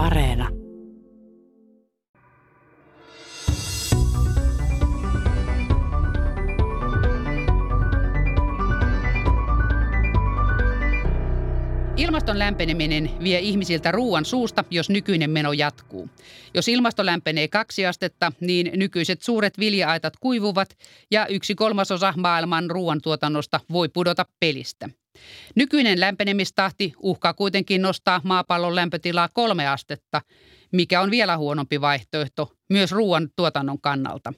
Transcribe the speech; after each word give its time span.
Areena. 0.00 0.59
Ilmaston 12.30 12.46
lämpeneminen 12.46 13.10
vie 13.22 13.38
ihmisiltä 13.38 13.92
ruoan 13.92 14.24
suusta, 14.24 14.64
jos 14.70 14.90
nykyinen 14.90 15.30
meno 15.30 15.52
jatkuu. 15.52 16.08
Jos 16.54 16.68
ilmasto 16.68 17.06
lämpenee 17.06 17.48
kaksi 17.48 17.86
astetta, 17.86 18.32
niin 18.40 18.70
nykyiset 18.74 19.22
suuret 19.22 19.58
viljaaitat 19.58 20.14
kuivuvat 20.20 20.76
ja 21.10 21.26
yksi 21.26 21.54
kolmasosa 21.54 22.14
maailman 22.16 22.70
ruoantuotannosta 22.70 23.60
voi 23.72 23.88
pudota 23.88 24.26
pelistä. 24.40 24.88
Nykyinen 25.54 26.00
lämpenemistahti 26.00 26.92
uhkaa 27.02 27.34
kuitenkin 27.34 27.82
nostaa 27.82 28.20
maapallon 28.24 28.74
lämpötilaa 28.74 29.28
kolme 29.32 29.68
astetta, 29.68 30.22
mikä 30.72 31.00
on 31.00 31.10
vielä 31.10 31.36
huonompi 31.36 31.80
vaihtoehto 31.80 32.52
myös 32.68 32.92
ruoan 32.92 33.28
tuotannon 33.36 33.80
kannalta. 33.80 34.32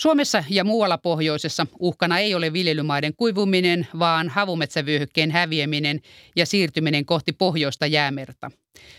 Suomessa 0.00 0.44
ja 0.50 0.64
muualla 0.64 0.98
pohjoisessa 0.98 1.66
uhkana 1.80 2.18
ei 2.18 2.34
ole 2.34 2.52
viljelymaiden 2.52 3.16
kuivuminen, 3.16 3.86
vaan 3.98 4.28
havumetsävyöhykkeen 4.28 5.30
häviäminen 5.30 6.00
ja 6.36 6.46
siirtyminen 6.46 7.06
kohti 7.06 7.32
pohjoista 7.32 7.86
jäämerta. 7.86 8.50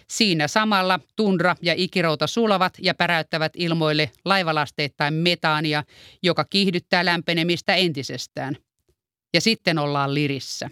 Siinä 0.08 0.48
samalla 0.48 1.00
tundra 1.16 1.56
ja 1.62 1.74
ikirouta 1.78 2.28
sulavat 2.28 2.74
ja 2.82 2.94
päräyttävät 2.94 3.52
ilmoille 3.56 4.12
laivalasteittain 4.26 5.14
metaania, 5.14 5.84
joka 6.24 6.46
kiihdyttää 6.50 7.06
lämpenemistä 7.06 7.76
entisestään. 7.76 8.58
Ja 9.34 9.42
sitten 9.42 9.78
ollaan 9.78 10.14
lirissä. 10.14 10.70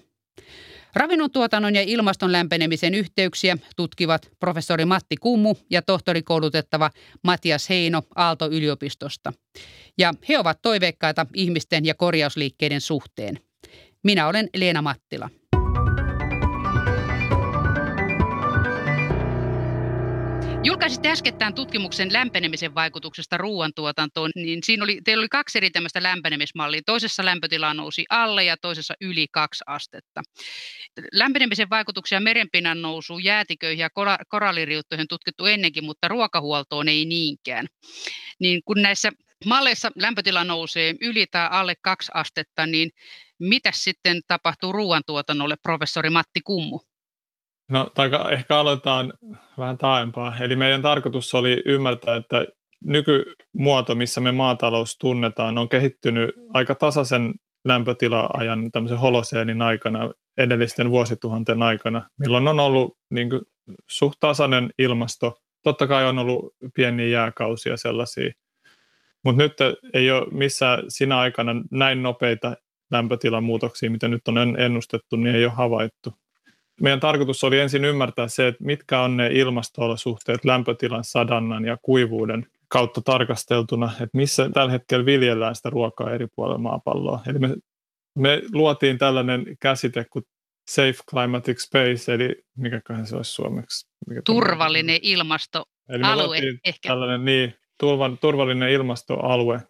Ravinnon 0.95 1.31
tuotannon 1.31 1.75
ja 1.75 1.81
ilmaston 1.81 2.31
lämpenemisen 2.31 2.93
yhteyksiä 2.93 3.57
tutkivat 3.75 4.31
professori 4.39 4.85
Matti 4.85 5.17
Kummu 5.17 5.55
ja 5.69 5.81
tohtorikoulutettava 5.81 6.91
Matias 7.23 7.69
Heino 7.69 8.03
Aalto-yliopistosta. 8.15 9.33
Ja 9.97 10.13
he 10.29 10.39
ovat 10.39 10.61
toiveikkaita 10.61 11.25
ihmisten 11.33 11.85
ja 11.85 11.95
korjausliikkeiden 11.95 12.81
suhteen. 12.81 13.39
Minä 14.03 14.27
olen 14.27 14.49
Leena 14.55 14.81
Mattila. 14.81 15.29
Julkaisitte 20.65 21.09
äskettäin 21.09 21.53
tutkimuksen 21.55 22.13
lämpenemisen 22.13 22.75
vaikutuksesta 22.75 23.37
ruoantuotantoon, 23.37 24.31
niin 24.35 24.59
siinä 24.63 24.83
oli, 24.83 25.01
teillä 25.03 25.21
oli 25.21 25.29
kaksi 25.29 25.57
eri 25.57 25.69
tämmöistä 25.69 26.03
lämpenemismallia. 26.03 26.81
Toisessa 26.85 27.25
lämpötila 27.25 27.73
nousi 27.73 28.05
alle 28.09 28.43
ja 28.43 28.57
toisessa 28.57 28.93
yli 29.01 29.27
kaksi 29.31 29.63
astetta. 29.67 30.21
Lämpenemisen 31.13 31.69
vaikutuksia 31.69 32.19
merenpinnan 32.19 32.81
nousuun, 32.81 33.23
jäätiköihin 33.23 33.79
ja 33.79 33.89
koralliriuttoihin 34.29 35.07
tutkittu 35.07 35.45
ennenkin, 35.45 35.85
mutta 35.85 36.07
ruokahuoltoon 36.07 36.89
ei 36.89 37.05
niinkään. 37.05 37.67
Niin 38.39 38.61
kun 38.65 38.81
näissä 38.81 39.11
malleissa 39.45 39.91
lämpötila 39.95 40.43
nousee 40.43 40.95
yli 41.01 41.25
tai 41.31 41.47
alle 41.51 41.73
kaksi 41.81 42.11
astetta, 42.13 42.65
niin 42.65 42.91
mitä 43.39 43.69
sitten 43.73 44.21
tapahtuu 44.27 44.71
ruoantuotannolle, 44.71 45.55
professori 45.63 46.09
Matti 46.09 46.41
Kummu? 46.41 46.79
No, 47.69 47.91
taika, 47.95 48.31
ehkä 48.31 48.57
aloitetaan 48.57 49.13
vähän 49.57 49.77
taaempaa. 49.77 50.37
Eli 50.39 50.55
meidän 50.55 50.81
tarkoitus 50.81 51.33
oli 51.33 51.61
ymmärtää, 51.65 52.15
että 52.15 52.45
nykymuoto, 52.83 53.95
missä 53.95 54.21
me 54.21 54.31
maatalous 54.31 54.97
tunnetaan, 54.97 55.57
on 55.57 55.69
kehittynyt 55.69 56.35
aika 56.53 56.75
tasaisen 56.75 57.33
lämpötila-ajan 57.65 58.71
tämmöisen 58.71 58.97
holoseenin 58.97 59.61
aikana, 59.61 60.11
edellisten 60.37 60.89
vuosituhanten 60.89 61.63
aikana, 61.63 62.09
milloin 62.19 62.47
on 62.47 62.59
ollut 62.59 62.97
niin 63.09 63.29
kuin, 63.29 63.41
suht 63.89 64.19
tasainen 64.19 64.69
ilmasto. 64.79 65.37
Totta 65.63 65.87
kai 65.87 66.05
on 66.05 66.19
ollut 66.19 66.53
pieniä 66.75 67.07
jääkausia 67.07 67.77
sellaisia, 67.77 68.31
mutta 69.23 69.43
nyt 69.43 69.53
ei 69.93 70.11
ole 70.11 70.27
missään 70.31 70.83
siinä 70.87 71.17
aikana 71.17 71.51
näin 71.71 72.03
nopeita 72.03 72.55
lämpötilamuutoksia, 72.91 73.91
mitä 73.91 74.07
nyt 74.07 74.27
on 74.27 74.59
ennustettu, 74.59 75.15
niin 75.15 75.35
ei 75.35 75.45
ole 75.45 75.53
havaittu 75.53 76.13
meidän 76.81 76.99
tarkoitus 76.99 77.43
oli 77.43 77.59
ensin 77.59 77.85
ymmärtää 77.85 78.27
se, 78.27 78.47
että 78.47 78.63
mitkä 78.63 79.01
on 79.01 79.17
ne 79.17 79.27
ilmasto-olosuhteet 79.27 80.45
lämpötilan 80.45 81.03
sadannan 81.03 81.65
ja 81.65 81.77
kuivuuden 81.81 82.47
kautta 82.67 83.01
tarkasteltuna, 83.01 83.91
että 83.91 84.17
missä 84.17 84.49
tällä 84.53 84.71
hetkellä 84.71 85.05
viljellään 85.05 85.55
sitä 85.55 85.69
ruokaa 85.69 86.11
eri 86.11 86.27
puolilla 86.35 86.57
maapalloa. 86.57 87.21
Eli 87.27 87.39
me, 87.39 87.55
me 88.15 88.41
luotiin 88.53 88.97
tällainen 88.97 89.45
käsite 89.59 90.05
kuin 90.09 90.25
Safe 90.69 90.97
Climatic 91.09 91.59
Space, 91.59 92.13
eli 92.13 92.43
mikäköhän 92.57 93.07
se 93.07 93.15
olisi 93.15 93.31
suomeksi? 93.31 93.87
Mikä 94.07 94.21
turvallinen 94.25 94.99
ilmastoalue 95.01 96.37
eli 96.37 96.59
ehkä. 96.65 96.89
Tällainen 96.89 97.25
niin, 97.25 97.55
turvallinen 98.21 98.69
ilmastoalue. 98.69 99.61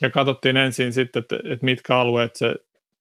Ja 0.00 0.10
katsottiin 0.10 0.56
ensin 0.56 0.92
sitten, 0.92 1.20
että, 1.20 1.36
että 1.44 1.64
mitkä 1.64 1.96
alueet 1.98 2.36
se 2.36 2.54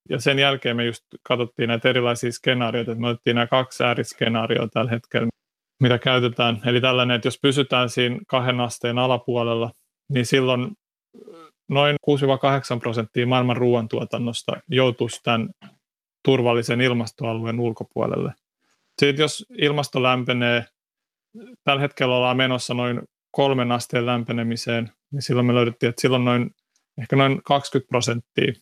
ja 0.10 0.20
sen 0.20 0.40
jälkeen 0.40 0.76
me 0.76 0.86
just 0.86 1.04
katsottiin 1.24 1.68
näitä 1.68 1.90
erilaisia 1.90 2.32
skenaarioita, 2.32 2.92
että 2.92 3.02
me 3.02 3.08
otettiin 3.08 3.36
nämä 3.36 3.48
kaksi 3.48 3.84
ääriskenaarioa 3.84 4.68
tällä 4.68 4.92
hetkellä, 4.92 5.30
mitä 5.80 5.98
käytetään. 5.98 6.62
Eli 6.66 6.82
tällainen, 6.82 7.16
että 7.16 7.28
jos 7.28 7.40
pysytään 7.42 7.90
siinä 7.90 8.18
kahden 8.28 8.60
asteen 8.60 8.98
alapuolella, 8.98 9.72
niin 10.10 10.26
silloin 10.26 10.72
noin 11.70 11.96
6-8 12.76 12.80
prosenttia 12.80 13.28
maailman 13.28 13.58
ruoantuotannosta 13.58 14.52
joutuisi 14.68 15.20
tämän 15.24 15.50
turvallisen 16.26 16.82
ilmastoalueen 16.82 17.60
ulkopuolelle. 17.60 18.34
Sitten 19.02 19.24
jos 19.24 19.46
ilmasto 19.58 20.04
lämpenee, 20.04 20.66
tällä 21.64 21.82
hetkellä 21.82 22.16
ollaan 22.16 22.38
menossa 22.38 22.74
noin 22.74 23.02
kolmen 23.32 23.72
asteen 23.72 24.06
lämpenemiseen, 24.06 24.92
niin 25.12 25.22
silloin 25.22 25.48
me 25.48 25.56
löydettiin, 25.56 25.90
että 25.90 26.02
silloin 26.02 26.26
noin, 26.26 26.50
ehkä 27.02 27.16
noin 27.16 27.42
20 27.44 27.90
prosenttia 27.90 28.54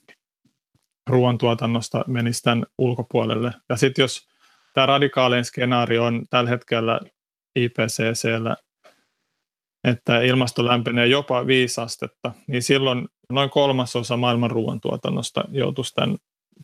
ruoantuotannosta 1.07 2.03
menisi 2.07 2.44
tämän 2.44 2.66
ulkopuolelle. 2.78 3.51
Ja 3.69 3.75
sitten 3.75 4.03
jos 4.03 4.28
tämä 4.73 4.85
radikaalin 4.85 5.45
skenaario 5.45 6.03
on 6.03 6.25
tällä 6.29 6.50
hetkellä 6.50 7.00
IPCCllä, 7.56 8.56
että 9.84 10.22
ilmasto 10.22 10.66
lämpenee 10.66 11.07
jopa 11.07 11.47
5 11.47 11.81
astetta, 11.81 12.31
niin 12.47 12.63
silloin 12.63 13.07
noin 13.29 13.50
kolmasosa 13.50 14.18
maailman 14.18 14.51
ruoantuotannosta 14.51 15.44
joutuisi 15.51 15.94
tämän 15.94 16.18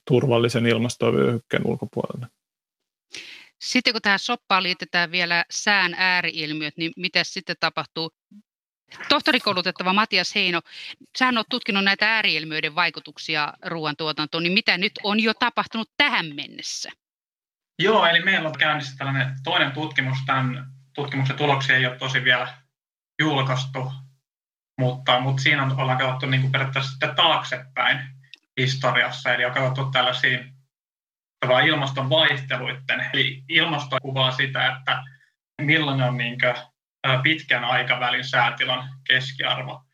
turvallisen 0.07 0.65
ilmastovyöhykkeen 0.65 1.67
ulkopuolelle. 1.67 2.27
Sitten 3.61 3.93
kun 3.93 4.01
tähän 4.01 4.19
soppaan 4.19 4.63
liitetään 4.63 5.11
vielä 5.11 5.45
sään 5.51 5.93
ääriilmiöt, 5.97 6.77
niin 6.77 6.91
mitä 6.97 7.23
sitten 7.23 7.55
tapahtuu? 7.59 8.11
Tohtorikoulutettava 9.09 9.93
Matias 9.93 10.35
Heino, 10.35 10.61
sä 11.17 11.33
oot 11.37 11.49
tutkinut 11.49 11.83
näitä 11.83 12.15
ääriilmiöiden 12.15 12.75
vaikutuksia 12.75 13.53
ruoantuotantoon, 13.65 14.43
niin 14.43 14.53
mitä 14.53 14.77
nyt 14.77 14.91
on 15.03 15.19
jo 15.19 15.33
tapahtunut 15.33 15.89
tähän 15.97 16.25
mennessä? 16.35 16.89
Joo, 17.79 18.05
eli 18.05 18.23
meillä 18.23 18.49
on 18.49 18.57
käynnissä 18.57 18.95
tällainen 18.97 19.35
toinen 19.43 19.71
tutkimus. 19.71 20.17
Tämän 20.25 20.65
tutkimuksen 20.95 21.37
tuloksia 21.37 21.75
ei 21.75 21.85
ole 21.85 21.97
tosi 21.97 22.23
vielä 22.23 22.53
julkaistu, 23.19 23.91
mutta, 24.79 25.19
mutta 25.19 25.43
siinä 25.43 25.63
ollaan 25.77 25.97
katsottu 25.97 26.25
niin 26.25 26.41
kuin 26.41 26.51
periaatteessa 26.51 27.07
taaksepäin 27.15 27.99
historiassa, 28.59 29.33
eli 29.33 29.45
on 29.45 29.53
katsottu 29.53 29.91
tällaisia 29.91 30.39
ilmaston 31.65 32.09
vaihteluiden. 32.09 33.09
Eli 33.13 33.43
ilmasto 33.49 33.97
kuvaa 34.01 34.31
sitä, 34.31 34.77
että 34.77 35.03
millainen 35.61 36.07
on 36.07 36.17
niin 36.17 36.37
pitkän 37.23 37.63
aikavälin 37.63 38.23
säätilan 38.25 38.89
keskiarvo, 39.07 39.85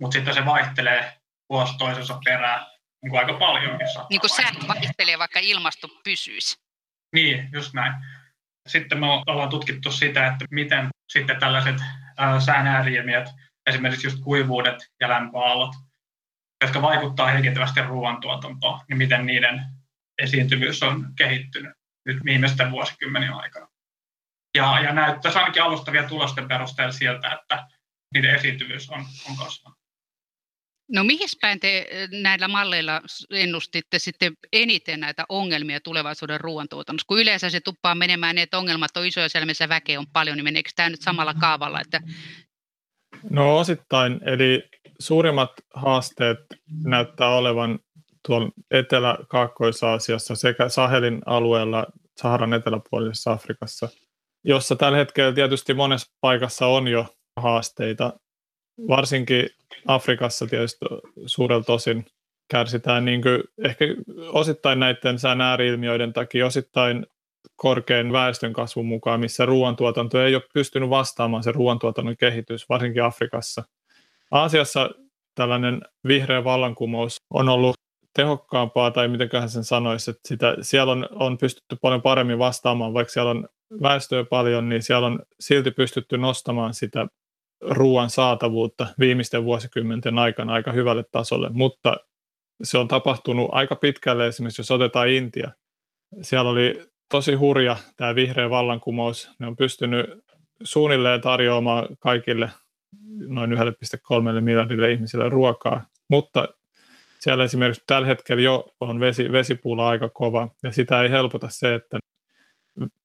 mutta 0.00 0.14
sitten 0.14 0.34
se 0.34 0.44
vaihtelee 0.44 1.12
vuosi 1.48 1.78
toisensa 1.78 2.20
perään 2.24 2.66
niin 3.02 3.10
kuin 3.10 3.20
aika 3.20 3.32
paljonkin. 3.32 3.86
Niin 4.10 4.20
kuin 4.20 4.30
sää 4.30 4.50
vaihtelee, 4.68 5.18
vaikka 5.18 5.40
ilmasto 5.42 5.88
pysyisi. 6.04 6.56
Niin, 7.14 7.48
just 7.52 7.74
näin. 7.74 7.92
Sitten 8.68 9.00
me 9.00 9.06
ollaan 9.26 9.48
tutkittu 9.48 9.92
sitä, 9.92 10.26
että 10.26 10.44
miten 10.50 10.88
sitten 11.08 11.40
tällaiset 11.40 11.76
sään 12.44 12.86
esimerkiksi 13.66 14.06
just 14.06 14.18
kuivuudet 14.24 14.76
ja 15.00 15.08
lämpöaallot, 15.08 15.74
jotka 16.62 16.82
vaikuttaa 16.82 17.30
heikentävästi 17.30 17.82
ruoantuotantoon, 17.82 18.80
niin 18.88 18.98
miten 18.98 19.26
niiden 19.26 19.62
esiintyvyys 20.22 20.82
on 20.82 21.06
kehittynyt 21.16 21.72
nyt 22.06 22.24
viimeisten 22.24 22.70
vuosikymmenien 22.70 23.34
aikana. 23.34 23.68
Ja, 24.58 24.80
ja 24.80 24.92
näyttäisi 24.92 25.38
ainakin 25.38 25.62
alustavia 25.62 26.08
tulosten 26.08 26.48
perusteella 26.48 26.92
sieltä, 26.92 27.32
että 27.32 27.68
niiden 28.14 28.34
esiintyvyys 28.34 28.90
on, 28.90 29.00
on 29.30 29.36
kasvanut. 29.36 29.78
No 30.92 31.04
mihin 31.04 31.28
päin 31.40 31.60
te 31.60 31.86
eh, 31.90 32.08
näillä 32.22 32.48
malleilla 32.48 33.00
ennustitte 33.30 33.98
sitten 33.98 34.32
eniten 34.52 35.00
näitä 35.00 35.24
ongelmia 35.28 35.80
tulevaisuuden 35.80 36.40
ruoantuotannossa? 36.40 37.06
Kun 37.08 37.20
yleensä 37.20 37.50
se 37.50 37.60
tuppaa 37.60 37.94
menemään 37.94 38.34
niin, 38.34 38.42
että 38.42 38.58
ongelmat 38.58 38.96
on 38.96 39.06
isoja 39.06 39.28
siellä, 39.28 39.46
missä 39.46 39.68
väkeä 39.68 39.98
on 39.98 40.06
paljon, 40.12 40.36
niin 40.36 40.44
meneekö 40.44 40.70
tämä 40.76 40.90
nyt 40.90 41.02
samalla 41.02 41.34
kaavalla? 41.34 41.80
Että... 41.80 42.00
No 43.30 43.58
osittain, 43.58 44.20
eli 44.28 44.62
suurimmat 44.98 45.52
haasteet 45.74 46.38
näyttää 46.84 47.28
olevan 47.28 47.78
tuolla 48.26 48.50
Etelä-Kaakkois-Aasiassa 48.70 50.36
sekä 50.36 50.68
Sahelin 50.68 51.20
alueella 51.26 51.86
Saharan 52.16 52.54
eteläpuolisessa 52.54 53.32
Afrikassa– 53.32 53.88
jossa 54.48 54.76
tällä 54.76 54.98
hetkellä 54.98 55.32
tietysti 55.32 55.74
monessa 55.74 56.12
paikassa 56.20 56.66
on 56.66 56.88
jo 56.88 57.06
haasteita. 57.36 58.12
Varsinkin 58.88 59.48
Afrikassa 59.86 60.46
tietysti 60.46 60.86
suurelta 61.26 61.66
tosin 61.66 62.06
kärsitään 62.50 63.04
niin 63.04 63.22
kuin 63.22 63.42
ehkä 63.64 63.84
osittain 64.32 64.80
näiden 64.80 65.18
sään 65.18 65.40
ääriilmiöiden 65.40 66.12
takia, 66.12 66.46
osittain 66.46 67.06
korkean 67.56 68.12
väestön 68.12 68.52
kasvun 68.52 68.86
mukaan, 68.86 69.20
missä 69.20 69.46
ruoantuotanto 69.46 70.22
ei 70.22 70.34
ole 70.34 70.42
pystynyt 70.54 70.90
vastaamaan 70.90 71.42
se 71.42 71.52
ruoantuotannon 71.52 72.16
kehitys, 72.16 72.68
varsinkin 72.68 73.04
Afrikassa. 73.04 73.64
Aasiassa 74.30 74.90
tällainen 75.34 75.82
vihreä 76.08 76.44
vallankumous 76.44 77.16
on 77.30 77.48
ollut 77.48 77.76
tehokkaampaa, 78.18 78.90
tai 78.90 79.08
mitenköhän 79.08 79.48
sen 79.48 79.64
sanoisi, 79.64 80.10
että 80.10 80.28
sitä, 80.28 80.56
siellä 80.60 80.92
on, 80.92 81.06
on 81.12 81.38
pystytty 81.38 81.76
paljon 81.82 82.02
paremmin 82.02 82.38
vastaamaan, 82.38 82.94
vaikka 82.94 83.12
siellä 83.12 83.30
on 83.30 83.48
väestöä 83.82 84.24
paljon, 84.24 84.68
niin 84.68 84.82
siellä 84.82 85.06
on 85.06 85.18
silti 85.40 85.70
pystytty 85.70 86.18
nostamaan 86.18 86.74
sitä 86.74 87.06
ruoan 87.60 88.10
saatavuutta 88.10 88.86
viimeisten 88.98 89.44
vuosikymmenten 89.44 90.18
aikana 90.18 90.52
aika 90.52 90.72
hyvälle 90.72 91.04
tasolle, 91.12 91.48
mutta 91.52 91.96
se 92.62 92.78
on 92.78 92.88
tapahtunut 92.88 93.48
aika 93.52 93.76
pitkälle 93.76 94.26
esimerkiksi, 94.26 94.60
jos 94.60 94.70
otetaan 94.70 95.08
Intia. 95.08 95.50
Siellä 96.22 96.50
oli 96.50 96.82
tosi 97.10 97.34
hurja 97.34 97.76
tämä 97.96 98.14
vihreä 98.14 98.50
vallankumous. 98.50 99.30
Ne 99.38 99.46
on 99.46 99.56
pystynyt 99.56 100.06
suunnilleen 100.62 101.20
tarjoamaan 101.20 101.86
kaikille 101.98 102.50
noin 103.28 103.50
1,3 103.52 104.40
miljardille 104.40 104.92
ihmisille 104.92 105.28
ruokaa, 105.28 105.86
mutta 106.10 106.48
siellä 107.20 107.44
esimerkiksi 107.44 107.82
tällä 107.86 108.06
hetkellä 108.06 108.42
jo 108.42 108.68
on 108.80 109.00
vesi, 109.00 109.32
vesipula 109.32 109.88
aika 109.88 110.08
kova, 110.08 110.48
ja 110.62 110.72
sitä 110.72 111.02
ei 111.02 111.10
helpota 111.10 111.48
se, 111.50 111.74
että 111.74 111.98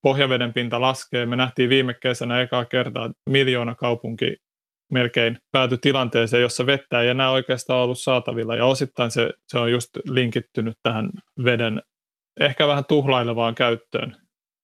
pohjaveden 0.01 0.53
pinta 0.53 0.81
laskee. 0.81 1.25
Me 1.25 1.35
nähtiin 1.35 1.69
viime 1.69 1.93
kesänä 1.93 2.41
ekaa 2.41 2.65
kertaa 2.65 3.11
miljoona 3.29 3.75
kaupunki 3.75 4.37
melkein 4.91 5.37
pääty 5.51 5.77
tilanteeseen, 5.77 6.41
jossa 6.41 6.65
vettä 6.65 7.01
ei 7.01 7.09
enää 7.09 7.31
oikeastaan 7.31 7.79
ollut 7.79 7.99
saatavilla, 7.99 8.55
ja 8.55 8.65
osittain 8.65 9.11
se, 9.11 9.29
se 9.47 9.59
on 9.59 9.71
just 9.71 9.89
linkittynyt 10.09 10.77
tähän 10.83 11.09
veden 11.43 11.81
ehkä 12.39 12.67
vähän 12.67 12.85
tuhlailevaan 12.85 13.55
käyttöön 13.55 14.15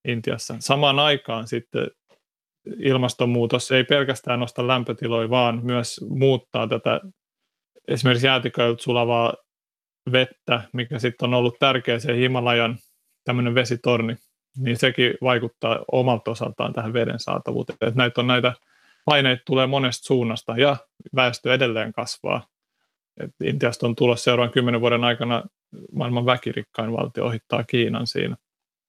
Intiassa. 0.07 0.55
Samaan 0.59 0.99
aikaan 0.99 1.47
sitten 1.47 1.87
ilmastonmuutos 2.79 3.71
ei 3.71 3.83
pelkästään 3.83 4.39
nosta 4.39 4.67
lämpötiloja, 4.67 5.29
vaan 5.29 5.65
myös 5.65 6.05
muuttaa 6.09 6.67
tätä 6.67 7.01
esimerkiksi 7.89 8.27
jäätiköiltä 8.27 8.83
sulavaa 8.83 9.33
vettä, 10.11 10.61
mikä 10.73 10.99
sitten 10.99 11.29
on 11.29 11.33
ollut 11.33 11.59
tärkeä 11.59 11.99
se 11.99 12.17
Himalajan 12.17 12.77
tämmöinen 13.23 13.55
vesitorni, 13.55 14.15
niin 14.57 14.77
sekin 14.77 15.13
vaikuttaa 15.21 15.79
omalta 15.91 16.31
osaltaan 16.31 16.73
tähän 16.73 16.93
veden 16.93 17.19
saatavuuteen. 17.19 17.77
Että 17.81 17.97
näitä 17.97 18.21
on 18.21 18.27
näitä 18.27 18.53
paineita 19.05 19.43
tulee 19.45 19.67
monesta 19.67 20.05
suunnasta 20.05 20.57
ja 20.57 20.77
väestö 21.15 21.53
edelleen 21.53 21.93
kasvaa. 21.93 22.47
Et 23.19 23.31
Intiasta 23.43 23.87
on 23.87 23.95
tulossa 23.95 24.23
seuraavan 24.23 24.53
kymmenen 24.53 24.81
vuoden 24.81 25.03
aikana 25.03 25.43
maailman 25.91 26.25
väkirikkain 26.25 26.91
valtio 26.91 27.25
ohittaa 27.25 27.63
Kiinan 27.63 28.07
siinä. 28.07 28.35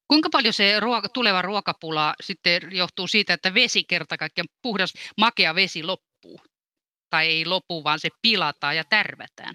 Kuinka 0.09 0.29
paljon 0.33 0.55
se 0.55 0.81
ruoka, 0.81 1.09
tuleva 1.09 1.43
ruokapula 1.43 2.15
sitten 2.23 2.63
johtuu 2.71 3.07
siitä, 3.07 3.35
että 3.35 3.55
vesi 3.55 3.85
kerta 3.85 4.17
kaikkiaan 4.17 4.49
puhdas, 4.63 4.95
makea 5.19 5.55
vesi 5.55 5.83
loppuu? 5.83 6.41
Tai 7.11 7.27
ei 7.27 7.47
lopu, 7.47 7.85
vaan 7.85 7.99
se 7.99 8.09
pilataan 8.23 8.77
ja 8.77 8.85
tärvätään? 8.91 9.55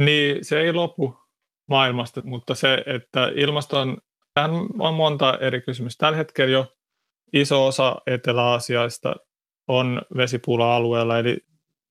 Niin, 0.00 0.44
se 0.44 0.60
ei 0.60 0.72
lopu 0.72 1.18
maailmasta, 1.68 2.22
mutta 2.24 2.54
se, 2.54 2.82
että 2.86 3.32
ilmaston, 3.34 3.98
tähän 4.34 4.50
on 4.78 4.94
monta 4.94 5.38
eri 5.40 5.60
kysymystä. 5.60 6.06
Tällä 6.06 6.16
hetkellä 6.16 6.52
jo 6.52 6.66
iso 7.32 7.66
osa 7.66 7.96
Etelä-Aasiasta 8.06 9.14
on 9.68 10.02
vesipula-alueella, 10.16 11.18
eli 11.18 11.38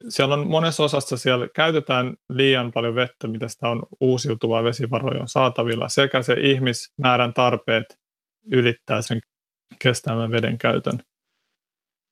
siellä 0.09 0.33
on 0.33 0.47
monessa 0.47 0.83
osassa 0.83 1.17
siellä 1.17 1.47
käytetään 1.55 2.13
liian 2.29 2.71
paljon 2.71 2.95
vettä, 2.95 3.27
mitä 3.27 3.47
sitä 3.47 3.69
on 3.69 3.83
uusiutuvaa 3.99 4.63
vesivaroja 4.63 5.21
on 5.21 5.27
saatavilla, 5.27 5.89
sekä 5.89 6.21
se 6.21 6.33
ihmismäärän 6.33 7.33
tarpeet 7.33 7.99
ylittää 8.51 9.01
sen 9.01 9.19
kestävän 9.79 10.31
veden 10.31 10.57
käytön. 10.57 10.99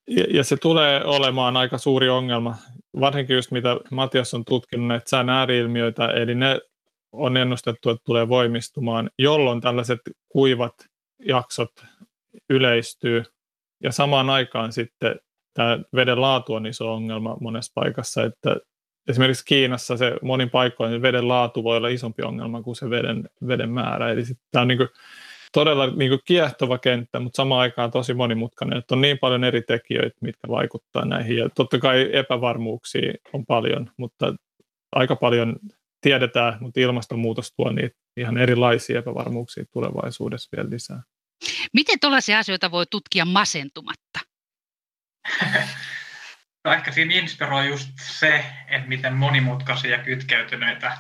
Ja, 0.08 0.24
ja 0.30 0.44
se 0.44 0.58
tulee 0.58 1.06
olemaan 1.06 1.58
aika 1.58 1.78
suuri 1.78 2.10
ongelma, 2.10 2.56
varsinkin 3.00 3.36
just 3.36 3.52
mitä 3.52 3.78
Matias 3.92 4.34
on 4.34 4.46
tutkinut, 4.46 4.88
näitä 4.88 5.10
sään 5.10 5.30
ääriilmiöitä, 5.30 6.08
eli 6.08 6.36
ne 6.36 6.60
on 7.12 7.38
ennustettu, 7.38 7.90
että 7.90 8.04
tulee 8.06 8.30
voimistumaan, 8.30 9.10
jolloin 9.20 9.62
tällaiset 9.62 10.00
kuivat 10.30 10.74
jaksot 11.26 11.72
yleistyy, 12.50 13.24
ja 13.84 13.92
samaan 13.92 14.30
aikaan 14.30 14.74
sitten 14.74 15.16
tämä 15.54 15.80
veden 15.96 16.22
laatu 16.22 16.54
on 16.54 16.66
iso 16.66 16.94
ongelma 16.94 17.38
monessa 17.40 17.72
paikassa, 17.76 18.24
että 18.24 18.56
esimerkiksi 19.08 19.46
Kiinassa 19.46 19.98
se 19.98 20.16
monin 20.22 20.50
paikoin 20.50 21.02
veden 21.02 21.28
laatu 21.28 21.64
voi 21.64 21.78
olla 21.78 21.88
isompi 21.88 22.24
ongelma 22.24 22.64
kuin 22.64 22.76
se 22.76 22.90
veden, 22.90 23.30
veden 23.48 23.70
määrä. 23.70 24.10
Eli 24.10 24.24
tämä 24.52 24.62
on 24.62 24.68
niin 24.68 24.78
kuin 24.78 24.90
todella 25.54 25.88
niin 25.88 26.10
kuin 26.10 26.22
kiehtova 26.26 26.78
kenttä, 26.78 27.20
mutta 27.20 27.38
samaan 27.38 27.62
aikaan 27.62 27.92
tosi 27.92 28.14
monimutkainen, 28.14 28.78
että 28.78 28.96
on 28.96 29.02
niin 29.02 29.20
paljon 29.20 29.44
eri 29.44 29.62
tekijöitä, 29.62 30.18
mitkä 30.22 30.48
vaikuttaa 30.48 31.06
näihin. 31.06 31.38
Ja 31.38 31.50
totta 31.50 31.80
kai 31.80 32.10
epävarmuuksia 32.14 33.14
on 33.34 33.46
paljon, 33.46 33.92
mutta 33.98 34.34
aika 34.92 35.16
paljon 35.16 35.56
tiedetään, 36.02 36.58
mutta 36.60 36.80
ilmastonmuutos 36.80 37.54
tuo 37.56 37.72
niitä 37.72 37.96
ihan 38.18 38.38
erilaisia 38.38 39.00
epävarmuuksia 39.00 39.66
tulevaisuudessa 39.74 40.58
vielä 40.58 40.70
lisää. 40.70 41.04
Miten 41.74 42.00
tällaisia 42.00 42.40
asioita 42.40 42.72
voi 42.72 42.86
tutkia 42.92 43.26
masentumatta? 43.26 44.20
no 46.66 46.74
ehkä 46.74 46.92
siinä 46.92 47.16
inspiroi 47.16 47.68
just 47.68 47.90
se, 48.02 48.46
että 48.68 48.88
miten 48.88 49.14
monimutkaisia 49.14 49.92
ja 49.92 50.04
kytkeytyneitä 50.04 50.98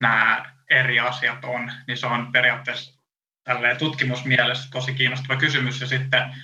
nämä 0.00 0.52
eri 0.70 1.00
asiat 1.00 1.44
on, 1.44 1.72
niin 1.86 1.96
se 1.96 2.06
on 2.06 2.32
periaatteessa 2.32 2.99
tälleen 3.54 3.76
tutkimusmielessä 3.76 4.68
tosi 4.72 4.94
kiinnostava 4.94 5.36
kysymys 5.36 5.80
ja 5.80 5.86
sitten 5.86 6.34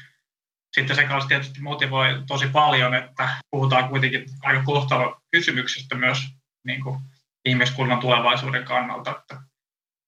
sitten 0.74 0.96
se 0.96 1.04
kanssa 1.04 1.28
tietysti 1.28 1.60
motivoi 1.60 2.22
tosi 2.26 2.48
paljon, 2.48 2.94
että 2.94 3.28
puhutaan 3.50 3.88
kuitenkin 3.88 4.24
aika 4.42 4.62
kohtalo 4.62 5.20
kysymyksestä 5.30 5.94
myös 5.94 6.18
niin 6.64 6.82
kuin 6.82 7.00
ihmiskunnan 7.44 8.00
tulevaisuuden 8.00 8.64
kannalta. 8.64 9.10
Että, 9.10 9.42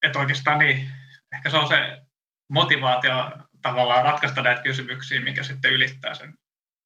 että 0.02 0.18
oikeastaan 0.18 0.58
niin, 0.58 0.90
ehkä 1.34 1.50
se 1.50 1.56
on 1.56 1.68
se 1.68 2.02
motivaatio 2.48 3.32
tavallaan 3.62 4.04
ratkaista 4.04 4.42
näitä 4.42 4.62
kysymyksiä, 4.62 5.20
mikä 5.20 5.42
sitten 5.42 5.72
ylittää 5.72 6.14
sen 6.14 6.34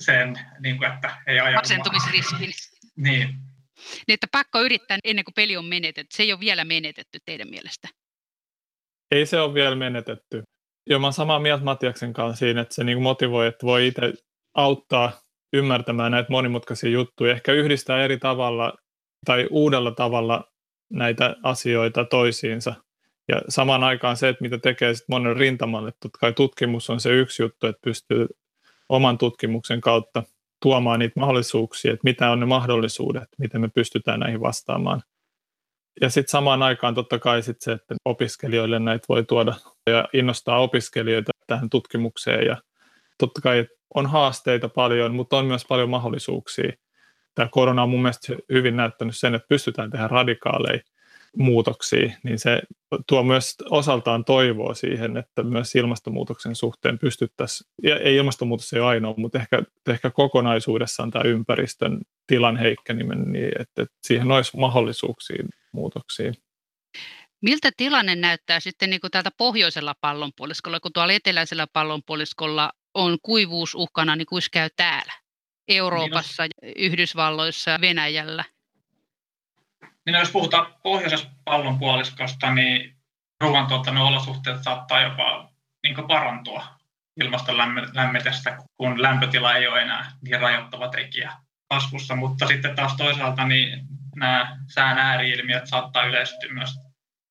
sen, 0.00 0.38
niin 0.60 0.78
kuin, 0.78 0.92
että 0.92 1.16
ei 1.26 1.54
Masentumisriskin. 1.54 2.52
Niin. 2.96 3.28
niin. 3.86 4.14
että 4.14 4.26
pakko 4.32 4.60
yrittää 4.60 4.98
ennen 5.04 5.24
kuin 5.24 5.34
peli 5.34 5.56
on 5.56 5.64
menetetty. 5.64 6.16
Se 6.16 6.22
ei 6.22 6.32
ole 6.32 6.40
vielä 6.40 6.64
menetetty 6.64 7.18
teidän 7.24 7.50
mielestä. 7.50 7.88
Ei 9.12 9.26
se 9.26 9.40
ole 9.40 9.54
vielä 9.54 9.76
menetetty. 9.76 10.42
Joo, 10.86 11.00
mä 11.00 11.06
olen 11.06 11.12
samaa 11.12 11.38
mieltä 11.38 11.64
Matiaksen 11.64 12.12
kanssa 12.12 12.38
siinä, 12.38 12.60
että 12.60 12.74
se 12.74 12.84
niin 12.84 13.02
motivoi, 13.02 13.46
että 13.46 13.66
voi 13.66 13.86
itse 13.86 14.12
auttaa 14.54 15.12
ymmärtämään 15.52 16.12
näitä 16.12 16.30
monimutkaisia 16.30 16.90
juttuja, 16.90 17.32
ehkä 17.32 17.52
yhdistää 17.52 18.04
eri 18.04 18.18
tavalla 18.18 18.72
tai 19.26 19.48
uudella 19.50 19.90
tavalla 19.90 20.44
näitä 20.92 21.36
asioita 21.42 22.04
toisiinsa. 22.04 22.74
Ja 23.28 23.40
samaan 23.48 23.84
aikaan 23.84 24.16
se, 24.16 24.28
että 24.28 24.42
mitä 24.42 24.58
tekee 24.58 24.94
sitten 24.94 25.14
monen 25.14 25.36
rintamalle, 25.36 25.92
totta 26.00 26.18
kai 26.18 26.32
tutkimus 26.32 26.90
on 26.90 27.00
se 27.00 27.10
yksi 27.10 27.42
juttu, 27.42 27.66
että 27.66 27.80
pystyy 27.84 28.26
oman 28.88 29.18
tutkimuksen 29.18 29.80
kautta 29.80 30.22
tuomaan 30.62 30.98
niitä 30.98 31.20
mahdollisuuksia, 31.20 31.92
että 31.92 32.04
mitä 32.04 32.30
on 32.30 32.40
ne 32.40 32.46
mahdollisuudet, 32.46 33.28
miten 33.38 33.60
me 33.60 33.68
pystytään 33.74 34.20
näihin 34.20 34.40
vastaamaan. 34.40 35.02
Ja 36.00 36.10
sitten 36.10 36.30
samaan 36.30 36.62
aikaan 36.62 36.94
totta 36.94 37.18
kai 37.18 37.42
sit 37.42 37.60
se, 37.60 37.72
että 37.72 37.94
opiskelijoille 38.04 38.78
näitä 38.78 39.06
voi 39.08 39.24
tuoda 39.24 39.54
ja 39.86 40.08
innostaa 40.12 40.58
opiskelijoita 40.58 41.32
tähän 41.46 41.70
tutkimukseen. 41.70 42.46
Ja 42.46 42.56
totta 43.18 43.40
kai 43.40 43.66
on 43.94 44.06
haasteita 44.06 44.68
paljon, 44.68 45.14
mutta 45.14 45.36
on 45.36 45.46
myös 45.46 45.64
paljon 45.68 45.90
mahdollisuuksia. 45.90 46.72
Tämä 47.34 47.48
korona 47.48 47.82
on 47.82 47.90
mun 47.90 48.02
mielestä 48.02 48.36
hyvin 48.52 48.76
näyttänyt 48.76 49.16
sen, 49.16 49.34
että 49.34 49.48
pystytään 49.48 49.90
tehdä 49.90 50.08
radikaaleja 50.08 50.82
muutoksia, 51.36 52.12
niin 52.22 52.38
se 52.38 52.62
tuo 53.06 53.22
myös 53.22 53.54
osaltaan 53.70 54.24
toivoa 54.24 54.74
siihen, 54.74 55.16
että 55.16 55.42
myös 55.42 55.74
ilmastonmuutoksen 55.74 56.56
suhteen 56.56 56.98
pystyttäisiin, 56.98 57.70
ja 57.82 57.98
ei 57.98 58.16
ilmastonmuutos 58.16 58.72
ei 58.72 58.80
ole 58.80 58.88
ainoa, 58.88 59.14
mutta 59.16 59.38
ehkä, 59.38 59.62
ehkä 59.88 60.10
kokonaisuudessaan 60.10 61.10
tämä 61.10 61.24
ympäristön 61.24 62.00
tilan 62.26 62.56
heikkeneminen, 62.56 63.32
niin 63.32 63.52
että, 63.60 63.82
että 63.82 63.96
siihen 64.06 64.30
olisi 64.30 64.56
mahdollisuuksia 64.56 65.44
muutoksiin. 65.72 66.34
Miltä 67.42 67.70
tilanne 67.76 68.16
näyttää 68.16 68.60
sitten 68.60 68.90
niin 68.90 69.00
kuin 69.00 69.10
täältä 69.10 69.30
pohjoisella 69.36 69.94
pallonpuoliskolla, 70.00 70.80
kun 70.80 70.92
tuolla 70.92 71.12
eteläisellä 71.12 71.66
pallonpuoliskolla 71.72 72.72
on 72.94 73.18
kuivuus 73.22 73.74
uhkana, 73.74 74.16
niin 74.16 74.26
kuin 74.26 74.42
käy 74.52 74.68
täällä? 74.76 75.12
Euroopassa, 75.68 76.42
niin 76.42 76.72
Yhdysvalloissa 76.76 77.70
ja 77.70 77.80
Venäjällä? 77.80 78.44
Niin 80.06 80.18
jos 80.18 80.30
puhutaan 80.30 80.74
pohjoisesta 80.82 81.30
pallonpuoliskosta, 81.44 82.54
niin 82.54 82.96
ruoantuotannon 83.40 84.06
olosuhteet 84.06 84.62
saattaa 84.62 85.00
jopa 85.00 85.50
niin 85.82 86.06
parantua 86.08 86.66
ilmaston 87.20 87.58
lämmitystä, 87.92 88.58
kun 88.76 89.02
lämpötila 89.02 89.54
ei 89.54 89.66
ole 89.66 89.82
enää 89.82 90.12
niin 90.22 90.40
rajoittava 90.40 90.88
tekijä 90.88 91.32
kasvussa, 91.68 92.16
mutta 92.16 92.46
sitten 92.46 92.76
taas 92.76 92.96
toisaalta 92.96 93.44
niin 93.44 93.86
nämä 94.16 94.56
sään 94.74 94.98
ääriilmiöt 94.98 95.66
saattaa 95.66 96.04
yleistyä 96.04 96.52
myös, 96.52 96.70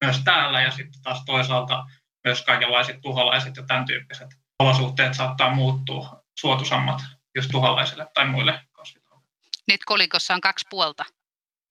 myös 0.05 0.19
täällä 0.23 0.61
ja 0.61 0.71
sitten 0.71 1.01
taas 1.01 1.23
toisaalta 1.25 1.85
myös 2.23 2.41
kaikenlaiset 2.41 3.01
tuholaiset 3.01 3.57
ja 3.57 3.63
tämän 3.63 3.85
tyyppiset 3.85 4.27
olosuhteet 4.59 5.13
saattaa 5.13 5.55
muuttua 5.55 6.23
suotusammat 6.39 7.01
just 7.35 7.51
tuholaisille 7.51 8.07
tai 8.13 8.27
muille 8.27 8.61
kasvitaudille. 8.71 9.31
Nyt 9.67 9.81
kolikossa 9.85 10.33
on 10.33 10.41
kaksi 10.41 10.67
puolta. 10.69 11.05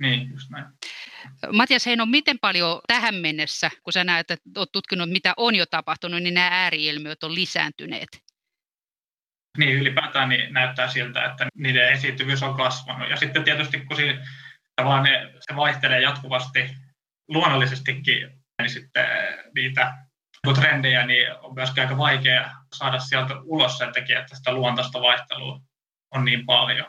Niin, 0.01 0.31
just 0.31 0.51
näin. 0.51 0.65
Matias 1.53 1.87
Heino, 1.87 2.07
miten 2.07 2.39
paljon 2.39 2.81
tähän 2.87 3.15
mennessä, 3.15 3.71
kun 3.83 3.93
sä 3.93 4.05
näet, 4.05 4.31
että 4.31 4.51
olet 4.57 4.73
tutkinut, 4.73 5.11
mitä 5.11 5.35
on 5.37 5.55
jo 5.55 5.67
tapahtunut, 5.67 6.23
niin 6.23 6.35
nämä 6.35 6.49
ääriilmiöt 6.53 7.25
on 7.25 7.35
lisääntyneet? 7.35 8.09
Niin, 9.59 9.77
ylipäätään 9.77 10.29
niin 10.29 10.53
näyttää 10.53 10.89
siltä, 10.89 11.25
että 11.25 11.49
niiden 11.55 11.93
esiintyvyys 11.93 12.43
on 12.43 12.57
kasvanut. 12.57 13.11
Ja 13.11 13.17
sitten 13.17 13.45
tietysti, 13.45 13.81
kun 13.81 13.97
siinä, 13.97 14.27
vaan 14.85 15.03
ne, 15.03 15.33
se 15.41 15.57
vaihtelee 15.57 16.01
jatkuvasti 16.01 16.71
luonnollisestikin, 17.29 18.43
niin 18.63 18.71
sitten 18.71 19.07
niitä 19.55 19.95
trendejä, 20.55 21.07
niin 21.07 21.27
on 21.41 21.55
myöskin 21.55 21.83
aika 21.83 21.99
vaikea 21.99 22.51
saada 22.77 22.99
sieltä 22.99 23.35
ulos 23.43 23.79
sen 23.79 23.93
takia, 23.93 24.21
että 24.21 24.37
sitä 24.37 24.53
luontaista 24.53 25.01
vaihtelua 25.01 25.61
on 26.15 26.25
niin 26.25 26.47
paljon. 26.47 26.87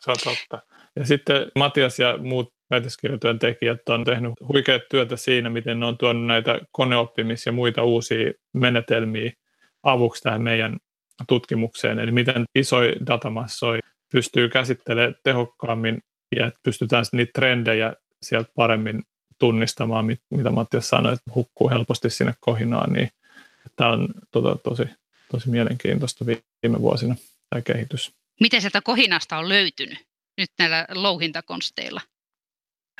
Se 0.00 0.10
on 0.10 0.16
totta. 0.24 0.73
Ja 0.96 1.06
sitten 1.06 1.50
Matias 1.54 1.98
ja 1.98 2.18
muut 2.18 2.54
väitöskirjatyön 2.70 3.38
tekijät 3.38 3.88
on 3.88 4.04
tehnyt 4.04 4.32
huikeat 4.48 4.82
työtä 4.90 5.16
siinä, 5.16 5.50
miten 5.50 5.80
ne 5.80 5.86
on 5.86 5.98
tuonut 5.98 6.26
näitä 6.26 6.60
koneoppimis- 6.72 7.46
ja 7.46 7.52
muita 7.52 7.82
uusia 7.82 8.32
menetelmiä 8.52 9.32
avuksi 9.82 10.22
tähän 10.22 10.42
meidän 10.42 10.76
tutkimukseen. 11.28 11.98
Eli 11.98 12.10
miten 12.10 12.44
isoja 12.54 12.92
datamassoja 13.06 13.80
pystyy 14.12 14.48
käsittelemään 14.48 15.14
tehokkaammin 15.22 15.98
ja 16.36 16.46
että 16.46 16.60
pystytään 16.62 17.04
niitä 17.12 17.30
trendejä 17.34 17.94
sieltä 18.22 18.52
paremmin 18.54 19.02
tunnistamaan, 19.38 20.06
mitä 20.30 20.50
Mattias 20.50 20.88
sanoi, 20.88 21.12
että 21.12 21.30
hukkuu 21.34 21.70
helposti 21.70 22.10
sinne 22.10 22.34
kohinaan, 22.40 22.92
niin 22.92 23.08
tämä 23.76 23.90
on 23.90 24.08
tota, 24.30 24.56
tosi, 24.56 24.82
tosi 25.30 25.50
mielenkiintoista 25.50 26.26
viime 26.26 26.80
vuosina 26.80 27.14
tämä 27.50 27.62
kehitys. 27.62 28.12
Miten 28.40 28.60
sieltä 28.60 28.80
kohinasta 28.80 29.38
on 29.38 29.48
löytynyt 29.48 29.98
nyt 30.38 30.50
näillä 30.58 30.86
louhintakonsteilla? 30.94 32.00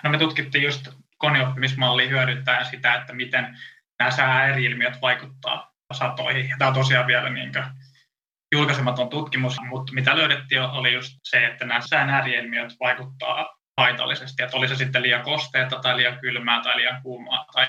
No 0.02 0.10
me 0.10 0.18
tutkittiin 0.18 0.64
just 0.64 0.88
koneoppimismallia 1.18 2.08
hyödyntäen 2.08 2.66
sitä, 2.66 2.94
että 2.94 3.12
miten 3.12 3.58
nämä 3.98 4.10
sääilmiöt 4.10 5.00
vaikuttaa 5.02 5.74
satoihin. 5.92 6.48
Ja 6.48 6.56
tämä 6.58 6.68
on 6.68 6.74
tosiaan 6.74 7.06
vielä 7.06 7.30
niin 7.30 7.52
julkaisematon 8.54 9.08
tutkimus, 9.08 9.56
mutta 9.68 9.92
mitä 9.92 10.16
löydettiin 10.16 10.62
oli 10.62 10.94
just 10.94 11.12
se, 11.24 11.46
että 11.46 11.64
nämä 11.64 11.80
sään 11.80 12.10
ääriilmiöt 12.10 12.72
vaikuttaa 12.80 13.56
haitallisesti. 13.80 14.42
Että 14.42 14.56
oli 14.56 14.68
se 14.68 14.76
sitten 14.76 15.02
liian 15.02 15.22
kosteetta 15.22 15.80
tai 15.80 15.96
liian 15.96 16.18
kylmää 16.20 16.62
tai 16.62 16.76
liian 16.76 17.02
kuumaa 17.02 17.44
tai 17.52 17.66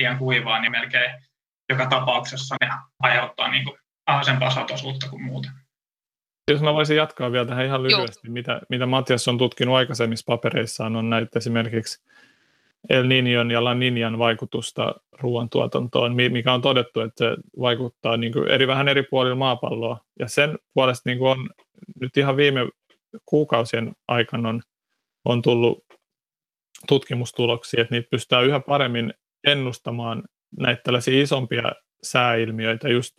liian 0.00 0.18
kuivaa, 0.18 0.60
niin 0.60 0.72
melkein 0.72 1.24
joka 1.68 1.86
tapauksessa 1.86 2.56
ne 2.60 2.70
aiheuttaa 3.02 3.48
niin 3.48 3.64
kuin 3.64 3.78
alhaisempaa 4.06 4.50
satoisuutta 4.50 5.08
kuin 5.08 5.22
muuten. 5.22 5.50
Jos 6.48 6.60
mä 6.60 6.74
voisin 6.74 6.96
jatkaa 6.96 7.32
vielä 7.32 7.46
tähän 7.46 7.66
ihan 7.66 7.82
lyhyesti, 7.82 8.30
mitä, 8.30 8.60
mitä 8.68 8.86
Matias 8.86 9.28
on 9.28 9.38
tutkinut 9.38 9.74
aikaisemmissa 9.74 10.24
papereissaan, 10.26 10.96
on 10.96 11.10
näitä 11.10 11.38
esimerkiksi 11.38 12.02
El 12.88 13.04
Niñon 13.04 13.52
ja 13.52 13.64
La 13.64 13.74
Niñan 13.74 14.18
vaikutusta 14.18 14.94
ruoantuotantoon, 15.20 16.14
mikä 16.14 16.52
on 16.52 16.62
todettu, 16.62 17.00
että 17.00 17.24
se 17.24 17.36
vaikuttaa 17.60 18.16
niin 18.16 18.32
kuin 18.32 18.48
eri, 18.48 18.66
vähän 18.66 18.88
eri 18.88 19.02
puolilla 19.02 19.36
maapalloa. 19.36 20.00
Ja 20.18 20.28
sen 20.28 20.58
puolesta 20.74 21.10
niin 21.10 21.18
kuin 21.18 21.30
on 21.30 21.48
nyt 22.00 22.16
ihan 22.16 22.36
viime 22.36 22.68
kuukausien 23.26 23.92
aikana 24.08 24.48
on, 24.48 24.62
on 25.24 25.42
tullut 25.42 25.84
tutkimustuloksia, 26.88 27.80
että 27.80 27.94
niitä 27.94 28.08
pystytään 28.10 28.46
yhä 28.46 28.60
paremmin 28.60 29.14
ennustamaan 29.46 30.22
näitä 30.58 30.82
tällaisia 30.84 31.22
isompia 31.22 31.62
sääilmiöitä, 32.02 32.88
just 32.88 33.14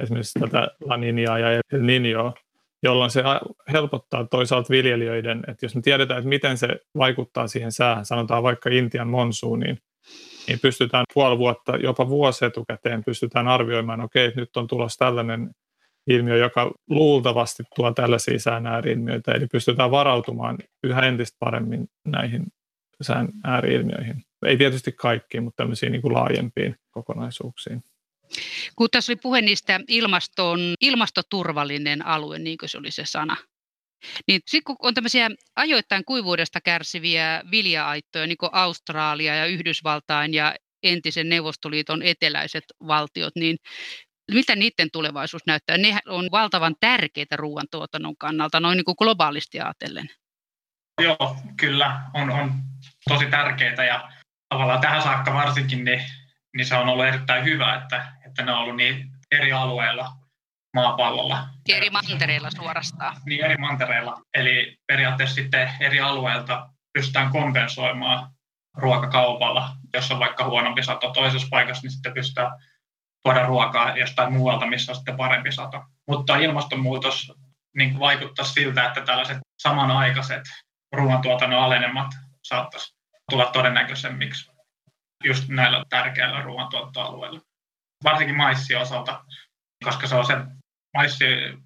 esimerkiksi 0.00 0.38
tätä 0.40 0.68
La 0.80 0.96
Niñaa 0.96 1.38
ja 1.38 1.52
El 1.52 1.80
Niñoa, 1.80 2.43
jolloin 2.84 3.10
se 3.10 3.22
helpottaa 3.72 4.26
toisaalta 4.26 4.70
viljelijöiden, 4.70 5.42
että 5.48 5.66
jos 5.66 5.74
me 5.74 5.82
tiedetään, 5.82 6.18
että 6.18 6.28
miten 6.28 6.58
se 6.58 6.68
vaikuttaa 6.98 7.46
siihen 7.46 7.72
säähän, 7.72 8.06
sanotaan 8.06 8.42
vaikka 8.42 8.70
Intian 8.70 9.08
monsuuniin, 9.08 9.78
niin 10.48 10.58
pystytään 10.62 11.04
puoli 11.14 11.38
vuotta, 11.38 11.76
jopa 11.76 12.08
vuosi 12.08 12.44
etukäteen 12.44 13.04
pystytään 13.04 13.48
arvioimaan, 13.48 14.00
okei, 14.00 14.32
nyt 14.36 14.56
on 14.56 14.66
tulossa 14.66 14.98
tällainen 14.98 15.50
ilmiö, 16.06 16.36
joka 16.36 16.72
luultavasti 16.90 17.62
tuo 17.76 17.92
tällaisia 17.92 18.38
sään 18.38 18.66
ääriilmiöitä, 18.66 19.32
eli 19.32 19.46
pystytään 19.46 19.90
varautumaan 19.90 20.58
yhä 20.84 21.00
entistä 21.00 21.36
paremmin 21.38 21.88
näihin 22.04 22.46
sään 23.00 23.28
ääriilmiöihin. 23.44 24.22
Ei 24.46 24.56
tietysti 24.56 24.92
kaikkiin, 24.92 25.44
mutta 25.44 25.62
tämmöisiin 25.62 25.92
niin 25.92 26.02
kuin 26.02 26.14
laajempiin 26.14 26.76
kokonaisuuksiin. 26.90 27.82
Kun 28.76 28.88
tässä 28.90 29.12
oli 29.12 29.16
puhe 29.22 29.40
niistä 29.40 29.80
ilmaston, 29.88 30.74
ilmastoturvallinen 30.80 32.06
alue, 32.06 32.38
niin 32.38 32.58
kuin 32.58 32.68
se 32.68 32.78
oli 32.78 32.90
se 32.90 33.02
sana, 33.06 33.36
niin 34.28 34.40
sitten 34.46 34.64
kun 34.64 34.76
on 34.78 34.94
tämmöisiä 34.94 35.30
ajoittain 35.56 36.04
kuivuudesta 36.04 36.60
kärsiviä 36.60 37.42
vilja-aittoja, 37.50 38.26
niin 38.26 38.38
kuin 38.38 38.50
Australia 38.52 39.34
ja 39.34 39.46
Yhdysvaltain 39.46 40.34
ja 40.34 40.54
entisen 40.82 41.28
Neuvostoliiton 41.28 42.02
eteläiset 42.02 42.64
valtiot, 42.86 43.36
niin 43.36 43.56
mitä 44.32 44.56
niiden 44.56 44.90
tulevaisuus 44.92 45.42
näyttää? 45.46 45.78
Ne 45.78 45.98
on 46.06 46.28
valtavan 46.32 46.74
tärkeitä 46.80 47.36
ruoantuotannon 47.36 48.16
kannalta, 48.16 48.60
noin 48.60 48.76
niin 48.76 48.84
kuin 48.84 48.94
globaalisti 48.98 49.60
ajatellen. 49.60 50.10
Joo, 51.02 51.36
kyllä, 51.56 52.00
on, 52.14 52.30
on 52.30 52.52
tosi 53.08 53.26
tärkeitä 53.26 53.84
ja 53.84 54.12
tavallaan 54.48 54.80
tähän 54.80 55.02
saakka 55.02 55.34
varsinkin 55.34 55.84
niin 55.84 56.02
niin 56.54 56.66
se 56.66 56.76
on 56.76 56.88
ollut 56.88 57.06
erittäin 57.06 57.44
hyvä, 57.44 57.74
että, 57.74 58.12
että 58.34 58.44
ne 58.44 58.52
on 58.52 58.58
ollut 58.58 58.76
niin 58.76 59.10
eri 59.30 59.52
alueilla 59.52 60.12
maapallolla. 60.74 61.48
Eri 61.68 61.90
mantereilla 61.90 62.50
suorastaan. 62.50 63.16
Niin, 63.26 63.44
eri 63.44 63.56
mantereilla. 63.56 64.20
Eli 64.34 64.76
periaatteessa 64.86 65.34
sitten 65.34 65.70
eri 65.80 66.00
alueilta 66.00 66.68
pystytään 66.92 67.30
kompensoimaan 67.30 68.30
ruokakaupalla. 68.76 69.70
Jos 69.94 70.10
on 70.10 70.18
vaikka 70.18 70.44
huonompi 70.44 70.82
sato 70.82 71.10
toisessa 71.10 71.48
paikassa, 71.50 71.82
niin 71.82 71.90
sitten 71.90 72.14
pystytään 72.14 72.52
tuoda 73.24 73.46
ruokaa 73.46 73.96
jostain 73.96 74.32
muualta, 74.32 74.66
missä 74.66 74.92
on 74.92 74.96
sitten 74.96 75.16
parempi 75.16 75.52
sato. 75.52 75.82
Mutta 76.08 76.36
ilmastonmuutos 76.36 77.32
niin 77.76 77.98
vaikuttaa 77.98 78.44
siltä, 78.44 78.86
että 78.86 79.00
tällaiset 79.00 79.38
samanaikaiset 79.62 80.42
ruoantuotannon 80.92 81.62
alenemat 81.62 82.08
saattaisi 82.42 82.94
tulla 83.30 83.46
todennäköisemmiksi 83.46 84.50
just 85.24 85.48
näillä 85.48 85.84
tärkeillä 85.88 86.42
ruoantuottoalueilla. 86.42 87.40
Varsinkin 88.04 88.36
maissi 88.36 88.74
osalta, 88.74 89.24
koska 89.84 90.06
se 90.06 90.14
on 90.14 90.26
se, 90.26 90.34
maissi 90.94 91.24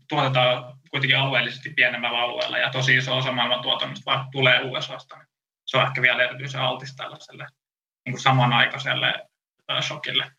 tuotetaan 0.08 0.78
kuitenkin 0.90 1.18
alueellisesti 1.18 1.70
pienemmällä 1.70 2.18
alueella 2.18 2.58
ja 2.58 2.70
tosi 2.70 2.96
iso 2.96 3.16
osa 3.16 3.32
maailman 3.32 3.62
tuotannosta 3.62 4.10
vaan 4.10 4.30
tulee 4.32 4.60
USAsta. 4.64 5.16
Niin 5.16 5.26
se 5.66 5.76
on 5.76 5.86
ehkä 5.86 6.02
vielä 6.02 6.22
erityisen 6.22 6.60
altis 6.60 6.96
tällaiselle 6.96 7.46
niin 8.06 8.12
kuin 8.12 8.22
samanaikaiselle 8.22 9.14
shokille. 9.80 10.30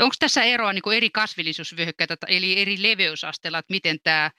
Onko 0.00 0.14
tässä 0.18 0.42
eroa 0.42 0.72
niin 0.72 0.82
kuin 0.82 0.96
eri 0.96 1.10
kasvillisuusvyöhykkeitä, 1.10 2.16
eli 2.26 2.60
eri 2.62 2.82
leveysasteella, 2.82 3.58
että 3.58 3.72
miten 3.72 3.98
tämä 4.02 4.30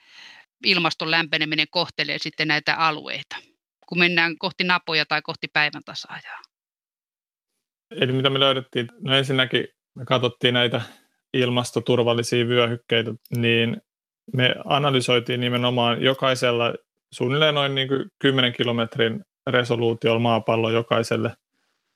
ilmaston 0.64 1.10
lämpeneminen 1.10 1.66
kohtelee 1.70 2.18
sitten 2.18 2.48
näitä 2.48 2.74
alueita, 2.74 3.36
kun 3.86 3.98
mennään 3.98 4.38
kohti 4.38 4.64
napoja 4.64 5.06
tai 5.06 5.22
kohti 5.22 5.48
päivän 5.52 5.82
tasaajaa? 5.84 6.40
Eli 7.90 8.12
mitä 8.12 8.30
me 8.30 8.40
löydettiin? 8.40 8.88
No 9.00 9.16
ensinnäkin 9.16 9.68
me 10.00 10.04
katsottiin 10.06 10.54
näitä 10.54 10.80
ilmastoturvallisia 11.34 12.48
vyöhykkeitä, 12.48 13.14
niin 13.36 13.82
me 14.32 14.54
analysoitiin 14.64 15.40
nimenomaan 15.40 16.02
jokaisella 16.02 16.74
suunnilleen 17.12 17.54
noin 17.54 17.74
niin 17.74 17.88
kuin 17.88 18.04
10 18.18 18.52
kilometrin 18.52 19.24
resoluutiolla 19.46 20.20
maapallo 20.20 20.70
jokaiselle 20.70 21.32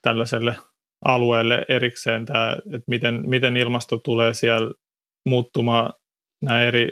tällaiselle 0.02 0.56
alueelle 1.04 1.64
erikseen, 1.68 2.26
tämä, 2.26 2.56
että 2.66 2.84
miten, 2.86 3.22
miten 3.26 3.56
ilmasto 3.56 3.98
tulee 3.98 4.34
siellä 4.34 4.72
muuttumaan, 5.26 5.92
nämä 6.42 6.62
eri, 6.62 6.88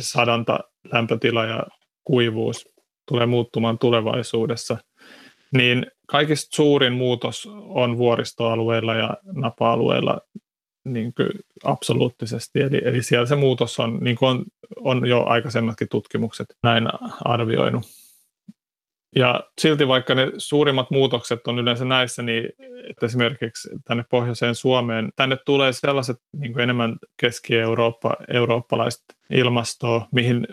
sadanta, 0.00 0.60
lämpötila 0.92 1.44
ja 1.44 1.66
kuivuus 2.04 2.68
tulee 3.08 3.26
muuttumaan 3.26 3.78
tulevaisuudessa– 3.78 4.76
niin 5.52 5.86
kaikista 6.06 6.56
suurin 6.56 6.92
muutos 6.92 7.48
on 7.68 7.98
vuoristoalueilla 7.98 8.94
ja 8.94 9.16
napa-alueilla 9.24 10.20
niin 10.84 11.14
kuin 11.14 11.28
absoluuttisesti. 11.64 12.60
Eli, 12.60 12.80
eli 12.84 13.02
siellä 13.02 13.26
se 13.26 13.36
muutos 13.36 13.80
on, 13.80 13.98
niin 14.00 14.16
kuin 14.16 14.28
on, 14.30 14.44
on 14.76 15.06
jo 15.06 15.24
aikaisemmatkin 15.24 15.88
tutkimukset 15.88 16.56
näin 16.62 16.88
arvioinut. 17.24 17.82
Ja 19.16 19.40
silti 19.60 19.88
vaikka 19.88 20.14
ne 20.14 20.32
suurimmat 20.38 20.90
muutokset 20.90 21.46
on 21.46 21.58
yleensä 21.58 21.84
näissä, 21.84 22.22
niin 22.22 22.48
että 22.90 23.06
esimerkiksi 23.06 23.70
tänne 23.84 24.04
pohjoiseen 24.10 24.54
Suomeen, 24.54 25.10
tänne 25.16 25.36
tulee 25.46 25.72
sellaiset 25.72 26.16
niin 26.32 26.60
enemmän 26.60 26.96
keski-Eurooppa, 27.16 28.16
eurooppalaiset 28.32 29.02
ilmastoa, 29.30 30.08
mihin 30.12 30.46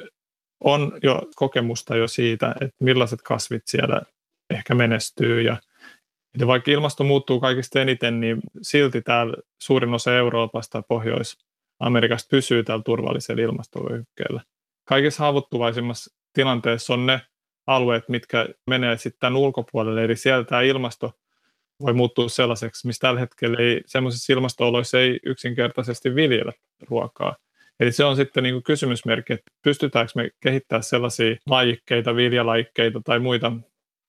on 0.64 0.92
jo 1.04 1.22
kokemusta 1.36 1.98
jo 1.98 2.08
siitä, 2.08 2.56
että 2.62 2.76
millaiset 2.84 3.22
kasvit 3.22 3.64
siellä 3.66 4.02
ehkä 4.50 4.76
menestyy 4.76 5.42
ja 5.42 5.58
Eli 6.36 6.48
vaikka 6.48 6.72
ilmasto 6.72 7.04
muuttuu 7.04 7.40
kaikista 7.40 7.82
eniten, 7.82 8.20
niin 8.20 8.40
silti 8.62 9.02
täällä 9.02 9.34
suurin 9.62 9.94
osa 9.94 10.16
Euroopasta 10.18 10.82
Pohjois-Amerikasta 10.88 12.28
pysyy 12.32 12.64
täällä 12.64 12.84
turvallisella 12.84 13.42
ilmastovyöhykkeellä. 13.42 14.42
Kaikissa 14.86 15.24
haavoittuvaisimmassa 15.24 16.16
tilanteessa 16.34 16.94
on 16.94 17.06
ne 17.06 17.22
alueet, 17.68 18.10
mitkä 18.10 18.48
menee 18.68 18.98
sitten 18.98 19.20
tämän 19.20 19.38
ulkopuolelle, 19.38 20.04
eli 20.04 20.16
siellä 20.16 20.44
tämä 20.44 20.62
ilmasto 20.62 21.12
voi 21.82 21.94
muuttua 21.94 22.30
sellaiseksi, 22.30 22.88
missä 22.88 23.00
tällä 23.00 23.20
hetkellä 23.20 23.58
ei, 23.60 23.82
semmoisissa 23.86 24.34
ilmasto-oloissa 24.34 25.00
ei 25.00 25.20
yksinkertaisesti 25.26 26.16
viljellä 26.16 26.52
ruokaa. 26.90 27.36
Eli 27.80 27.92
se 27.92 28.06
on 28.06 28.16
sitten 28.16 28.44
niin 28.44 28.64
kysymysmerkki, 28.64 29.34
että 29.34 29.52
pystytäänkö 29.64 30.12
me 30.16 30.30
kehittämään 30.40 30.84
sellaisia 30.84 31.36
lajikkeita, 31.50 32.16
viljalajikkeita 32.16 33.02
tai 33.06 33.20
muita, 33.20 33.52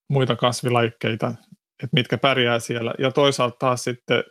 muita 0.09 0.37
kasvilajikkeita, 0.37 1.35
että 1.83 1.89
mitkä 1.93 2.19
pärjää 2.19 2.59
siellä. 2.59 2.95
Ja 2.99 3.11
toisaalta 3.11 3.57
taas 3.59 3.85
sitten 3.85 4.25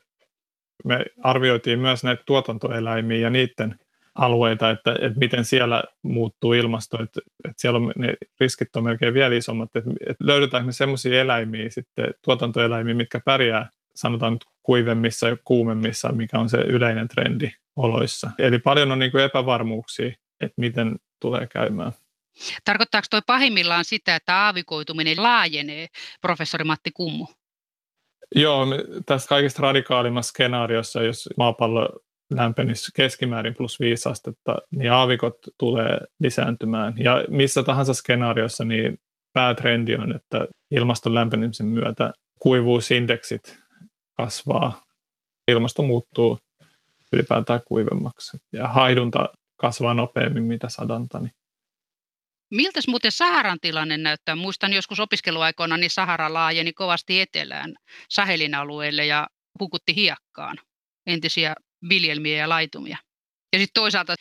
me 0.85 1.05
arvioitiin 1.23 1.79
myös 1.79 2.03
näitä 2.03 2.23
tuotantoeläimiä 2.25 3.17
ja 3.17 3.29
niiden 3.29 3.75
alueita, 4.15 4.69
että, 4.69 4.95
että 5.01 5.19
miten 5.19 5.45
siellä 5.45 5.83
muuttuu 6.01 6.53
ilmasto, 6.53 7.03
että, 7.03 7.21
että 7.43 7.61
siellä 7.61 7.77
on, 7.77 7.91
ne 7.97 8.13
riskit 8.39 8.75
on 8.75 8.83
melkein 8.83 9.13
vielä 9.13 9.35
isommat, 9.35 9.75
että, 9.75 9.89
että 10.07 10.25
löydetäänkö 10.27 10.65
me 10.65 10.71
sellaisia 10.71 11.21
eläimiä 11.21 11.69
sitten, 11.69 12.13
tuotantoeläimiä, 12.21 12.93
mitkä 12.93 13.21
pärjää 13.25 13.69
sanotaan 13.95 14.33
nyt 14.33 14.45
kuivemmissa 14.63 15.27
ja 15.27 15.37
kuumemmissa, 15.43 16.11
mikä 16.11 16.39
on 16.39 16.49
se 16.49 16.57
yleinen 16.57 17.07
trendi 17.07 17.51
oloissa. 17.75 18.31
Eli 18.37 18.59
paljon 18.59 18.91
on 18.91 18.99
niin 18.99 19.11
kuin 19.11 19.23
epävarmuuksia, 19.23 20.11
että 20.41 20.53
miten 20.57 20.95
tulee 21.21 21.47
käymään. 21.47 21.91
Tarkoittaako 22.65 23.07
tuo 23.11 23.21
pahimmillaan 23.27 23.85
sitä, 23.85 24.15
että 24.15 24.35
aavikoituminen 24.37 25.23
laajenee, 25.23 25.87
professori 26.21 26.63
Matti 26.63 26.91
Kummu? 26.91 27.27
Joo, 28.35 28.65
tässä 29.05 29.29
kaikista 29.29 29.61
radikaalimmassa 29.61 30.29
skenaariossa, 30.29 31.03
jos 31.03 31.29
maapallo 31.37 31.89
lämpenisi 32.33 32.91
keskimäärin 32.95 33.55
plus 33.55 33.79
5 33.79 34.09
astetta, 34.09 34.57
niin 34.71 34.91
aavikot 34.91 35.35
tulee 35.57 35.99
lisääntymään. 36.19 36.93
Ja 36.97 37.23
missä 37.29 37.63
tahansa 37.63 37.93
skenaariossa, 37.93 38.65
niin 38.65 38.97
päätrendi 39.33 39.95
on, 39.95 40.15
että 40.15 40.47
ilmaston 40.71 41.15
lämpenemisen 41.15 41.65
myötä 41.65 42.13
kuivuusindeksit 42.39 43.59
kasvaa, 44.17 44.83
ilmasto 45.47 45.83
muuttuu 45.83 46.37
ylipäätään 47.13 47.61
kuivemmaksi 47.67 48.37
ja 48.53 48.67
haidunta 48.67 49.29
kasvaa 49.57 49.93
nopeammin 49.93 50.43
mitä 50.43 50.69
sadanta. 50.69 51.19
Niin 51.19 51.31
Miltäs 52.51 52.87
muuten 52.87 53.11
Saharan 53.11 53.59
tilanne 53.61 53.97
näyttää? 53.97 54.35
Muistan 54.35 54.73
joskus 54.73 54.99
opiskeluaikoina, 54.99 55.77
niin 55.77 55.89
Sahara 55.89 56.33
laajeni 56.33 56.73
kovasti 56.73 57.21
etelään 57.21 57.75
Sahelin 58.09 58.55
alueelle 58.55 59.05
ja 59.05 59.27
hukutti 59.59 59.95
hiekkaan 59.95 60.57
entisiä 61.07 61.55
viljelmiä 61.89 62.37
ja 62.37 62.49
laitumia. 62.49 62.97
Ja 63.53 63.59
sitten 63.59 63.81
toisaalta 63.81 64.15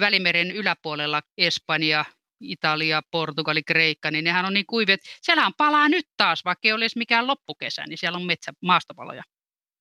Välimeren 0.00 0.50
yläpuolella 0.50 1.22
Espanja, 1.38 2.04
Italia, 2.40 3.02
Portugali, 3.10 3.62
Kreikka, 3.62 4.10
niin 4.10 4.24
nehän 4.24 4.44
on 4.44 4.54
niin 4.54 4.66
kuivia, 4.66 4.94
että 4.94 5.10
siellähän 5.22 5.52
palaa 5.56 5.88
nyt 5.88 6.06
taas, 6.16 6.44
vaikka 6.44 6.68
ei 6.68 6.72
olisi 6.72 6.98
mikään 6.98 7.26
loppukesä, 7.26 7.84
niin 7.86 7.98
siellä 7.98 8.16
on 8.16 8.26
metsä, 8.26 8.52
maastopaloja. 8.62 9.22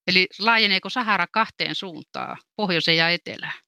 Eli 0.07 0.27
laajeneeko 0.39 0.89
Sahara 0.89 1.27
kahteen 1.31 1.75
suuntaan, 1.75 2.37
pohjoiseen 2.55 2.97
ja 2.97 3.09
etelään? 3.09 3.59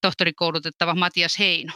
Tohtorikoulutettava 0.00 0.94
Matias 0.94 1.38
Heino. 1.38 1.72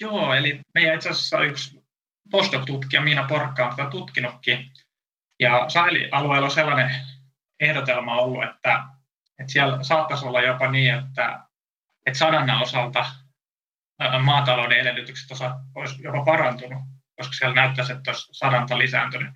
Joo, 0.00 0.34
eli 0.34 0.60
meidän 0.74 0.94
itse 0.94 1.08
asiassa 1.08 1.40
yksi 1.40 1.84
postdoc-tutkija 2.30 3.00
Miina 3.00 3.24
Porkka 3.28 3.66
on 3.66 3.76
tätä 3.76 3.90
tutkinutkin. 3.90 4.70
Ja 5.40 5.64
Saheli-alueella 5.68 6.46
on 6.46 6.50
sellainen 6.50 6.90
ehdotelma 7.60 8.16
ollut, 8.16 8.44
että, 8.44 8.84
että 9.38 9.52
siellä 9.52 9.82
saattaisi 9.82 10.26
olla 10.26 10.42
jopa 10.42 10.70
niin, 10.70 10.94
että, 10.94 11.40
että 12.06 12.18
sadannan 12.18 12.62
osalta 12.62 13.06
maatalouden 14.22 14.80
edellytykset 14.80 15.30
osa, 15.30 15.56
olisi 15.74 16.02
jopa 16.02 16.24
parantunut, 16.24 16.82
koska 17.16 17.34
siellä 17.34 17.54
näyttäisi, 17.54 17.92
että 17.92 18.10
olisi 18.10 18.28
sadanta 18.32 18.78
lisääntynyt. 18.78 19.34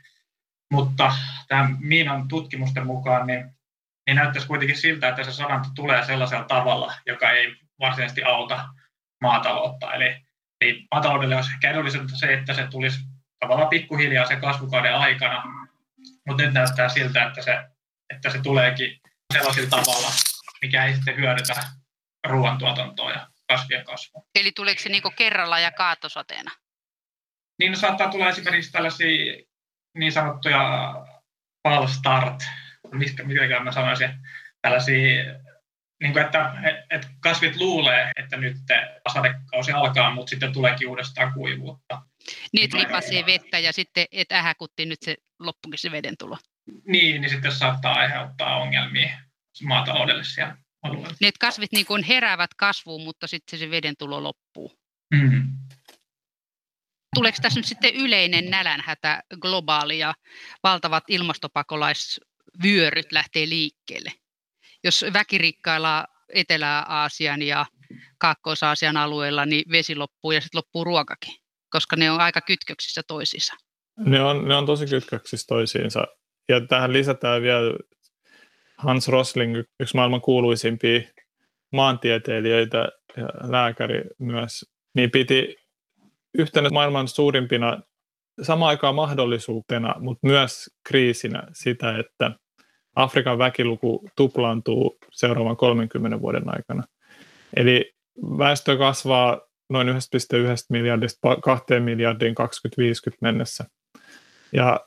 Mutta 0.72 1.12
tämän 1.48 1.76
Miinan 1.80 2.28
tutkimusten 2.28 2.86
mukaan 2.86 3.26
niin, 3.26 3.50
niin 4.06 4.16
näyttäisi 4.16 4.48
kuitenkin 4.48 4.76
siltä, 4.76 5.08
että 5.08 5.24
se 5.24 5.32
sadanta 5.32 5.68
tulee 5.74 6.04
sellaisella 6.04 6.44
tavalla, 6.44 6.94
joka 7.06 7.30
ei 7.30 7.56
varsinaisesti 7.80 8.22
auta 8.22 8.68
maataloutta. 9.20 9.94
Eli 9.94 10.27
Eli 10.60 10.86
maataloudelle 10.94 11.36
olisi 11.36 11.50
ehkä 11.52 11.70
edullisinta 11.70 12.16
se, 12.16 12.34
että 12.34 12.54
se 12.54 12.66
tulisi 12.70 13.00
tavallaan 13.38 13.68
pikkuhiljaa 13.68 14.26
sen 14.26 14.40
kasvukauden 14.40 14.94
aikana, 14.94 15.42
mutta 16.26 16.42
nyt 16.42 16.54
näyttää 16.54 16.88
siltä, 16.88 17.26
että 17.26 17.42
se, 17.42 17.58
että 18.14 18.30
se 18.30 18.38
tuleekin 18.42 19.00
sellaisella 19.32 19.70
tavalla, 19.70 20.08
mikä 20.62 20.84
ei 20.84 20.94
sitten 20.94 21.16
hyödytä 21.16 21.54
ruoantuotantoa 22.26 23.10
ja 23.10 23.26
kasvien 23.48 23.84
kasvua. 23.84 24.22
Eli 24.34 24.52
tuleeko 24.52 24.82
se 24.82 24.88
niin 24.88 25.02
kerralla 25.16 25.58
ja 25.58 25.70
kaatosateena? 25.70 26.50
Niin 27.58 27.76
saattaa 27.76 28.10
tulla 28.10 28.28
esimerkiksi 28.28 28.72
tällaisia 28.72 29.44
niin 29.98 30.12
sanottuja 30.12 30.94
fall 31.68 31.86
start, 31.86 32.44
mistä, 32.92 33.22
mä 33.64 33.72
sanoisin, 33.72 34.10
tällaisia 34.62 35.24
niin 36.00 36.12
kuin, 36.12 36.24
että, 36.24 36.52
että 36.90 37.08
kasvit 37.20 37.56
luulee, 37.56 38.12
että 38.16 38.36
nyt 38.36 38.56
sadekausi 39.12 39.72
alkaa, 39.72 40.14
mutta 40.14 40.30
sitten 40.30 40.52
tuleekin 40.52 40.88
uudestaan 40.88 41.32
kuivuutta. 41.32 42.02
Niin, 42.52 42.64
että 42.64 42.78
lipasee 42.78 43.26
vettä 43.26 43.58
ja 43.58 43.72
sitten, 43.72 44.06
että 44.12 44.38
ähäkutti 44.38 44.86
nyt 44.86 45.02
se 45.02 45.16
loppukin 45.38 45.78
se 45.78 45.90
veden 45.90 46.14
tulo. 46.18 46.38
Niin, 46.86 47.20
niin 47.20 47.30
sitten 47.30 47.52
saattaa 47.52 47.94
aiheuttaa 47.94 48.56
ongelmia 48.56 49.20
maataloudelle 49.62 50.24
siellä 50.24 50.56
alueella. 50.82 51.16
Niin, 51.20 51.28
että 51.28 51.46
kasvit 51.46 51.72
niin 51.72 51.86
kuin 51.86 52.02
heräävät 52.02 52.54
kasvuun, 52.54 53.04
mutta 53.04 53.26
sitten 53.26 53.58
se 53.58 53.70
veden 53.70 53.94
tulo 53.98 54.22
loppuu. 54.22 54.78
Mm-hmm. 55.14 55.58
Tuleeko 57.14 57.38
tässä 57.42 57.58
nyt 57.58 57.66
sitten 57.66 57.94
yleinen 57.94 58.50
nälänhätä 58.50 59.22
globaali 59.40 59.98
ja 59.98 60.14
valtavat 60.62 61.04
ilmastopakolaisvyöryt 61.08 63.12
lähtee 63.12 63.48
liikkeelle? 63.48 64.12
Jos 64.84 65.04
väkirikkailla 65.12 66.04
Etelä-Aasian 66.34 67.42
ja 67.42 67.66
Kaakkois-Aasian 68.18 68.96
alueella, 68.96 69.46
niin 69.46 69.64
vesi 69.70 69.96
loppuu 69.96 70.32
ja 70.32 70.40
sitten 70.40 70.58
loppuu 70.58 70.84
ruokakin, 70.84 71.34
koska 71.70 71.96
ne 71.96 72.10
on 72.10 72.20
aika 72.20 72.40
kytköksissä 72.40 73.02
toisiinsa. 73.08 73.54
Ne 73.98 74.22
on, 74.22 74.48
ne 74.48 74.56
on 74.56 74.66
tosi 74.66 74.86
kytköksissä 74.86 75.46
toisiinsa. 75.48 76.04
Ja 76.48 76.66
tähän 76.66 76.92
lisätään 76.92 77.42
vielä 77.42 77.78
Hans 78.78 79.08
Rosling, 79.08 79.56
yksi 79.80 79.96
maailman 79.96 80.20
kuuluisimpia 80.20 81.00
maantieteilijöitä 81.72 82.88
ja 83.16 83.28
lääkäri 83.50 84.02
myös, 84.18 84.64
niin 84.94 85.10
piti 85.10 85.56
yhtenä 86.38 86.70
maailman 86.70 87.08
suurimpina 87.08 87.80
samaan 88.42 88.68
aikaan 88.68 88.94
mahdollisuutena, 88.94 89.94
mutta 89.98 90.26
myös 90.26 90.70
kriisinä 90.88 91.42
sitä, 91.52 91.98
että 91.98 92.30
Afrikan 92.98 93.38
väkiluku 93.38 94.08
tuplaantuu 94.16 94.98
seuraavan 95.12 95.56
30 95.56 96.20
vuoden 96.20 96.42
aikana. 96.46 96.82
Eli 97.56 97.92
väestö 98.38 98.76
kasvaa 98.76 99.40
noin 99.70 99.88
1,1 99.88 99.94
miljardista 100.70 101.36
2 101.36 101.80
miljardiin 101.80 102.34
2050 102.34 103.18
mennessä. 103.22 103.64
Ja 104.52 104.80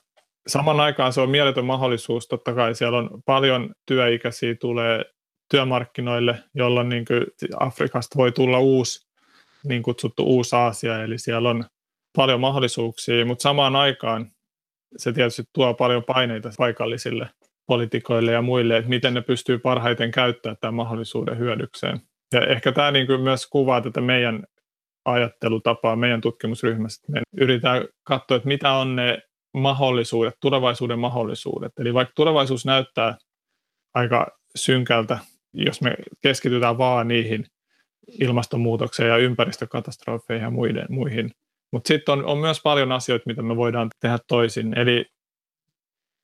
saman 0.48 0.80
aikaan 0.80 1.14
se 1.14 1.22
on 1.22 1.30
mieletön 1.30 1.66
mahdollisuus, 1.66 2.28
totta 2.28 2.54
kai 2.54 2.76
siellä 2.76 2.98
on 2.98 3.10
paljon 3.26 3.74
työikäisiä 3.86 4.56
tulee 4.56 5.06
työmarkkinoille, 5.52 6.44
jolloin 6.56 6.90
niin 6.90 7.06
kuin 7.06 7.26
Afrikasta 7.60 8.18
voi 8.18 8.32
tulla 8.32 8.60
uusi 8.60 9.08
niin 9.64 9.84
kutsuttu 9.84 10.24
uusi 10.24 10.56
Aasia, 10.56 11.04
eli 11.04 11.18
siellä 11.18 11.50
on 11.50 11.66
paljon 12.16 12.40
mahdollisuuksia, 12.40 13.26
mutta 13.26 13.42
samaan 13.42 13.76
aikaan 13.76 14.32
se 14.98 15.14
tietysti 15.14 15.44
tuo 15.54 15.74
paljon 15.74 16.04
paineita 16.04 16.50
paikallisille 16.58 17.30
poliitikoille 17.72 18.32
ja 18.32 18.42
muille, 18.42 18.78
että 18.78 18.90
miten 18.90 19.14
ne 19.14 19.22
pystyy 19.22 19.60
parhaiten 19.60 20.12
käyttämään 20.12 20.58
tämän 20.62 20.74
mahdollisuuden 20.74 21.38
hyödykseen. 21.38 22.00
Ja 22.34 22.46
ehkä 22.46 22.72
tämä 22.72 22.92
niin 22.92 23.08
kuin 23.08 23.22
myös 23.22 23.48
kuvaa 23.48 23.82
tätä 23.82 24.02
meidän 24.02 24.44
ajattelutapaa 25.06 25.96
meidän 25.96 26.22
tutkimusryhmässä. 26.22 27.02
Me 27.12 27.22
yritetään 27.38 27.86
katsoa, 28.04 28.38
että 28.38 28.48
mitä 28.48 28.74
on 28.74 28.96
ne 28.96 29.20
mahdollisuudet, 29.54 30.34
tulevaisuuden 30.42 31.00
mahdollisuudet. 31.00 31.72
Eli 31.80 31.94
vaikka 31.94 32.14
tulevaisuus 32.16 32.66
näyttää 32.66 33.18
aika 33.94 34.28
synkältä, 34.56 35.20
jos 35.54 35.82
me 35.82 35.96
keskitytään 36.22 36.78
vaan 36.78 37.08
niihin 37.08 37.46
ilmastonmuutokseen 38.20 39.10
ja 39.10 39.18
ympäristökatastrofeihin 39.18 40.44
ja 40.44 40.50
muiden, 40.50 40.86
muihin, 40.90 41.32
Mutta 41.72 41.88
sitten 41.88 42.14
on, 42.14 42.26
on 42.26 42.38
myös 42.38 42.62
paljon 42.64 42.92
asioita, 42.92 43.24
mitä 43.28 43.42
me 43.42 43.56
voidaan 43.56 43.90
tehdä 44.00 44.20
toisin. 44.28 44.78
Eli 44.78 45.06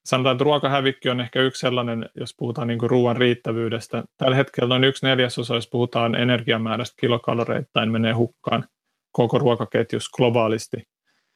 sanotaan, 0.08 0.34
että 0.34 0.44
ruokahävikki 0.44 1.10
on 1.10 1.22
ehkä 1.22 1.42
yksi 1.42 1.60
sellainen, 1.60 2.10
jos 2.16 2.36
puhutaan 2.38 2.68
niin 2.68 2.80
ruoan 2.82 3.18
riittävyydestä. 3.18 4.04
Tällä 4.18 4.36
hetkellä 4.36 4.68
noin 4.68 4.84
yksi 4.84 5.06
neljäsosa, 5.06 5.56
jos 5.56 5.70
puhutaan 5.70 6.16
energiamäärästä 6.16 6.96
kilokaloreittain, 7.00 7.92
menee 7.92 8.14
hukkaan 8.14 8.66
koko 9.12 9.38
ruokaketjus 9.38 10.10
globaalisti. 10.10 10.78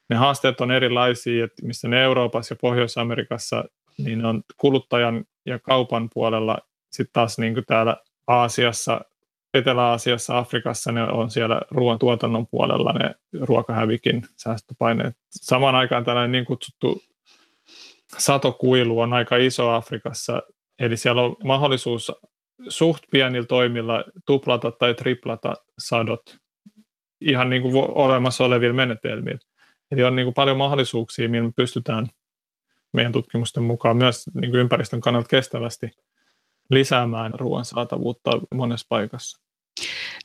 Ne 0.09 0.15
haasteet 0.15 0.61
on 0.61 0.71
erilaisia, 0.71 1.45
että 1.45 1.65
missä 1.65 1.87
ne 1.87 2.03
Euroopassa 2.03 2.53
ja 2.53 2.57
Pohjois-Amerikassa, 2.61 3.63
niin 3.97 4.25
on 4.25 4.43
kuluttajan 4.57 5.25
ja 5.45 5.59
kaupan 5.59 6.09
puolella 6.13 6.57
sitten 6.91 7.13
taas 7.13 7.39
niin 7.39 7.53
kuin 7.53 7.65
täällä 7.67 7.97
Aasiassa, 8.27 9.01
Etelä-Aasiassa, 9.53 10.37
Afrikassa 10.37 10.91
ne 10.91 11.03
on 11.03 11.31
siellä 11.31 11.61
ruoantuotannon 11.71 12.47
puolella 12.47 12.93
ne 12.93 13.15
ruokahävikin 13.41 14.21
säästöpaineet. 14.37 15.15
Samaan 15.29 15.75
aikaan 15.75 16.03
tällainen 16.03 16.31
niin 16.31 16.45
kutsuttu 16.45 17.01
satokuilu 18.17 18.99
on 18.99 19.13
aika 19.13 19.37
iso 19.37 19.69
Afrikassa, 19.69 20.41
eli 20.79 20.97
siellä 20.97 21.21
on 21.21 21.35
mahdollisuus 21.43 22.11
suht 22.69 23.03
pienillä 23.11 23.47
toimilla 23.47 24.03
tuplata 24.25 24.71
tai 24.71 24.93
triplata 24.93 25.53
sadot 25.79 26.37
ihan 27.21 27.49
niin 27.49 27.61
kuin 27.61 27.75
olemassa 27.75 28.43
olevilla 28.43 28.73
menetelmillä. 28.73 29.39
Eli 29.91 30.03
on 30.03 30.15
niin 30.15 30.25
kuin 30.25 30.33
paljon 30.33 30.57
mahdollisuuksia, 30.57 31.29
millä 31.29 31.47
me 31.47 31.53
pystytään 31.55 32.07
meidän 32.93 33.11
tutkimusten 33.11 33.63
mukaan 33.63 33.97
myös 33.97 34.25
niin 34.33 34.51
kuin 34.51 34.61
ympäristön 34.61 35.01
kannalta 35.01 35.27
kestävästi 35.27 35.91
lisäämään 36.69 37.33
ruoan 37.33 37.65
saatavuutta 37.65 38.31
monessa 38.53 38.85
paikassa. 38.89 39.40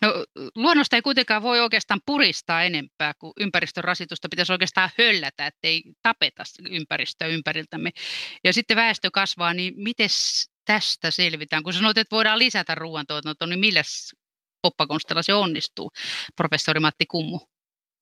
No, 0.02 0.24
luonnosta 0.54 0.96
ei 0.96 1.02
kuitenkaan 1.02 1.42
voi 1.42 1.60
oikeastaan 1.60 2.00
puristaa 2.06 2.62
enempää, 2.62 3.12
kuin 3.18 3.32
ympäristön 3.40 3.84
rasitusta 3.84 4.28
pitäisi 4.28 4.52
oikeastaan 4.52 4.90
höllätä, 4.98 5.46
ettei 5.46 5.82
tapeta 6.02 6.42
ympäristöä 6.70 7.28
ympäriltämme. 7.28 7.90
Ja 8.44 8.52
sitten 8.52 8.76
väestö 8.76 9.08
kasvaa, 9.12 9.54
niin 9.54 9.74
miten 9.76 10.08
tästä 10.64 11.10
selvitään? 11.10 11.62
Kun 11.62 11.72
sanoit, 11.72 11.98
että 11.98 12.16
voidaan 12.16 12.38
lisätä 12.38 12.74
ruoantuotantoa, 12.74 13.48
niin 13.48 13.58
millä 13.58 13.82
poppakonstella 14.62 15.22
se 15.22 15.34
onnistuu, 15.34 15.90
professori 16.36 16.80
Matti 16.80 17.06
Kummu? 17.06 17.40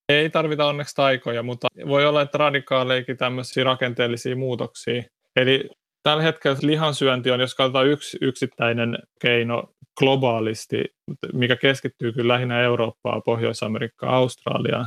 Ei 0.08 0.30
tarvita 0.30 0.66
onneksi 0.66 0.94
taikoja, 0.94 1.42
mutta 1.42 1.68
voi 1.88 2.06
olla, 2.06 2.22
että 2.22 2.38
radikaaleikin 2.38 3.16
tämmöisiä 3.16 3.64
rakenteellisia 3.64 4.36
muutoksia. 4.36 5.02
Eli 5.36 5.70
tällä 6.04 6.22
hetkellä 6.22 6.58
lihansyönti 6.62 7.30
on, 7.30 7.40
jos 7.40 7.54
katsotaan 7.54 7.86
yksi 7.86 8.18
yksittäinen 8.20 8.98
keino 9.20 9.64
globaalisti, 9.98 10.84
mikä 11.32 11.56
keskittyy 11.56 12.12
kyllä 12.12 12.34
lähinnä 12.34 12.60
Eurooppaan, 12.60 13.22
Pohjois-Amerikkaan, 13.22 14.14
Australiaan, 14.14 14.86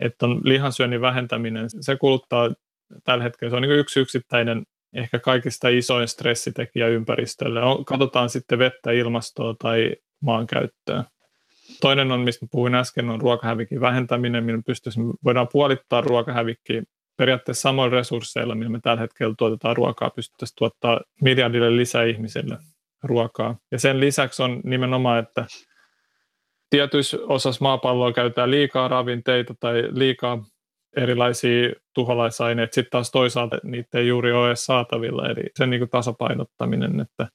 että 0.00 0.26
on 0.26 0.40
lihansyönnin 0.44 1.00
vähentäminen, 1.00 1.66
se 1.80 1.96
kuluttaa 1.96 2.50
tällä 3.04 3.24
hetkellä, 3.24 3.50
se 3.50 3.56
on 3.56 3.62
niin 3.62 3.72
yksi 3.72 4.00
yksittäinen 4.00 4.62
ehkä 4.94 5.18
kaikista 5.18 5.68
isoin 5.68 6.08
stressitekijä 6.08 6.88
ympäristölle. 6.88 7.60
Katsotaan 7.86 8.30
sitten 8.30 8.58
vettä, 8.58 8.90
ilmastoa 8.90 9.54
tai 9.62 9.96
maankäyttöä. 10.22 11.04
Toinen 11.80 12.12
on, 12.12 12.20
mistä 12.20 12.46
puhuin 12.50 12.74
äsken, 12.74 13.10
on 13.10 13.20
ruokahävikin 13.20 13.80
vähentäminen, 13.80 14.44
millä 14.44 14.62
pystyisimme, 14.66 15.14
voidaan 15.24 15.48
puolittaa 15.52 16.00
ruokahävikki 16.00 16.82
periaatteessa 17.16 17.62
samoilla 17.62 17.96
resursseilla, 17.96 18.54
millä 18.54 18.70
me 18.70 18.80
tällä 18.82 19.00
hetkellä 19.00 19.34
tuotetaan 19.38 19.76
ruokaa, 19.76 20.10
pystyttäisiin 20.10 20.56
tuottaa 20.56 21.00
miljardille 21.22 21.76
lisää 21.76 22.04
ihmisille 22.04 22.58
ruokaa. 23.02 23.56
Ja 23.70 23.78
sen 23.78 24.00
lisäksi 24.00 24.42
on 24.42 24.60
nimenomaan, 24.64 25.18
että 25.18 25.46
tietyissä 26.70 27.18
osassa 27.22 27.64
maapalloa 27.64 28.12
käytetään 28.12 28.50
liikaa 28.50 28.88
ravinteita 28.88 29.54
tai 29.60 29.88
liikaa 29.90 30.44
erilaisia 30.96 31.72
tuholaisaineita, 31.94 32.74
sitten 32.74 32.90
taas 32.90 33.10
toisaalta 33.10 33.58
niitä 33.62 33.98
ei 33.98 34.08
juuri 34.08 34.32
ole 34.32 34.48
edes 34.48 34.64
saatavilla, 34.64 35.28
eli 35.28 35.42
sen 35.56 35.70
niin 35.70 35.80
kuin 35.80 35.90
tasapainottaminen. 35.90 37.00
Että, 37.00 37.28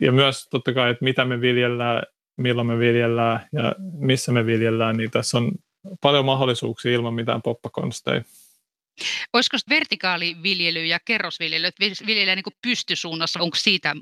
ja 0.00 0.12
myös 0.12 0.48
totta 0.50 0.72
kai, 0.72 0.90
että 0.90 1.04
mitä 1.04 1.24
me 1.24 1.40
viljellään, 1.40 2.02
milloin 2.36 2.66
me 2.66 2.78
viljellään 2.78 3.40
ja 3.52 3.74
missä 3.92 4.32
me 4.32 4.46
viljellään, 4.46 4.96
niin 4.96 5.10
tässä 5.10 5.38
on 5.38 5.52
paljon 6.00 6.24
mahdollisuuksia 6.24 6.92
ilman 6.92 7.14
mitään 7.14 7.42
poppakonsteja. 7.42 8.22
Olisiko 9.32 9.56
vertikaaliviljely 9.68 10.84
ja 10.84 10.98
kerrosviljely, 11.04 11.66
että 11.66 12.06
viljellään 12.06 12.36
niin 12.36 12.58
pystysuunnassa, 12.62 13.40
onko 13.40 13.56
siitä 13.56 13.94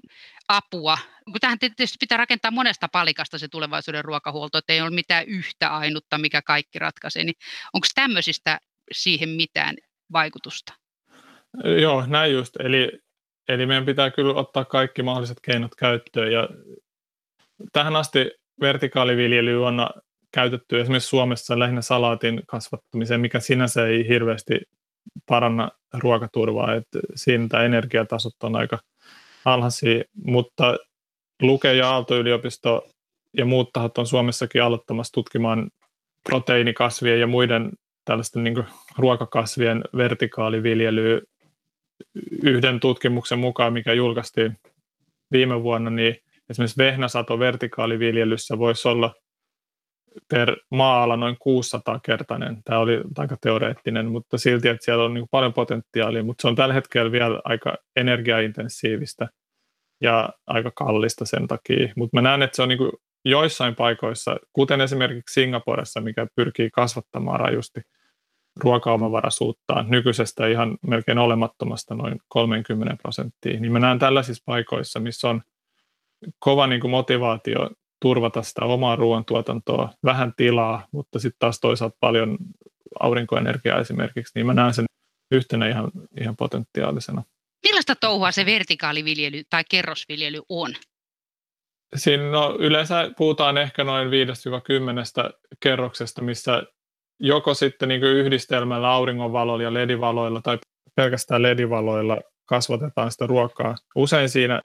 apua? 0.48 0.98
Tähän 1.40 1.58
tietysti 1.58 1.96
pitää 2.00 2.18
rakentaa 2.18 2.50
monesta 2.50 2.88
palikasta 2.92 3.38
se 3.38 3.48
tulevaisuuden 3.48 4.04
ruokahuolto, 4.04 4.58
että 4.58 4.72
ei 4.72 4.80
ole 4.80 4.90
mitään 4.90 5.24
yhtä 5.26 5.68
ainutta, 5.68 6.18
mikä 6.18 6.42
kaikki 6.42 6.78
ratkaisee, 6.78 7.24
niin 7.24 7.34
onko 7.72 7.86
tämmöisistä 7.94 8.58
siihen 8.92 9.28
mitään 9.28 9.76
vaikutusta? 10.12 10.72
Joo, 11.80 12.06
näin 12.06 12.32
just. 12.32 12.56
Eli, 12.56 12.92
eli 13.48 13.66
meidän 13.66 13.86
pitää 13.86 14.10
kyllä 14.10 14.34
ottaa 14.34 14.64
kaikki 14.64 15.02
mahdolliset 15.02 15.38
keinot 15.42 15.74
käyttöön. 15.74 16.32
Ja 16.32 16.48
tähän 17.72 17.96
asti 17.96 18.30
vertikaaliviljely 18.60 19.66
on 19.66 19.86
käytetty 20.34 20.80
esimerkiksi 20.80 21.08
Suomessa 21.08 21.58
lähinnä 21.58 21.82
salaatin 21.82 22.42
kasvattamiseen, 22.46 23.20
mikä 23.20 23.40
sinänsä 23.40 23.86
ei 23.86 24.08
hirveästi 24.08 24.60
paranna 25.26 25.70
ruokaturvaa, 25.98 26.74
että 26.74 26.98
siinä 27.14 27.62
energiatasot 27.64 28.42
on 28.42 28.56
aika 28.56 28.78
alhaisia, 29.44 30.04
mutta 30.24 30.76
Luke 31.42 31.74
ja 31.74 31.90
Aalto-yliopisto 31.90 32.88
ja 33.36 33.44
muut 33.44 33.70
tahot 33.72 33.98
on 33.98 34.06
Suomessakin 34.06 34.62
aloittamassa 34.62 35.12
tutkimaan 35.12 35.70
proteiinikasvien 36.28 37.20
ja 37.20 37.26
muiden 37.26 37.70
tällaisten 38.04 38.44
niin 38.44 38.64
ruokakasvien 38.98 39.84
vertikaaliviljelyä. 39.96 41.20
Yhden 42.42 42.80
tutkimuksen 42.80 43.38
mukaan, 43.38 43.72
mikä 43.72 43.92
julkaistiin 43.92 44.58
viime 45.32 45.62
vuonna, 45.62 45.90
niin 45.90 46.16
esimerkiksi 46.50 46.78
vehnäsato 46.78 47.38
vertikaaliviljelyssä 47.38 48.58
voisi 48.58 48.88
olla 48.88 49.14
per 50.28 50.56
maa-ala 50.70 51.16
noin 51.16 51.34
600-kertainen. 51.34 52.62
Tämä 52.64 52.78
oli 52.78 53.00
aika 53.18 53.36
teoreettinen, 53.40 54.06
mutta 54.06 54.38
silti, 54.38 54.68
että 54.68 54.84
siellä 54.84 55.04
on 55.04 55.14
niin 55.14 55.26
paljon 55.30 55.52
potentiaalia, 55.52 56.22
mutta 56.22 56.42
se 56.42 56.48
on 56.48 56.54
tällä 56.54 56.74
hetkellä 56.74 57.12
vielä 57.12 57.40
aika 57.44 57.74
energiaintensiivistä 57.96 59.28
ja 60.00 60.28
aika 60.46 60.70
kallista 60.74 61.24
sen 61.24 61.48
takia. 61.48 61.92
Mutta 61.96 62.16
mä 62.16 62.22
näen, 62.22 62.42
että 62.42 62.56
se 62.56 62.62
on 62.62 62.68
niin 62.68 62.92
joissain 63.24 63.74
paikoissa, 63.74 64.36
kuten 64.52 64.80
esimerkiksi 64.80 65.40
Singaporessa, 65.40 66.00
mikä 66.00 66.26
pyrkii 66.36 66.70
kasvattamaan 66.70 67.40
rajusti 67.40 67.80
ruokaomavaraisuuttaan 68.60 69.90
nykyisestä 69.90 70.46
ihan 70.46 70.78
melkein 70.86 71.18
olemattomasta 71.18 71.94
noin 71.94 72.18
30 72.28 72.96
prosenttia, 73.02 73.60
niin 73.60 73.72
mä 73.72 73.78
näen 73.78 73.98
tällaisissa 73.98 74.42
paikoissa, 74.46 75.00
missä 75.00 75.28
on 75.28 75.42
kova 76.38 76.66
niin 76.66 76.80
kuin 76.80 76.90
motivaatio 76.90 77.70
turvata 78.02 78.42
sitä 78.42 78.64
omaa 78.64 78.96
ruoantuotantoa, 78.96 79.88
vähän 80.04 80.32
tilaa, 80.36 80.86
mutta 80.92 81.18
sitten 81.18 81.38
taas 81.38 81.60
toisaalta 81.60 81.96
paljon 82.00 82.38
aurinkoenergiaa 83.00 83.80
esimerkiksi, 83.80 84.32
niin 84.34 84.46
mä 84.46 84.54
näen 84.54 84.74
sen 84.74 84.84
yhtenä 85.32 85.68
ihan, 85.68 85.90
ihan 86.20 86.36
potentiaalisena. 86.36 87.22
Millaista 87.62 87.94
touhua 87.96 88.32
se 88.32 88.46
vertikaaliviljely 88.46 89.42
tai 89.50 89.64
kerrosviljely 89.70 90.40
on? 90.48 90.74
Siinä 91.96 92.30
no, 92.30 92.56
yleensä 92.58 93.10
puhutaan 93.16 93.58
ehkä 93.58 93.84
noin 93.84 94.08
5-10 94.08 94.10
kerroksesta, 95.60 96.22
missä 96.22 96.62
joko 97.20 97.54
sitten 97.54 97.88
niin 97.88 98.02
yhdistelmällä 98.02 98.90
auringonvaloilla 98.90 99.62
ja 99.62 99.74
ledivaloilla 99.74 100.42
tai 100.42 100.58
pelkästään 100.94 101.42
ledivaloilla 101.42 102.18
kasvatetaan 102.44 103.12
sitä 103.12 103.26
ruokaa. 103.26 103.74
Usein 103.94 104.28
siinä 104.28 104.62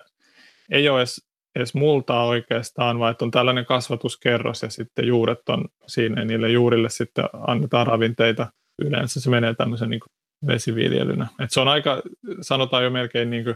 ei 0.72 0.90
ole 0.90 1.00
edes 1.00 1.27
edes 1.58 1.74
multaa 1.74 2.26
oikeastaan, 2.26 3.00
vaan 3.00 3.12
että 3.12 3.26
on 3.26 3.32
tällainen 3.32 3.66
kasvatuskerros 3.66 4.62
ja 4.62 4.70
sitten 4.70 5.08
juuret 5.08 5.50
on 5.50 5.66
siinä 5.88 6.22
ja 6.22 6.26
niille 6.26 6.50
juurille 6.50 6.90
sitten 6.90 7.26
annetaan 7.48 7.88
ravinteita. 7.88 8.48
Yleensä 8.82 9.22
se 9.22 9.30
menee 9.30 9.54
tämmöisen 9.54 9.90
niin 9.90 10.02
vesiviljelynä. 10.48 11.28
Et 11.40 11.52
se 11.52 11.60
on 11.60 11.68
aika, 11.68 12.02
sanotaan 12.42 12.84
jo 12.84 12.90
melkein 12.90 13.30
niin 13.30 13.44
kuin, 13.44 13.56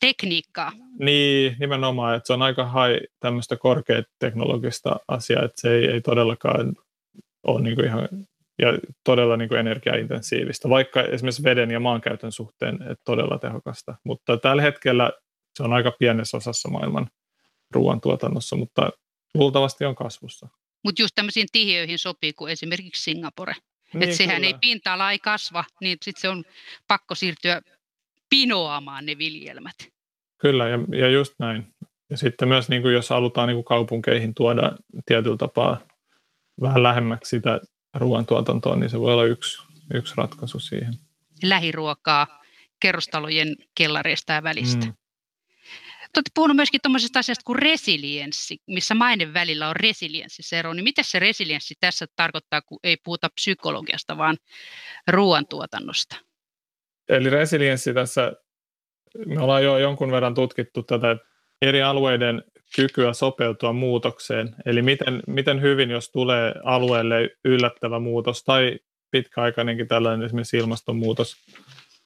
Tekniikkaa. 0.00 0.72
Niin, 0.98 1.56
nimenomaan, 1.60 2.16
että 2.16 2.26
se 2.26 2.32
on 2.32 2.42
aika 2.42 2.66
hai 2.66 3.00
tämmöistä 3.20 3.56
korkeateknologista 3.56 4.96
asiaa, 5.08 5.42
että 5.42 5.60
se 5.60 5.74
ei, 5.74 5.86
ei 5.86 6.00
todellakaan 6.00 6.74
ole 7.46 7.62
niin 7.62 7.76
kuin 7.76 7.86
ihan 7.86 8.08
ja 8.58 8.78
todella 9.04 9.36
niin 9.36 9.48
kuin 9.48 9.58
energiaintensiivistä, 9.58 10.68
vaikka 10.68 11.02
esimerkiksi 11.02 11.44
veden 11.44 11.70
ja 11.70 11.80
maankäytön 11.80 12.32
suhteen 12.32 12.74
että 12.74 13.02
todella 13.04 13.38
tehokasta. 13.38 13.94
Mutta 14.04 14.36
tällä 14.36 14.62
hetkellä 14.62 15.10
se 15.56 15.62
on 15.62 15.72
aika 15.72 15.92
pienessä 15.98 16.36
osassa 16.36 16.68
maailman 16.68 17.06
ruoantuotannossa, 17.74 18.56
mutta 18.56 18.90
luultavasti 19.34 19.84
on 19.84 19.94
kasvussa. 19.94 20.48
Mutta 20.84 21.02
just 21.02 21.14
tämmöisiin 21.14 21.46
tihiöihin 21.52 21.98
sopii 21.98 22.32
kuin 22.32 22.52
esimerkiksi 22.52 23.02
Singapore. 23.02 23.54
Niin, 23.94 24.02
että 24.02 24.16
sehän 24.16 24.36
kyllä. 24.36 24.46
ei 24.46 24.54
pinta-ala 24.60 25.12
ei 25.12 25.18
kasva, 25.18 25.64
niin 25.80 25.98
sitten 26.02 26.20
se 26.20 26.28
on 26.28 26.44
pakko 26.88 27.14
siirtyä 27.14 27.62
pinoamaan 28.30 29.06
ne 29.06 29.18
viljelmät. 29.18 29.76
Kyllä, 30.38 30.68
ja, 30.68 30.78
ja 30.98 31.08
just 31.08 31.34
näin. 31.38 31.66
Ja 32.10 32.16
sitten 32.16 32.48
myös, 32.48 32.68
niin 32.68 32.82
kuin 32.82 32.94
jos 32.94 33.10
halutaan 33.10 33.48
niin 33.48 33.56
kuin 33.56 33.64
kaupunkeihin 33.64 34.34
tuoda 34.34 34.72
tietyllä 35.06 35.36
tapaa 35.36 35.80
vähän 36.60 36.82
lähemmäksi 36.82 37.30
sitä 37.30 37.60
ruoantuotantoa, 37.94 38.76
niin 38.76 38.90
se 38.90 39.00
voi 39.00 39.12
olla 39.12 39.24
yksi, 39.24 39.62
yksi 39.94 40.14
ratkaisu 40.16 40.60
siihen. 40.60 40.94
Lähiruokaa 41.42 42.42
kerrostalojen 42.80 43.56
kellareista 43.74 44.32
ja 44.32 44.42
välistä. 44.42 44.86
Mm. 44.86 44.94
Olette 46.16 46.30
puhunut 46.34 46.56
myöskin 46.56 46.80
tuommoisesta 46.82 47.18
asiasta 47.18 47.42
kuin 47.46 47.58
resilienssi, 47.58 48.58
missä 48.66 48.94
maiden 48.94 49.34
välillä 49.34 49.68
on 49.68 49.76
resilienssisero. 49.76 50.72
Niin 50.72 50.84
mitä 50.84 51.02
se 51.02 51.18
resilienssi 51.18 51.74
tässä 51.80 52.06
tarkoittaa, 52.16 52.62
kun 52.62 52.78
ei 52.84 52.96
puhuta 53.04 53.28
psykologiasta, 53.34 54.16
vaan 54.18 54.36
ruoantuotannosta? 55.08 56.16
Eli 57.08 57.30
resilienssi 57.30 57.94
tässä, 57.94 58.32
me 59.26 59.40
ollaan 59.40 59.64
jo 59.64 59.78
jonkun 59.78 60.10
verran 60.10 60.34
tutkittu 60.34 60.82
tätä 60.82 61.16
eri 61.62 61.82
alueiden 61.82 62.42
kykyä 62.76 63.12
sopeutua 63.12 63.72
muutokseen. 63.72 64.54
Eli 64.66 64.82
miten, 64.82 65.22
miten 65.26 65.60
hyvin, 65.62 65.90
jos 65.90 66.10
tulee 66.10 66.54
alueelle 66.64 67.30
yllättävä 67.44 67.98
muutos 67.98 68.44
tai 68.44 68.78
pitkäaikainenkin 69.10 69.88
tällainen 69.88 70.26
esimerkiksi 70.26 70.56
ilmastonmuutos, 70.56 71.36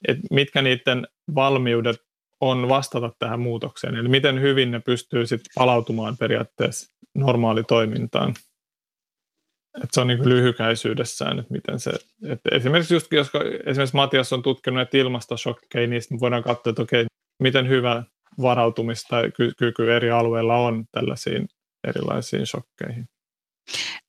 että 0.08 0.26
mitkä 0.30 0.62
niiden 0.62 1.06
valmiudet 1.34 2.05
on 2.40 2.68
vastata 2.68 3.12
tähän 3.18 3.40
muutokseen, 3.40 3.96
eli 3.96 4.08
miten 4.08 4.40
hyvin 4.40 4.70
ne 4.70 4.80
pystyy 4.80 5.26
sitten 5.26 5.52
palautumaan 5.54 6.16
periaatteessa 6.16 6.94
normaalitoimintaan. 7.14 8.34
Et 9.84 9.90
se 9.92 10.00
on 10.00 10.06
niin 10.06 10.28
lyhykäisyydessään, 10.28 11.38
että 11.38 11.52
miten 11.52 11.80
se, 11.80 11.90
että 12.28 12.48
esimerkiksi 12.52 12.94
just, 12.94 13.12
jos 13.12 13.30
esimerkiksi 13.66 13.96
Matias 13.96 14.32
on 14.32 14.42
tutkinut 14.42 14.76
näitä 14.76 14.98
ilmastoshokkeja, 14.98 15.86
niin 15.86 16.02
sitten 16.02 16.20
voidaan 16.20 16.42
katsoa, 16.42 16.70
että 16.70 16.82
okei, 16.82 17.06
miten 17.42 17.68
hyvä 17.68 18.02
varautumista 18.42 19.16
ky- 19.36 19.52
kyky 19.58 19.94
eri 19.94 20.10
alueilla 20.10 20.56
on 20.56 20.84
tällaisiin 20.92 21.48
erilaisiin 21.88 22.46
shokkeihin. 22.46 23.08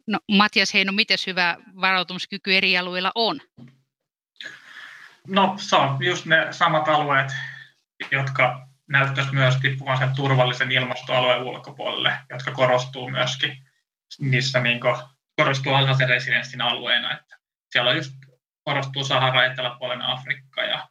No 0.08 0.20
Matias 0.32 0.74
Heino, 0.74 0.92
miten 0.92 1.18
hyvä 1.28 1.58
varautumiskyky 1.82 2.58
eri 2.58 2.78
alueilla 2.78 3.12
on? 3.16 3.40
No 5.28 5.56
se 5.58 5.76
on 5.76 5.98
just 6.00 6.26
ne 6.26 6.48
samat 6.52 6.88
alueet, 6.88 7.32
jotka 8.12 8.68
näyttäisi 8.88 9.34
myös 9.34 9.56
tippuvan 9.56 9.98
sen 9.98 10.16
turvallisen 10.16 10.72
ilmastoalueen 10.72 11.44
ulkopuolelle, 11.44 12.20
jotka 12.30 12.52
korostuu 12.52 13.10
myöskin 13.10 13.58
niissä 14.20 14.60
niin 14.60 14.80
kuin, 14.80 14.96
korostuu 15.36 15.74
alhaisen 15.74 16.10
resilienssin 16.10 16.62
alueena. 16.62 17.18
Että 17.18 17.38
siellä 17.72 17.90
on 17.90 17.98
just 17.98 18.14
korostuu 18.64 19.04
Sahara, 19.04 19.46
eteläpuolen 19.46 20.02
Afrikka 20.02 20.64
ja, 20.64 20.90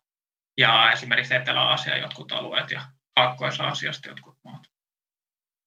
ja 0.59 0.93
esimerkiksi 0.93 1.35
Etelä-Aasia 1.35 1.97
jotkut 1.97 2.33
alueet 2.33 2.71
ja 2.71 2.83
Kaakkois-Aasiasta 3.15 4.09
jotkut 4.09 4.39
maat. 4.45 4.63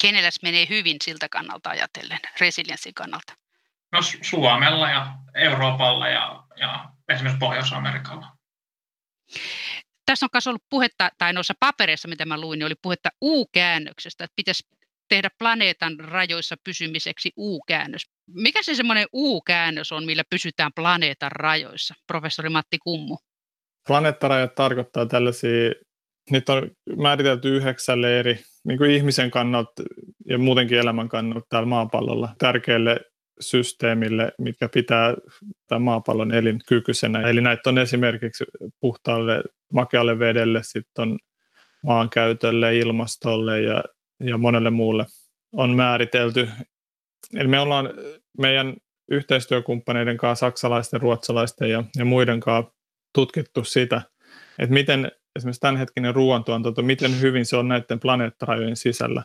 Kenelläs 0.02 0.39
menee 0.43 0.65
hyvin 0.69 0.97
siltä 1.04 1.30
kannalta 1.30 1.69
ajatellen, 1.69 2.19
resilienssin 2.39 2.93
kannalta? 2.93 3.34
No 3.91 3.99
Suomella 4.21 4.89
ja 4.89 5.13
Euroopalla 5.36 6.08
ja, 6.08 6.43
ja 6.56 6.89
esimerkiksi 7.10 7.39
Pohjois-Amerikalla 7.39 8.28
tässä 10.10 10.26
on 10.26 10.30
myös 10.34 10.48
ollut 10.48 10.63
puhetta, 10.69 11.10
tai 11.17 11.34
noissa 11.34 11.54
papereissa, 11.60 12.08
mitä 12.08 12.26
mä 12.26 12.41
luin, 12.41 12.60
niin 12.60 12.65
oli 12.65 12.76
puhetta 12.82 13.10
U-käännöksestä, 13.22 14.24
että 14.24 14.34
pitäisi 14.36 14.63
tehdä 15.10 15.30
planeetan 15.39 16.00
rajoissa 16.00 16.56
pysymiseksi 16.63 17.32
U-käännös. 17.38 18.06
Mikä 18.28 18.63
se 18.63 18.76
semmoinen 18.76 19.08
U-käännös 19.13 19.91
on, 19.91 20.06
millä 20.06 20.24
pysytään 20.30 20.72
planeetan 20.76 21.32
rajoissa, 21.32 21.93
professori 22.08 22.50
Matti 22.50 22.78
Kummu? 22.84 23.17
Planeettarajat 23.88 24.56
tarkoittaa 24.56 25.06
tällaisia, 25.06 25.72
niitä 26.32 26.54
on 26.54 26.72
määritelty 26.98 27.56
yhdeksälle 27.56 28.19
eri 28.19 28.39
niin 28.63 28.78
kuin 28.78 28.91
ihmisen 28.91 29.32
kannalta 29.32 29.84
ja 30.26 30.38
muutenkin 30.38 30.78
elämän 30.78 31.10
kannalta 31.10 31.45
täällä 31.50 31.69
maapallolla 31.69 32.36
tärkeille 32.38 33.00
systeemille, 33.39 34.32
mitkä 34.38 34.69
pitää 34.69 35.13
tämän 35.67 35.82
maapallon 35.82 36.34
elinkykyisenä. 36.34 37.21
Eli 37.21 37.41
näitä 37.41 37.69
on 37.69 37.78
esimerkiksi 37.78 38.45
puhtaalle 38.80 39.43
makealle 39.73 40.19
vedelle, 40.19 40.60
sitten 40.63 41.02
on 41.02 41.19
maankäytölle, 41.84 42.78
ilmastolle 42.78 43.62
ja, 43.62 43.84
ja 44.19 44.38
monelle 44.38 44.69
muulle 44.69 45.06
on 45.52 45.75
määritelty. 45.75 46.49
Eli 47.36 47.47
me 47.47 47.60
ollaan 47.60 47.89
meidän 48.38 48.75
yhteistyökumppaneiden 49.12 50.17
kanssa, 50.17 50.45
saksalaisten, 50.45 51.02
ruotsalaisten 51.02 51.69
ja, 51.69 51.84
ja 51.97 52.06
muiden 52.06 52.39
kanssa 52.39 52.71
tutkittu 53.13 53.63
sitä, 53.63 54.02
että 54.60 54.73
miten 54.73 55.12
esimerkiksi 55.36 55.62
tämänhetkinen 55.62 56.15
ruoantuotanto, 56.15 56.82
miten 56.82 57.21
hyvin 57.21 57.45
se 57.45 57.58
on 57.58 57.67
näiden 57.67 57.99
planeettarajojen 57.99 58.75
sisällä. 58.75 59.23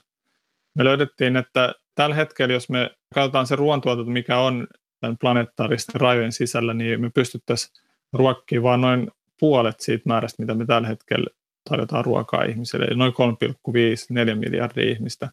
Me 0.75 0.85
löydettiin, 0.85 1.37
että 1.37 1.75
tällä 1.95 2.15
hetkellä, 2.17 2.55
jos 2.55 2.71
me 2.71 2.91
katsotaan 3.15 3.47
se 3.47 3.57
ruoantuotanto, 3.57 4.11
mikä 4.11 4.39
on 4.39 4.67
tämän 5.01 5.19
planeettaaristen 5.19 6.01
rajojen 6.01 6.33
sisällä, 6.33 6.75
niin 6.75 7.01
me 7.01 7.11
pystyttäisiin 7.15 7.73
ruokkimaan 8.13 8.63
vain 8.63 8.81
noin 8.81 9.11
puolet 9.41 9.81
siitä 9.81 10.03
määrästä, 10.07 10.43
mitä 10.43 10.55
me 10.55 10.67
tällä 10.67 10.89
hetkellä 10.89 11.27
tarjotaan 11.71 12.05
ruokaa 12.05 12.43
ihmisille, 12.43 12.85
eli 12.85 12.97
noin 12.97 13.13
3,5-4 13.13 14.35
miljardia 14.35 14.91
ihmistä. 14.91 15.29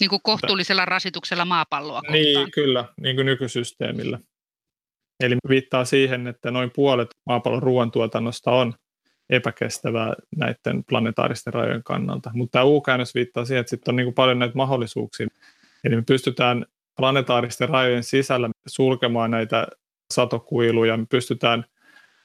Niin 0.00 0.10
kuin 0.10 0.22
kohtuullisella 0.22 0.84
rasituksella 0.84 1.44
maapalloa 1.44 2.00
kohtaan. 2.00 2.12
Niin, 2.12 2.50
kyllä, 2.50 2.84
niin 3.00 3.16
kuin 3.16 3.26
nykysysteemillä. 3.26 4.18
Eli 5.20 5.36
viittaa 5.48 5.84
siihen, 5.84 6.26
että 6.26 6.50
noin 6.50 6.70
puolet 6.74 7.08
maapallon 7.26 7.62
ruoantuotannosta 7.62 8.50
on 8.50 8.74
epäkestävää 9.30 10.14
näiden 10.36 10.84
planetaaristen 10.84 11.54
rajojen 11.54 11.82
kannalta. 11.84 12.30
Mutta 12.34 12.52
tämä 12.52 12.64
U-käännös 12.64 13.14
viittaa 13.14 13.44
siihen, 13.44 13.60
että 13.60 13.70
sitten 13.70 13.92
on 13.92 13.96
niin 13.96 14.06
kuin 14.06 14.14
paljon 14.14 14.38
näitä 14.38 14.54
mahdollisuuksia. 14.54 15.26
Eli 15.84 15.96
me 15.96 16.02
pystytään 16.02 16.66
planetaaristen 16.96 17.68
rajojen 17.68 18.04
sisällä 18.04 18.50
sulkemaan 18.66 19.30
näitä 19.30 19.66
satokuiluja, 20.14 20.96
me 20.96 21.06
pystytään 21.10 21.64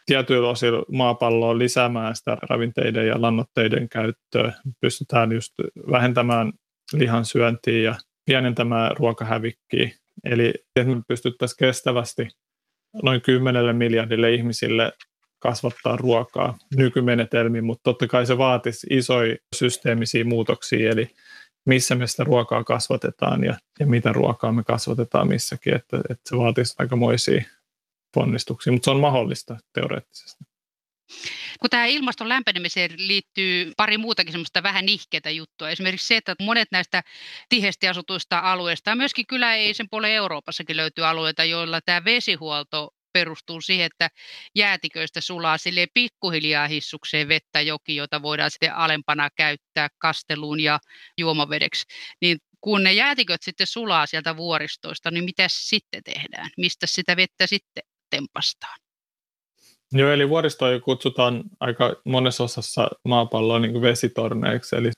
tietyillä 0.06 0.49
osilla 0.49 0.86
maapalloa 0.91 1.58
lisäämään 1.58 2.15
sitä 2.15 2.38
ravinteiden 2.49 3.08
ja 3.08 3.21
lannoitteiden 3.21 3.89
käyttöä. 3.89 4.53
Pystytään 4.82 5.32
just 5.32 5.53
vähentämään 5.91 6.53
lihan 6.93 7.25
syöntiä 7.25 7.82
ja 7.82 7.95
pienentämään 8.25 8.97
ruokahävikkiä. 8.97 9.89
Eli 10.25 10.53
että 10.75 10.95
me 10.95 11.01
pystyttäisiin 11.08 11.58
kestävästi 11.60 12.27
noin 13.03 13.21
10 13.21 13.75
miljardille 13.75 14.34
ihmisille 14.34 14.93
kasvattaa 15.39 15.95
ruokaa 15.97 16.58
nykymenetelmiin, 16.75 17.65
mutta 17.65 17.84
totta 17.84 18.08
kai 18.08 18.25
se 18.25 18.38
vaatisi 18.38 18.88
isoja 18.89 19.36
systeemisiä 19.56 20.23
muutoksia, 20.25 20.91
eli 20.91 21.10
missä 21.67 21.95
me 21.95 22.08
sitä 22.08 22.23
ruokaa 22.23 22.63
kasvatetaan 22.63 23.43
ja, 23.43 23.58
ja 23.80 23.88
mitä 23.88 24.13
ruokaa 24.13 24.51
me 24.51 24.63
kasvatetaan 24.63 25.27
missäkin, 25.27 25.75
että, 25.75 25.97
että 26.10 26.30
se 26.30 26.38
vaatisi 26.38 26.75
aikamoisia 26.80 27.43
ponnistuksia, 28.13 28.73
mutta 28.73 28.86
se 28.86 28.91
on 28.91 28.99
mahdollista 28.99 29.58
teoreettisesti. 29.73 30.43
Kun 31.60 31.69
tämä 31.69 31.86
ilmaston 31.86 32.30
lämpenemiseen 32.30 32.91
liittyy 32.97 33.73
pari 33.77 33.97
muutakin 33.97 34.34
semmoista 34.34 34.63
vähän 34.63 34.86
nihkeitä 34.86 35.30
juttua. 35.30 35.69
Esimerkiksi 35.69 36.08
se, 36.08 36.17
että 36.17 36.36
monet 36.41 36.67
näistä 36.71 37.03
tiheästi 37.49 37.88
asutuista 37.88 38.39
alueista, 38.39 38.95
myöskin 38.95 39.27
kyllä 39.27 39.56
ei 39.56 39.73
sen 39.73 39.89
puolen 39.89 40.12
Euroopassakin 40.12 40.77
löytyy 40.77 41.06
alueita, 41.06 41.43
joilla 41.43 41.82
tämä 41.82 42.06
vesihuolto 42.06 42.89
perustuu 43.17 43.62
siihen, 43.62 43.86
että 43.86 44.10
jäätiköistä 44.56 45.21
sulaa 45.21 45.58
sille 45.58 45.88
pikkuhiljaa 45.93 46.67
hissukseen 46.67 47.27
vettä 47.27 47.62
joki, 47.62 47.95
jota 47.95 48.21
voidaan 48.21 48.51
sitten 48.51 48.75
alempana 48.75 49.30
käyttää 49.38 49.88
kasteluun 49.97 50.60
ja 50.60 50.80
juomavedeksi. 51.17 51.86
Niin 52.21 52.38
kun 52.62 52.84
ne 52.84 52.93
jäätiköt 52.93 53.43
sitten 53.43 53.67
sulaa 53.67 54.06
sieltä 54.06 54.38
vuoristoista, 54.38 55.12
niin 55.12 55.23
mitä 55.23 55.47
sitten 55.49 56.03
tehdään? 56.03 56.49
Mistä 56.58 56.88
sitä 56.88 57.15
vettä 57.15 57.47
sitten 57.47 57.84
tempastaan? 58.10 58.80
Joo, 59.91 60.12
eli 60.12 60.30
vuoristoja 60.30 60.80
kutsutaan 60.80 61.43
aika 61.60 61.95
monessa 62.06 62.43
osassa 62.43 62.89
maapalloa 63.06 63.60
niin 63.60 63.82
vesitorneiksi, 63.82 64.75
eli 64.75 64.91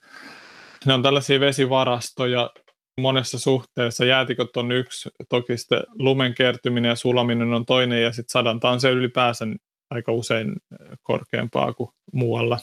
ne 0.85 0.93
on 0.93 1.03
tällaisia 1.03 1.39
vesivarastoja 1.39 2.49
monessa 2.99 3.39
suhteessa. 3.39 4.05
Jäätikot 4.05 4.57
on 4.57 4.71
yksi, 4.71 5.09
toki 5.29 5.57
sitten 5.57 5.83
lumen 5.99 6.33
kertyminen 6.33 6.89
ja 6.89 6.95
sulaminen 6.95 7.53
on 7.53 7.65
toinen, 7.65 8.03
ja 8.03 8.11
sitten 8.11 8.31
sadanta 8.31 8.69
on 8.69 8.81
se 8.81 8.89
ylipäänsä 8.89 9.45
aika 9.89 10.11
usein 10.11 10.55
korkeampaa 11.03 11.73
kuin 11.73 11.89
muualla. 12.13 12.59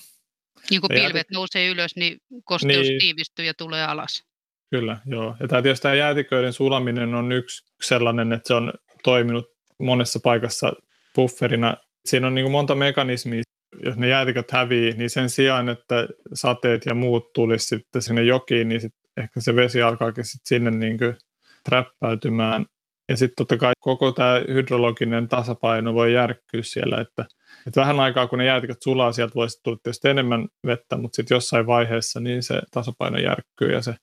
Niin 0.70 0.80
kun 0.80 0.88
pilvet 0.88 1.26
jäätik- 1.26 1.34
nousee 1.34 1.68
ylös, 1.68 1.96
niin 1.96 2.18
kosteus 2.44 2.86
niin, 2.86 3.00
tiivistyy 3.00 3.44
ja 3.44 3.54
tulee 3.54 3.84
alas. 3.84 4.24
Kyllä, 4.70 4.98
joo. 5.06 5.36
Ja 5.40 5.48
tämä 5.48 5.62
tietysti 5.62 5.82
tämä 5.82 5.94
jäätiköiden 5.94 6.52
sulaminen 6.52 7.14
on 7.14 7.32
yksi 7.32 7.64
sellainen, 7.82 8.32
että 8.32 8.48
se 8.48 8.54
on 8.54 8.72
toiminut 9.02 9.46
monessa 9.78 10.20
paikassa 10.22 10.72
bufferina. 11.14 11.76
Siinä 12.04 12.26
on 12.26 12.34
niin 12.34 12.44
kuin 12.44 12.52
monta 12.52 12.74
mekanismia. 12.74 13.42
Jos 13.84 13.96
ne 13.96 14.08
jäätiköt 14.08 14.50
hävii, 14.50 14.92
niin 14.92 15.10
sen 15.10 15.30
sijaan, 15.30 15.68
että 15.68 16.08
sateet 16.34 16.86
ja 16.86 16.94
muut 16.94 17.32
tulisi 17.32 17.66
sitten 17.66 18.02
sinne 18.02 18.22
jokiin, 18.22 18.68
niin 18.68 18.80
sit 18.80 18.94
ehkä 19.16 19.40
se 19.40 19.56
vesi 19.56 19.82
alkaakin 19.82 20.24
sit 20.24 20.40
sinne 20.44 20.70
niin 20.70 20.98
kuin 20.98 21.16
träppäytymään. 21.64 22.66
Ja 23.08 23.16
sitten 23.16 23.36
totta 23.36 23.56
kai 23.56 23.72
koko 23.80 24.12
tämä 24.12 24.42
hydrologinen 24.48 25.28
tasapaino 25.28 25.94
voi 25.94 26.14
järkkyä 26.14 26.62
siellä, 26.62 27.00
että, 27.00 27.24
että 27.66 27.80
vähän 27.80 28.00
aikaa 28.00 28.26
kun 28.26 28.38
ne 28.38 28.44
jäätiköt 28.44 28.82
sulaa, 28.82 29.12
sieltä 29.12 29.34
voisi 29.34 29.60
tulla 29.62 29.78
tietysti 29.82 30.08
enemmän 30.08 30.48
vettä, 30.66 30.96
mutta 30.96 31.16
sitten 31.16 31.34
jossain 31.34 31.66
vaiheessa 31.66 32.20
niin 32.20 32.42
se 32.42 32.60
tasapaino 32.70 33.18
järkkyy 33.18 33.72
ja 33.72 33.82
se 33.82 33.94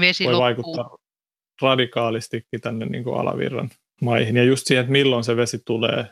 Vesi 0.00 0.24
voi 0.24 0.32
loppuu. 0.32 0.44
vaikuttaa 0.44 0.98
radikaalistikin 1.62 2.60
tänne 2.60 2.86
niin 2.86 3.04
kuin 3.04 3.20
alavirran 3.20 3.70
maihin. 4.02 4.36
Ja 4.36 4.44
just 4.44 4.66
siihen, 4.66 4.80
että 4.80 4.92
milloin 4.92 5.24
se 5.24 5.36
vesi 5.36 5.58
tulee, 5.66 6.06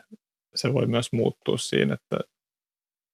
se 0.55 0.73
voi 0.73 0.87
myös 0.87 1.13
muuttua 1.13 1.57
siinä, 1.57 1.93
että, 1.93 2.19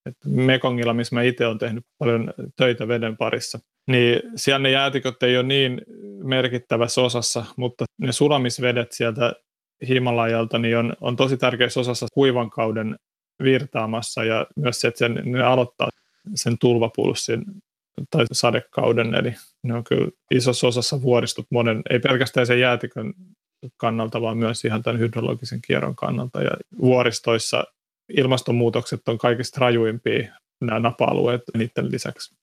että 0.08 0.30
Mekongilla, 0.30 0.93
missä 0.93 1.15
mä 1.15 1.22
itse 1.22 1.48
olen 1.48 1.58
tehnyt 1.58 1.84
paljon 1.98 2.34
töitä 2.56 2.88
veden 2.88 3.17
parissa, 3.17 3.60
niin 3.88 4.22
siellä 4.36 4.60
ne 4.60 4.72
jäätiköt 4.72 5.24
ei 5.24 5.38
ole 5.38 5.48
niin 5.48 5.82
merkittävässä 6.24 7.02
osassa, 7.02 7.46
mutta 7.58 7.86
ne 7.98 8.12
sulamisvedet 8.12 8.91
sieltä 8.91 9.34
Himalajalta 9.88 10.58
niin 10.58 10.78
on, 10.78 10.93
on 11.02 11.15
tosi 11.15 11.38
tärkeässä 11.38 11.80
osassa 11.80 12.08
kuivan 12.13 12.50
kauden 12.50 12.96
virtaamassa 13.43 14.24
ja 14.24 14.48
myös 14.56 14.82
se, 14.82 14.88
että 14.88 14.98
sen, 14.98 15.22
ne 15.26 15.43
aloittaa 15.43 15.89
sen 16.36 16.58
tulvapulssin 16.60 17.43
tai 18.12 18.26
sadekauden, 18.32 19.15
eli 19.15 19.34
ne 19.63 19.74
on 19.74 19.84
kyllä 19.84 20.12
isossa 20.32 20.67
osassa 20.67 21.02
vuoristut 21.02 21.46
monen, 21.52 21.82
ei 21.89 22.00
pelkästään 22.00 22.48
sen 22.48 22.60
jäätikön 22.60 23.13
kannalta, 23.78 24.22
vaan 24.22 24.38
myös 24.38 24.65
ihan 24.65 24.84
tämän 24.84 25.00
hydrologisen 25.00 25.60
kierron 25.67 25.96
kannalta. 25.96 26.41
Ja 26.41 26.52
vuoristoissa 26.82 27.63
ilmastonmuutokset 28.10 29.08
on 29.08 29.17
kaikista 29.17 29.60
rajuimpia 29.60 30.34
nämä 30.62 30.80
napa-alueet 30.80 31.41
niiden 31.58 31.91
lisäksi. 31.91 32.36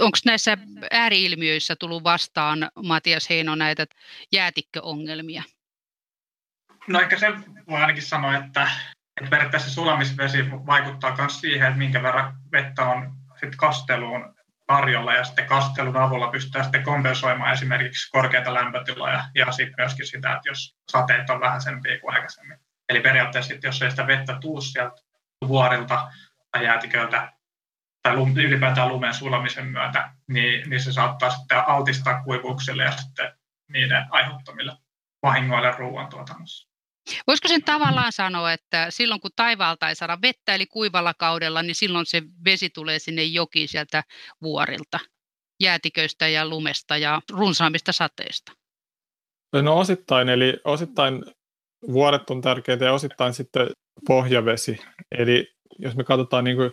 Onko 0.00 0.18
näissä 0.24 0.58
ääriilmiöissä 0.90 1.76
tullut 1.76 2.04
vastaan, 2.04 2.68
Matias 2.84 3.30
Heino, 3.30 3.54
näitä 3.54 3.86
jäätikköongelmia? 4.32 5.42
No 6.88 7.00
ehkä 7.00 7.18
se 7.18 7.26
voi 7.68 7.80
ainakin 7.80 8.02
sanoa, 8.02 8.36
että, 8.36 8.70
että 9.20 9.30
periaatteessa 9.30 9.70
sulamisvesi 9.70 10.50
vaikuttaa 10.50 11.16
myös 11.16 11.40
siihen, 11.40 11.66
että 11.66 11.78
minkä 11.78 12.02
verran 12.02 12.34
vettä 12.52 12.82
on 12.82 13.12
sit 13.40 13.56
kasteluun 13.56 14.34
tarjolla 14.66 15.14
ja 15.14 15.24
sitten 15.24 15.46
kastelun 15.46 15.96
avulla 15.96 16.30
pystytään 16.30 16.64
sitten 16.64 16.82
kompensoimaan 16.82 17.52
esimerkiksi 17.52 18.10
korkeita 18.10 18.54
lämpötiloja 18.54 19.24
ja 19.34 19.52
sitten 19.52 19.74
myöskin 19.78 20.06
sitä, 20.06 20.32
että 20.32 20.48
jos 20.48 20.76
sateet 20.90 21.30
on 21.30 21.40
vähäisempiä 21.40 22.00
kuin 22.00 22.14
aikaisemmin. 22.14 22.58
Eli 22.88 23.00
periaatteessa 23.00 23.48
sitten, 23.48 23.68
jos 23.68 23.82
ei 23.82 23.90
sitä 23.90 24.06
vettä 24.06 24.38
tuu 24.40 24.60
sieltä 24.60 25.02
vuorilta 25.48 26.10
tai 26.50 26.64
jäätiköltä 26.64 27.32
tai 28.02 28.14
ylipäätään 28.44 28.88
lumen 28.88 29.14
sulamisen 29.14 29.66
myötä, 29.66 30.10
niin, 30.28 30.70
niin 30.70 30.80
se 30.80 30.92
saattaa 30.92 31.30
sitten 31.30 31.68
altistaa 31.68 32.22
kuivuuksille 32.22 32.82
ja 32.82 32.92
sitten 32.92 33.32
niiden 33.68 34.06
aiheuttamille 34.10 34.76
vahingoille 35.22 35.70
ruoantuotannossa. 35.78 36.68
Voisiko 37.26 37.48
sen 37.48 37.62
tavallaan 37.62 38.12
sanoa, 38.12 38.52
että 38.52 38.86
silloin 38.90 39.20
kun 39.20 39.30
taivaalta 39.36 39.88
ei 39.88 39.94
saada 39.94 40.18
vettä, 40.22 40.54
eli 40.54 40.66
kuivalla 40.66 41.14
kaudella, 41.14 41.62
niin 41.62 41.74
silloin 41.74 42.06
se 42.06 42.22
vesi 42.44 42.70
tulee 42.70 42.98
sinne 42.98 43.22
joki 43.22 43.66
sieltä 43.66 44.04
vuorilta, 44.42 44.98
jäätiköistä 45.60 46.28
ja 46.28 46.48
lumesta 46.48 46.96
ja 46.96 47.22
runsaamista 47.30 47.92
sateista? 47.92 48.52
No 49.62 49.78
osittain, 49.78 50.28
eli 50.28 50.56
osittain 50.64 51.24
vuoret 51.92 52.30
on 52.30 52.40
tärkeitä 52.40 52.84
ja 52.84 52.92
osittain 52.92 53.32
sitten 53.32 53.66
pohjavesi. 54.06 54.78
Eli 55.18 55.46
jos 55.78 55.96
me 55.96 56.04
katsotaan 56.04 56.44
niin 56.44 56.56
kuin, 56.56 56.72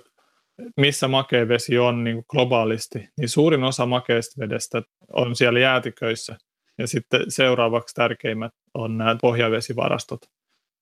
missä 0.77 1.07
makea 1.07 1.47
vesi 1.47 1.77
on 1.77 2.03
niin 2.03 2.15
kuin 2.15 2.25
globaalisti, 2.29 3.07
niin 3.17 3.29
suurin 3.29 3.63
osa 3.63 3.85
makeasta 3.85 4.41
vedestä 4.41 4.81
on 5.13 5.35
siellä 5.35 5.59
jäätiköissä– 5.59 6.37
ja 6.77 6.87
sitten 6.87 7.21
seuraavaksi 7.27 7.95
tärkeimmät 7.95 8.51
on 8.73 8.97
nämä 8.97 9.15
pohjavesivarastot. 9.21 10.19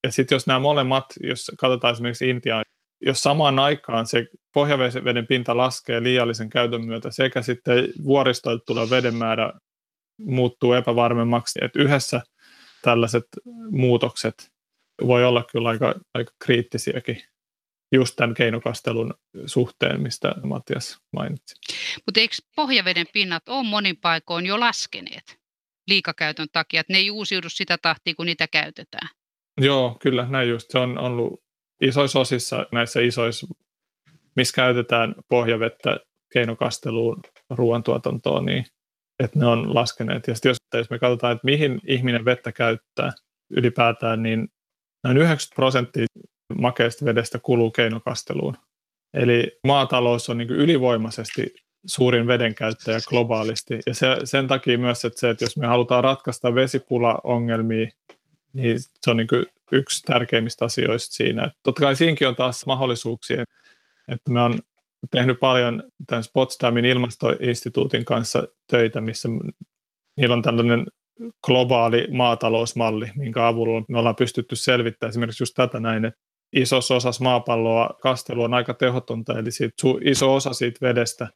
Ja 0.04 0.12
sitten 0.12 0.36
jos 0.36 0.48
nämä 0.48 0.60
molemmat, 0.60 1.06
jos 1.24 1.52
katsotaan 1.60 1.94
esimerkiksi 1.94 2.30
Intiaa, 2.30 2.64
jos 3.06 3.24
samaan 3.24 3.60
aikaan 3.60 4.06
se 4.08 4.28
pohjaveden 4.54 5.28
pinta 5.28 5.58
laskee 5.58 6.04
liiallisen 6.04 6.50
käytön 6.50 6.86
myötä 6.86 7.12
sekä 7.12 7.42
sitten 7.42 7.88
vuoristoilta 8.04 8.64
tulee 8.66 8.90
veden 8.90 9.16
määrä 9.16 9.54
muuttuu 10.20 10.74
epävarmemmaksi, 10.74 11.60
että 11.62 11.80
yhdessä 11.82 12.22
tällaiset 12.82 13.26
muutokset 13.72 14.52
voi 15.08 15.26
olla 15.26 15.46
kyllä 15.52 15.70
aika, 15.70 15.96
aika 16.14 16.32
kriittisiäkin 16.44 17.24
just 17.92 18.16
tämän 18.16 18.34
keinokastelun 18.34 19.14
suhteen, 19.46 20.02
mistä 20.02 20.36
Matias 20.44 21.02
mainitsi. 21.14 21.56
Mutta 22.06 22.20
eikö 22.20 22.36
pohjaveden 22.56 23.08
pinnat 23.14 23.50
ole 23.50 23.68
monin 23.68 23.98
paikoin 23.98 24.46
jo 24.46 24.60
laskeneet? 24.60 25.42
liikakäytön 25.88 26.48
takia, 26.52 26.82
että 26.82 26.94
ne 26.94 27.00
ei 27.00 27.12
uusiudu 27.12 27.50
sitä 27.50 27.78
tahtia, 27.78 28.16
kun 28.16 28.26
niitä 28.26 28.48
käytetään. 28.48 29.10
Joo, 29.62 29.98
kyllä, 30.02 30.28
näin 30.30 30.50
just. 30.50 30.72
Se 30.72 30.80
on 30.80 30.98
ollut 30.98 31.44
isoissa 31.82 32.20
osissa 32.20 32.66
näissä 32.72 33.02
isoissa, 33.02 33.48
missä 34.36 34.56
käytetään 34.56 35.16
pohjavettä 35.30 36.00
keinokasteluun, 36.34 37.22
ruoantuotantoon, 37.50 38.46
niin 38.46 38.66
että 39.24 39.40
ne 39.40 39.46
on 39.46 39.76
laskeneet. 39.76 40.28
Ja 40.28 40.34
jos, 40.46 40.58
jos 40.74 40.90
me 40.90 41.00
katsotaan, 41.00 41.34
että 41.34 41.46
mihin 41.46 41.82
ihminen 41.88 42.26
vettä 42.26 42.52
käyttää 42.52 43.12
ylipäätään, 43.50 44.24
niin 44.24 44.48
noin 45.04 45.18
90 45.18 45.56
prosenttia 45.56 46.06
makeasta 46.58 47.06
vedestä 47.06 47.40
kuluu 47.40 47.72
keinokasteluun. 47.72 48.58
Eli 49.14 49.60
maatalous 49.68 50.30
on 50.30 50.38
niin 50.38 50.50
ylivoimaisesti 50.50 51.56
suurin 51.86 52.28
vedenkäyttäjä 52.28 53.00
globaalisti. 53.08 53.80
Ja 53.86 53.94
se, 53.94 54.08
sen 54.24 54.48
takia 54.48 54.78
myös, 54.78 55.06
että 55.06 55.20
se, 55.20 55.30
että 55.30 55.46
jos 55.46 55.58
me 55.58 55.68
halutaan 55.68 56.04
ratkaista 56.04 56.56
vesipula-ongelmia, 56.56 57.88
niin 58.54 58.80
se 58.80 59.12
on 59.12 59.18
niin 59.18 59.28
yksi 59.72 60.04
tärkeimmistä 60.04 60.66
asioista 60.66 61.14
siinä. 61.14 61.44
Että 61.46 61.60
totta 61.64 61.82
kai 61.82 61.96
siinäkin 61.96 62.28
on 62.28 62.36
taas 62.36 62.66
mahdollisuuksia, 62.66 63.44
että 64.08 64.32
me 64.32 64.42
on 64.42 64.60
tehnyt 65.12 65.40
paljon 65.40 65.84
tämän 66.08 66.24
Potsdamin 66.34 66.86
ilmastoinstituutin 66.86 68.06
kanssa 68.06 68.48
töitä, 68.68 69.02
missä 69.02 69.30
niillä 70.18 70.36
on 70.36 70.42
tällainen 70.42 70.86
globaali 71.46 72.08
maatalousmalli, 72.12 73.12
minkä 73.16 73.48
avulla 73.48 73.86
me 73.90 74.00
ollaan 74.00 74.16
pystytty 74.16 74.56
selvittämään 74.56 75.10
esimerkiksi 75.10 75.44
just 75.44 75.54
tätä 75.56 75.80
näin, 75.80 76.06
että 76.06 76.20
isossa 76.54 76.96
osassa 76.96 77.24
maapalloa 77.24 77.90
kastelu 78.02 78.44
on 78.44 78.54
aika 78.54 78.74
tehotonta, 78.74 79.40
eli 79.40 79.52
siitä, 79.52 79.76
iso 80.02 80.36
osa 80.36 80.54
siitä 80.54 80.86
vedestä 80.86 81.28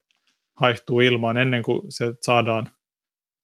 haihtuu 0.58 1.00
ilmaan 1.00 1.38
ennen 1.38 1.64
kuin 1.64 1.82
se 1.90 2.14
saadaan 2.22 2.70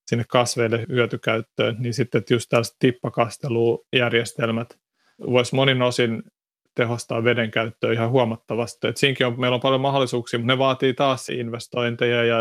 sinne 0.08 0.26
kasveille 0.30 0.86
hyötykäyttöön, 0.90 1.76
niin 1.80 1.94
sitten 1.94 2.24
just 2.30 2.50
tällaiset 2.50 2.76
tippakastelujärjestelmät 2.80 4.78
voisi 5.28 5.56
monin 5.56 5.82
osin 5.82 6.24
tehostaa 6.76 7.24
veden 7.24 7.52
käyttöä 7.52 7.94
ihan 7.94 8.10
huomattavasti. 8.10 8.88
Et 8.88 8.98
siinäkin 8.98 9.28
on, 9.28 9.40
meillä 9.40 9.56
on 9.56 9.62
paljon 9.62 9.82
mahdollisuuksia, 9.82 10.40
mutta 10.40 10.54
ne 10.54 10.58
vaatii 10.58 10.94
taas 10.94 11.30
investointeja 11.30 12.24
ja 12.24 12.38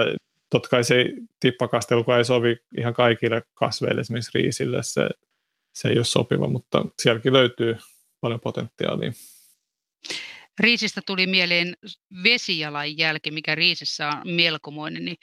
totta 0.50 0.68
kai 0.68 0.84
se 0.84 1.06
tippakastelu, 1.40 2.04
ei 2.18 2.24
sovi 2.24 2.56
ihan 2.78 2.94
kaikille 2.94 3.42
kasveille, 3.54 4.00
esimerkiksi 4.00 4.38
riisille, 4.38 4.82
se, 4.82 5.08
se 5.72 5.88
ei 5.88 5.96
ole 5.96 6.04
sopiva, 6.04 6.48
mutta 6.48 6.84
sielläkin 6.98 7.32
löytyy 7.32 7.76
paljon 8.20 8.40
potentiaalia. 8.40 9.12
Riisistä 10.60 11.00
tuli 11.06 11.26
mieleen 11.26 11.74
vesijalanjälki, 12.24 13.30
mikä 13.30 13.54
riisissä 13.54 14.08
on 14.08 14.22
melkomoinen. 14.24 15.04
Niin 15.04 15.16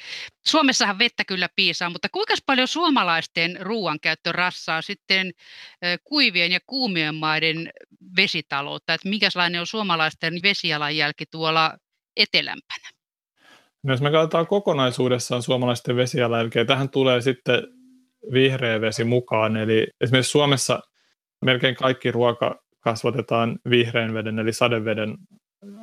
Suomessahan 0.47 1.00
vettä 1.00 1.26
kyllä 1.26 1.50
piisaa, 1.56 1.89
mutta 1.89 2.08
kuinka 2.12 2.34
paljon 2.45 2.67
suomalaisten 2.67 3.58
ruoankäyttö 3.62 4.32
rassaa 4.32 4.82
sitten 4.82 5.32
kuivien 6.04 6.52
ja 6.52 6.60
kuumien 6.67 7.15
maiden 7.15 7.69
vesitaloutta? 8.17 8.93
Että 8.93 9.10
minkälainen 9.10 9.62
on 9.62 9.67
suomalaisten 9.67 10.39
vesijalanjälki 10.43 11.26
tuolla 11.32 11.78
etelämpänä? 12.15 12.89
No 13.84 13.93
jos 13.93 14.02
me 14.02 14.12
katsotaan 14.12 14.47
kokonaisuudessaan 14.47 15.43
suomalaisten 15.43 15.95
vesijalanjälkeä, 15.95 16.65
tähän 16.65 16.89
tulee 16.89 17.21
sitten 17.21 17.63
vihreä 18.34 18.82
vesi 18.82 19.04
mukaan. 19.04 19.58
Eli 19.58 19.88
esimerkiksi 20.02 20.32
Suomessa 20.32 20.80
melkein 21.45 21.76
kaikki 21.76 22.12
ruoka 22.12 22.67
kasvatetaan 22.80 23.60
vihreän 23.70 24.13
veden 24.13 24.40
eli 24.40 24.54
sadeveden 24.54 25.18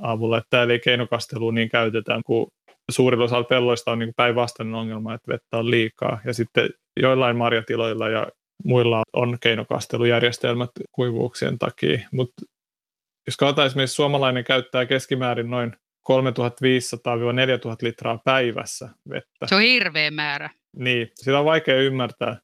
avulla. 0.03 0.39
Että 0.39 0.51
täällä 0.51 0.73
ei 0.73 0.81
keinokastelua 0.81 1.53
niin 1.53 1.69
käytetään, 1.69 2.23
kun 2.27 2.47
suurilla 2.91 3.25
osalla 3.25 3.45
pelloista 3.45 3.93
on 3.93 3.99
niin 3.99 4.13
päinvastainen 4.17 4.75
ongelma, 4.75 5.15
että 5.15 5.33
vettä 5.33 5.57
on 5.57 5.71
liikaa. 5.71 6.21
Ja 6.25 6.35
sitten 6.35 6.69
joillain 7.01 7.37
marjatiloilla 7.37 8.09
ja 8.09 8.27
muilla 8.65 9.03
on 9.13 9.39
keinokastelujärjestelmät 9.41 10.71
kuivuuksien 10.93 11.59
takia. 11.59 11.99
Mutta 12.13 12.43
jos 13.27 13.37
katsotaan 13.37 13.67
esimerkiksi 13.67 13.95
suomalainen 13.95 14.45
käyttää 14.45 14.87
keskimäärin 14.87 15.51
noin 15.51 15.73
3500-4000 15.73 15.77
litraa 17.83 18.19
päivässä 18.25 18.89
vettä. 19.11 19.47
Se 19.47 19.55
on 19.55 19.63
hirveä 19.63 20.11
määrä. 20.11 20.51
Niin, 20.77 21.11
sitä 21.15 21.39
on 21.39 21.45
vaikea 21.45 21.81
ymmärtää, 21.81 22.37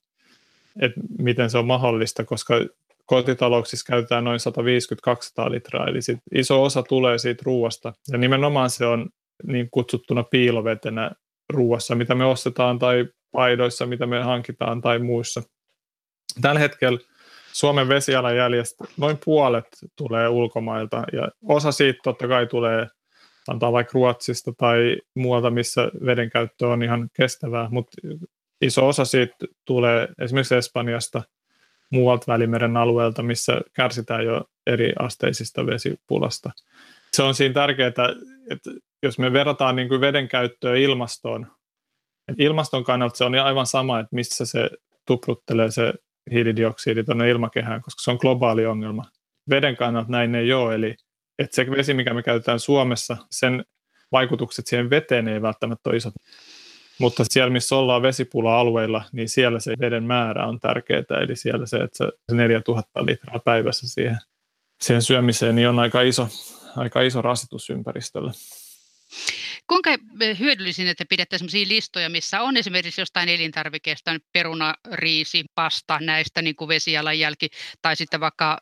että 0.81 1.01
miten 1.19 1.51
se 1.51 1.59
on 1.59 1.67
mahdollista, 1.67 2.25
koska 2.25 2.55
kotitalouksissa 3.11 3.93
käytetään 3.93 4.25
noin 4.25 4.41
150-200 5.49 5.51
litraa, 5.51 5.87
eli 5.87 6.03
sit 6.03 6.19
iso 6.35 6.63
osa 6.63 6.83
tulee 6.83 7.19
siitä 7.19 7.43
ruuasta. 7.47 7.93
Ja 8.13 8.19
nimenomaan 8.19 8.71
se 8.71 8.87
on 8.87 9.09
niin 9.47 9.69
kutsuttuna 9.71 10.23
piilovetenä 10.23 11.11
ruuassa, 11.53 11.95
mitä 11.95 12.15
me 12.15 12.25
ostetaan 12.25 12.79
tai 12.79 13.07
paidoissa, 13.33 13.87
mitä 13.87 14.07
me 14.07 14.23
hankitaan 14.23 14.81
tai 14.81 14.99
muissa. 14.99 15.43
Tällä 16.41 16.61
hetkellä 16.61 16.99
Suomen 17.53 17.89
vesialanjäljestä 17.89 18.85
noin 18.97 19.19
puolet 19.25 19.67
tulee 19.97 20.29
ulkomailta 20.29 21.05
ja 21.13 21.29
osa 21.49 21.73
siitä 21.73 22.01
totta 22.03 22.29
kai 22.29 22.47
tulee 22.47 22.87
antaa 23.49 23.73
vaikka 23.73 23.93
Ruotsista 23.95 24.53
tai 24.59 24.97
muualta, 25.15 25.51
missä 25.51 25.91
vedenkäyttö 26.07 26.69
on 26.69 26.83
ihan 26.83 27.09
kestävää, 27.17 27.69
mutta 27.71 27.97
iso 28.61 28.89
osa 28.89 29.05
siitä 29.05 29.35
tulee 29.65 30.09
esimerkiksi 30.19 30.55
Espanjasta– 30.55 31.23
muualta 31.91 32.33
Välimeren 32.33 32.77
alueelta, 32.77 33.23
missä 33.23 33.61
kärsitään 33.73 34.25
jo 34.25 34.45
eri 34.67 34.93
asteisista 34.99 35.67
vesipulasta. 35.67 36.51
Se 37.13 37.23
on 37.23 37.35
siinä 37.35 37.55
tärkeää, 37.55 37.89
että 38.51 38.71
jos 39.03 39.19
me 39.19 39.33
verrataan 39.33 39.77
niin 39.77 39.89
kuin 39.89 40.01
veden 40.01 40.29
käyttöä 40.29 40.77
ilmastoon, 40.77 41.47
ilmaston 42.39 42.85
kannalta 42.85 43.17
se 43.17 43.25
on 43.25 43.35
aivan 43.35 43.67
sama, 43.67 44.01
että 44.01 44.17
missä 44.17 44.47
se 44.47 44.71
tupruttelee 45.07 45.71
se 45.71 45.93
hiilidioksidi 46.33 47.05
tuonne 47.05 47.31
ilmakehään, 47.31 47.83
koska 47.83 48.03
se 48.03 48.11
on 48.11 48.19
globaali 48.21 48.67
ongelma. 48.67 49.05
Veden 49.51 49.77
kannalta 49.77 50.11
näin 50.11 50.35
ei 50.35 50.53
ole, 50.53 50.75
eli 50.75 50.95
että 51.39 51.57
se 51.57 51.71
vesi, 51.71 51.95
mikä 51.95 52.15
me 52.15 52.23
käytetään 52.23 52.61
Suomessa, 52.61 53.17
sen 53.31 53.65
vaikutukset 54.13 54.67
siihen 54.67 54.91
veteen 54.91 55.29
ei 55.29 55.43
välttämättä 55.43 55.91
ole 55.91 55.97
isot. 55.97 56.15
Mutta 57.01 57.25
siellä, 57.31 57.51
missä 57.51 57.77
ollaan 57.77 58.03
vesipula-alueilla, 58.03 59.05
niin 59.13 59.29
siellä 59.29 59.61
se 59.61 59.75
veden 59.81 60.05
määrä 60.05 60.47
on 60.47 60.61
tärkeää. 60.61 61.21
Eli 61.23 61.37
siellä 61.37 61.67
se, 61.67 61.77
että 61.77 61.99
se 61.99 62.35
4000 62.37 63.07
litraa 63.07 63.39
päivässä 63.39 63.89
siihen, 63.89 64.19
siihen 64.83 65.03
syömiseen 65.03 65.55
niin 65.55 65.69
on 65.69 65.79
aika 65.79 66.03
iso, 66.03 66.29
aika 66.77 67.01
iso 67.01 67.23
rasitus 67.23 67.71
ympäristölle. 67.71 68.33
Kuinka 69.67 69.91
hyödyllisin, 70.39 70.89
että 70.89 71.05
pidätte 71.09 71.39
sellaisia 71.39 71.69
listoja, 71.69 72.11
missä 72.11 72.43
on 72.43 72.57
esimerkiksi 72.57 73.01
jostain 73.01 73.29
elintarvikeesta, 73.29 74.17
peruna, 74.33 74.75
riisi, 74.93 75.45
pasta, 75.55 75.99
näistä 76.01 76.43
niin 76.43 76.57
kuin 76.57 76.69
vesijalanjälki, 76.69 77.49
tai 77.83 77.97
sitten 77.97 78.21
vaikka 78.21 78.59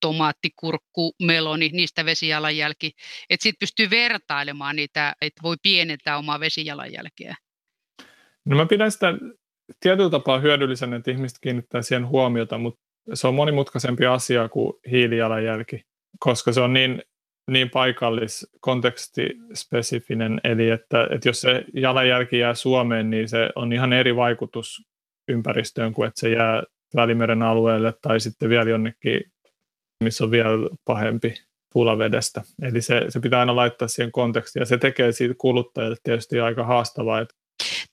tomaatti, 0.00 0.50
kurkku, 0.56 1.14
meloni, 1.22 1.68
niistä 1.68 2.04
vesijalanjälki. 2.04 2.92
Että 3.30 3.42
sitten 3.42 3.58
pystyy 3.60 3.90
vertailemaan 3.90 4.76
niitä, 4.76 5.14
että 5.20 5.42
voi 5.42 5.56
pienentää 5.62 6.18
omaa 6.18 6.40
vesijalanjälkeä. 6.40 7.36
No 8.46 8.56
mä 8.56 8.66
pidän 8.66 8.90
sitä 8.92 9.14
tietyllä 9.80 10.10
tapaa 10.10 10.38
hyödyllisenä, 10.38 10.96
että 10.96 11.10
ihmiset 11.10 11.38
kiinnittää 11.40 11.82
siihen 11.82 12.08
huomiota, 12.08 12.58
mutta 12.58 12.80
se 13.14 13.26
on 13.26 13.34
monimutkaisempi 13.34 14.06
asia 14.06 14.48
kuin 14.48 14.72
hiilijalanjälki, 14.90 15.80
koska 16.18 16.52
se 16.52 16.60
on 16.60 16.72
niin 16.72 17.02
niin 17.50 17.70
paikallis, 17.70 18.46
kontekstispesifinen, 18.60 20.40
eli 20.44 20.70
että, 20.70 21.08
että 21.10 21.28
jos 21.28 21.40
se 21.40 21.64
jalanjälki 21.74 22.38
jää 22.38 22.54
Suomeen, 22.54 23.10
niin 23.10 23.28
se 23.28 23.50
on 23.56 23.72
ihan 23.72 23.92
eri 23.92 24.16
vaikutus 24.16 24.82
ympäristöön 25.28 25.92
kuin 25.92 26.08
että 26.08 26.20
se 26.20 26.30
jää 26.30 26.62
Välimeren 26.96 27.42
alueelle 27.42 27.94
tai 28.02 28.20
sitten 28.20 28.48
vielä 28.48 28.70
jonnekin, 28.70 29.20
missä 30.04 30.24
on 30.24 30.30
vielä 30.30 30.68
pahempi 30.84 31.34
pulavedestä. 31.72 32.42
Eli 32.62 32.82
se, 32.82 33.04
se 33.08 33.20
pitää 33.20 33.40
aina 33.40 33.56
laittaa 33.56 33.88
siihen 33.88 34.12
kontekstiin 34.12 34.60
ja 34.60 34.66
se 34.66 34.78
tekee 34.78 35.12
siitä 35.12 35.34
kuluttajalle 35.38 35.96
tietysti 36.02 36.40
aika 36.40 36.64
haastavaa. 36.64 37.20
Että 37.20 37.34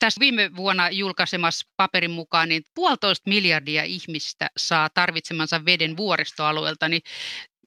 tässä 0.03 0.19
viime 0.19 0.51
vuonna 0.55 0.89
julkaisemassa 0.89 1.69
paperin 1.77 2.11
mukaan 2.11 2.49
niin 2.49 2.63
puolitoista 2.75 3.29
miljardia 3.29 3.83
ihmistä 3.83 4.47
saa 4.57 4.89
tarvitsemansa 4.93 5.65
veden 5.65 5.97
vuoristoalueelta, 5.97 6.89
niin 6.89 7.01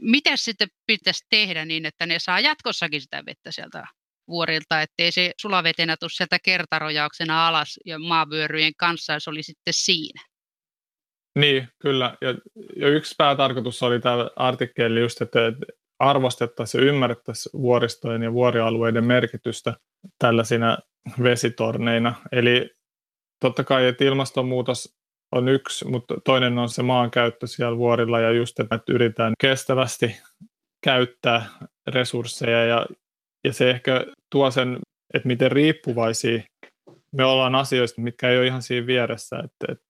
mitä 0.01 0.31
sitten 0.35 0.69
pitäisi 0.87 1.27
tehdä 1.31 1.65
niin, 1.65 1.87
että 1.87 2.07
ne 2.07 2.19
saa 2.19 2.41
jatkossakin 2.41 3.01
sitä 3.01 3.23
vettä 3.27 3.53
sieltä 3.53 3.87
vuorilta, 4.29 4.83
ettei 4.83 5.13
se 5.13 5.33
sulavetenä 5.41 5.97
tule 5.97 6.11
sieltä 6.11 6.39
kertarojauksena 6.43 7.49
alas 7.49 7.79
ja 7.85 7.99
maavyöryjen 7.99 8.73
kanssa, 8.77 9.13
jos 9.13 9.29
oli 9.29 9.43
sitten 9.43 9.75
siinä. 9.75 10.23
Niin, 11.39 11.69
kyllä. 11.79 12.17
Ja, 12.21 12.35
ja 12.77 12.89
yksi 12.89 13.15
päätarkoitus 13.19 13.83
oli 13.83 14.01
tämä 14.01 14.31
artikkeli 14.37 15.01
just, 15.01 15.21
että 15.21 15.39
arvostettaisiin 15.99 16.85
ja 16.85 16.89
ymmärrettäisiin 16.89 17.63
vuoristojen 17.63 18.23
ja 18.23 18.33
vuorialueiden 18.33 19.05
merkitystä 19.05 19.75
tällaisina 20.19 20.79
vesitorneina. 21.23 22.15
Eli 22.33 22.71
totta 23.41 23.65
kai, 23.65 23.87
että 23.87 24.05
ilmastonmuutos 24.05 24.97
on 25.33 25.49
yksi, 25.49 25.89
mutta 25.89 26.15
toinen 26.25 26.59
on 26.59 26.69
se 26.69 26.83
maankäyttö 26.83 27.47
siellä 27.47 27.77
vuorilla 27.77 28.21
ja 28.21 28.31
just, 28.31 28.61
että 28.61 28.81
yritetään 28.89 29.33
kestävästi 29.41 30.17
käyttää 30.85 31.47
resursseja 31.87 32.65
ja, 32.65 32.87
ja 33.45 33.53
se 33.53 33.71
ehkä 33.71 34.07
tuo 34.31 34.51
sen, 34.51 34.79
että 35.15 35.27
miten 35.27 35.53
riippuvaisia 35.53 36.43
me 37.13 37.25
ollaan 37.25 37.55
asioista, 37.55 38.01
mitkä 38.01 38.31
ei 38.31 38.39
ole 38.39 38.47
ihan 38.47 38.63
siinä 38.63 38.87
vieressä, 38.87 39.37
että, 39.37 39.73
että, 39.73 39.85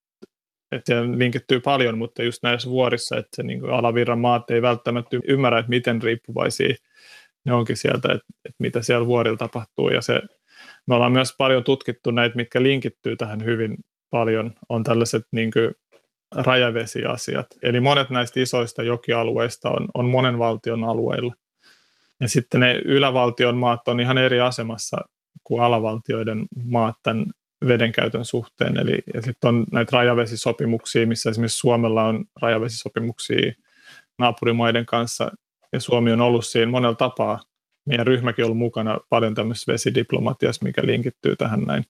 että 0.73 0.87
siellä 0.87 1.19
linkittyy 1.19 1.61
paljon, 1.61 1.99
mutta 1.99 2.23
just 2.23 2.43
näissä 2.43 2.71
vuorissa, 2.71 3.17
että 3.17 3.37
se 3.37 3.43
niin 3.43 3.71
alavirran 3.71 4.19
maat 4.19 4.51
ei 4.51 4.63
välttämättä 4.63 5.17
ymmärrä, 5.29 5.59
että 5.59 5.71
miten 5.71 6.03
riippuvaisia 6.03 6.75
ne 7.45 7.53
onkin 7.53 7.77
sieltä, 7.77 8.09
että, 8.13 8.27
että 8.45 8.57
mitä 8.59 8.83
siellä 8.83 9.07
vuorilla 9.07 9.37
tapahtuu 9.37 9.89
ja 9.89 10.03
se, 10.03 10.23
me 10.87 10.95
ollaan 10.95 11.13
myös 11.13 11.35
paljon 11.39 11.65
tutkittu 11.65 12.11
näitä, 12.11 12.37
mitkä 12.37 12.63
linkittyy 12.63 13.17
tähän 13.17 13.45
hyvin 13.45 13.77
paljon 14.11 14.53
on 14.69 14.85
tällaiset 14.85 15.23
niin 15.33 15.51
kuin 15.51 15.71
rajavesiasiat. 16.35 17.47
Eli 17.63 17.81
monet 17.81 18.11
näistä 18.11 18.41
isoista 18.41 18.83
jokialueista 18.83 19.71
on, 19.71 19.89
on 19.95 20.11
monen 20.11 20.39
valtion 20.39 20.85
alueilla. 20.85 21.35
Ja 22.21 22.29
sitten 22.29 22.61
ne 22.61 22.75
ylävaltion 22.85 23.57
maat 23.57 23.89
on 23.89 24.01
ihan 24.01 24.19
eri 24.19 24.41
asemassa 24.41 24.97
kuin 25.45 25.63
alavaltioiden 25.63 26.47
maat 26.65 26.97
tämän 27.03 27.27
vedenkäytön 27.69 28.25
suhteen. 28.25 28.79
Eli 28.79 28.99
ja 29.15 29.23
sitten 29.23 29.49
on 29.49 29.65
näitä 29.73 29.97
rajavesisopimuksia, 29.97 31.07
missä 31.07 31.31
esimerkiksi 31.31 31.59
Suomella 31.59 32.05
on 32.05 32.25
rajavesisopimuksia 32.43 33.53
naapurimaiden 34.19 34.87
kanssa, 34.87 35.31
ja 35.73 35.81
Suomi 35.81 36.13
on 36.13 36.21
ollut 36.21 36.47
siinä 36.47 36.71
monella 36.71 36.95
tapaa. 36.95 37.41
Meidän 37.87 38.07
ryhmäkin 38.07 38.45
on 38.45 38.47
ollut 38.47 38.59
mukana 38.59 38.99
paljon 39.09 39.35
tämmöisessä 39.35 39.73
vesidiplomatiassa, 39.73 40.65
mikä 40.65 40.83
linkittyy 40.85 41.37
tähän 41.37 41.61
näin. 41.61 41.85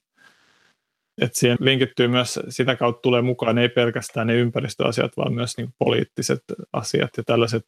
Että 1.22 1.38
siihen 1.38 1.58
linkittyy 1.60 2.08
myös, 2.08 2.40
sitä 2.48 2.76
kautta 2.76 3.02
tulee 3.02 3.22
mukaan 3.22 3.58
ei 3.58 3.68
pelkästään 3.68 4.26
ne 4.26 4.34
ympäristöasiat, 4.34 5.16
vaan 5.16 5.34
myös 5.34 5.56
niin 5.56 5.68
poliittiset 5.78 6.42
asiat 6.72 7.10
ja 7.16 7.22
tällaiset 7.24 7.66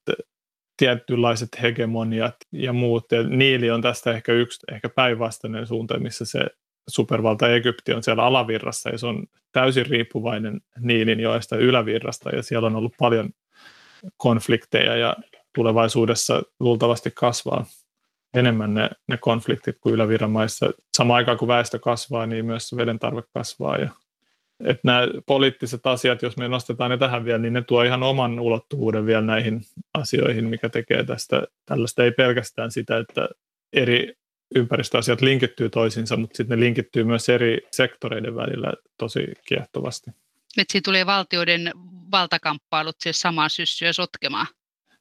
tietynlaiset 0.76 1.48
hegemoniat 1.62 2.36
ja 2.52 2.72
muut. 2.72 3.12
Ja 3.12 3.22
Niili 3.22 3.70
on 3.70 3.82
tästä 3.82 4.12
ehkä 4.12 4.32
yksi 4.32 4.60
ehkä 4.72 4.88
päinvastainen 4.88 5.66
suunta, 5.66 5.98
missä 5.98 6.24
se 6.24 6.46
supervalta 6.88 7.48
Egypti 7.48 7.92
on 7.92 8.02
siellä 8.02 8.24
alavirrassa 8.24 8.90
ja 8.90 8.98
se 8.98 9.06
on 9.06 9.26
täysin 9.52 9.86
riippuvainen 9.86 10.60
Niilin 10.80 11.20
joesta 11.20 11.56
ylävirrasta. 11.56 12.30
Ja 12.30 12.42
siellä 12.42 12.66
on 12.66 12.76
ollut 12.76 12.94
paljon 12.98 13.30
konflikteja 14.16 14.96
ja 14.96 15.16
tulevaisuudessa 15.54 16.42
luultavasti 16.60 17.10
kasvaa 17.14 17.66
enemmän 18.34 18.74
ne, 18.74 18.90
ne 19.08 19.16
konfliktit 19.16 19.76
kuin 19.80 19.94
yläviramaissa. 19.94 20.70
Samaan 20.96 21.16
aikaan 21.16 21.38
kun 21.38 21.48
väestö 21.48 21.78
kasvaa, 21.78 22.26
niin 22.26 22.46
myös 22.46 22.76
veden 22.76 22.98
tarve 22.98 23.22
kasvaa. 23.34 23.76
Ja, 23.76 23.88
että 24.64 24.80
nämä 24.84 25.08
poliittiset 25.26 25.86
asiat, 25.86 26.22
jos 26.22 26.36
me 26.36 26.48
nostetaan 26.48 26.90
ne 26.90 26.98
tähän 26.98 27.24
vielä, 27.24 27.38
niin 27.38 27.52
ne 27.52 27.62
tuo 27.62 27.82
ihan 27.82 28.02
oman 28.02 28.40
ulottuvuuden 28.40 29.06
vielä 29.06 29.22
näihin 29.22 29.60
asioihin, 29.94 30.44
mikä 30.44 30.68
tekee 30.68 31.04
tästä 31.04 31.42
tällaista 31.66 32.04
ei 32.04 32.10
pelkästään 32.10 32.70
sitä, 32.70 32.98
että 32.98 33.28
eri 33.72 34.12
ympäristöasiat 34.54 35.20
linkittyy 35.20 35.70
toisiinsa, 35.70 36.16
mutta 36.16 36.36
sitten 36.36 36.58
ne 36.58 36.64
linkittyy 36.64 37.04
myös 37.04 37.28
eri 37.28 37.58
sektoreiden 37.72 38.36
välillä 38.36 38.72
tosi 38.98 39.32
kiehtovasti. 39.48 40.10
Että 40.58 40.72
siinä 40.72 40.82
tulee 40.84 41.06
valtioiden 41.06 41.72
valtakamppailut 42.10 42.96
siis 43.00 43.20
samaan 43.20 43.50
syssyä 43.50 43.92
sotkemaan. 43.92 44.46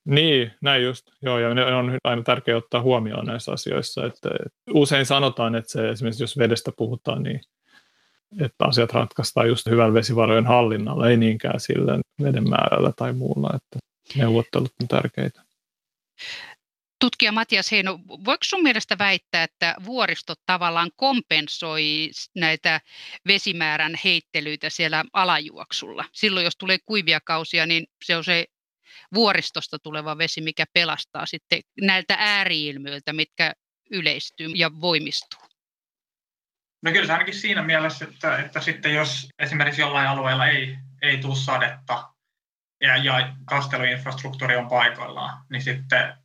Niin, 0.07 0.51
näin 0.61 0.83
just. 0.83 1.07
Joo, 1.21 1.39
ja 1.39 1.53
ne 1.53 1.65
on 1.65 1.97
aina 2.03 2.23
tärkeää 2.23 2.57
ottaa 2.57 2.81
huomioon 2.81 3.25
näissä 3.25 3.51
asioissa. 3.51 4.05
Että, 4.05 4.29
usein 4.73 5.05
sanotaan, 5.05 5.55
että 5.55 5.71
se, 5.71 5.89
esimerkiksi 5.89 6.23
jos 6.23 6.37
vedestä 6.37 6.71
puhutaan, 6.77 7.23
niin 7.23 7.41
että 8.41 8.65
asiat 8.65 8.93
ratkaistaan 8.93 9.47
just 9.47 9.69
hyvän 9.69 9.93
vesivarojen 9.93 10.45
hallinnalla, 10.45 11.09
ei 11.09 11.17
niinkään 11.17 11.59
sillä 11.59 11.99
veden 12.23 12.49
määrällä 12.49 12.91
tai 12.95 13.13
muulla, 13.13 13.49
että 13.55 13.79
neuvottelut 14.15 14.71
on 14.81 14.87
tärkeitä. 14.87 15.41
Tutkija 16.99 17.31
Matias 17.31 17.71
Heino, 17.71 17.99
voiko 18.07 18.43
sun 18.43 18.63
mielestä 18.63 18.97
väittää, 18.97 19.43
että 19.43 19.75
vuoristo 19.85 20.33
tavallaan 20.45 20.91
kompensoi 20.95 22.09
näitä 22.35 22.81
vesimäärän 23.27 23.93
heittelyitä 24.03 24.69
siellä 24.69 25.03
alajuoksulla? 25.13 26.05
Silloin 26.11 26.43
jos 26.43 26.57
tulee 26.57 26.77
kuivia 26.85 27.19
kausia, 27.23 27.65
niin 27.65 27.87
se 28.05 28.17
on 28.17 28.23
se 28.23 28.45
vuoristosta 29.13 29.79
tuleva 29.79 30.17
vesi, 30.17 30.41
mikä 30.41 30.65
pelastaa 30.73 31.25
sitten 31.25 31.61
näiltä 31.81 32.15
ääriilmiöiltä, 32.19 33.13
mitkä 33.13 33.53
yleistyy 33.91 34.47
ja 34.55 34.71
voimistuu? 34.81 35.41
No 36.81 36.91
kyllä 36.91 37.07
se 37.07 37.13
ainakin 37.13 37.33
siinä 37.33 37.63
mielessä, 37.63 38.05
että, 38.05 38.37
että 38.37 38.61
sitten 38.61 38.93
jos 38.93 39.27
esimerkiksi 39.39 39.81
jollain 39.81 40.07
alueella 40.07 40.47
ei, 40.47 40.77
ei 41.01 41.17
tule 41.17 41.35
sadetta 41.35 42.13
ja, 42.81 42.97
ja 42.97 43.33
kasteluinfrastruktuuri 43.45 44.55
on 44.55 44.67
paikallaan, 44.67 45.45
niin 45.49 45.61
sitten, 45.61 46.17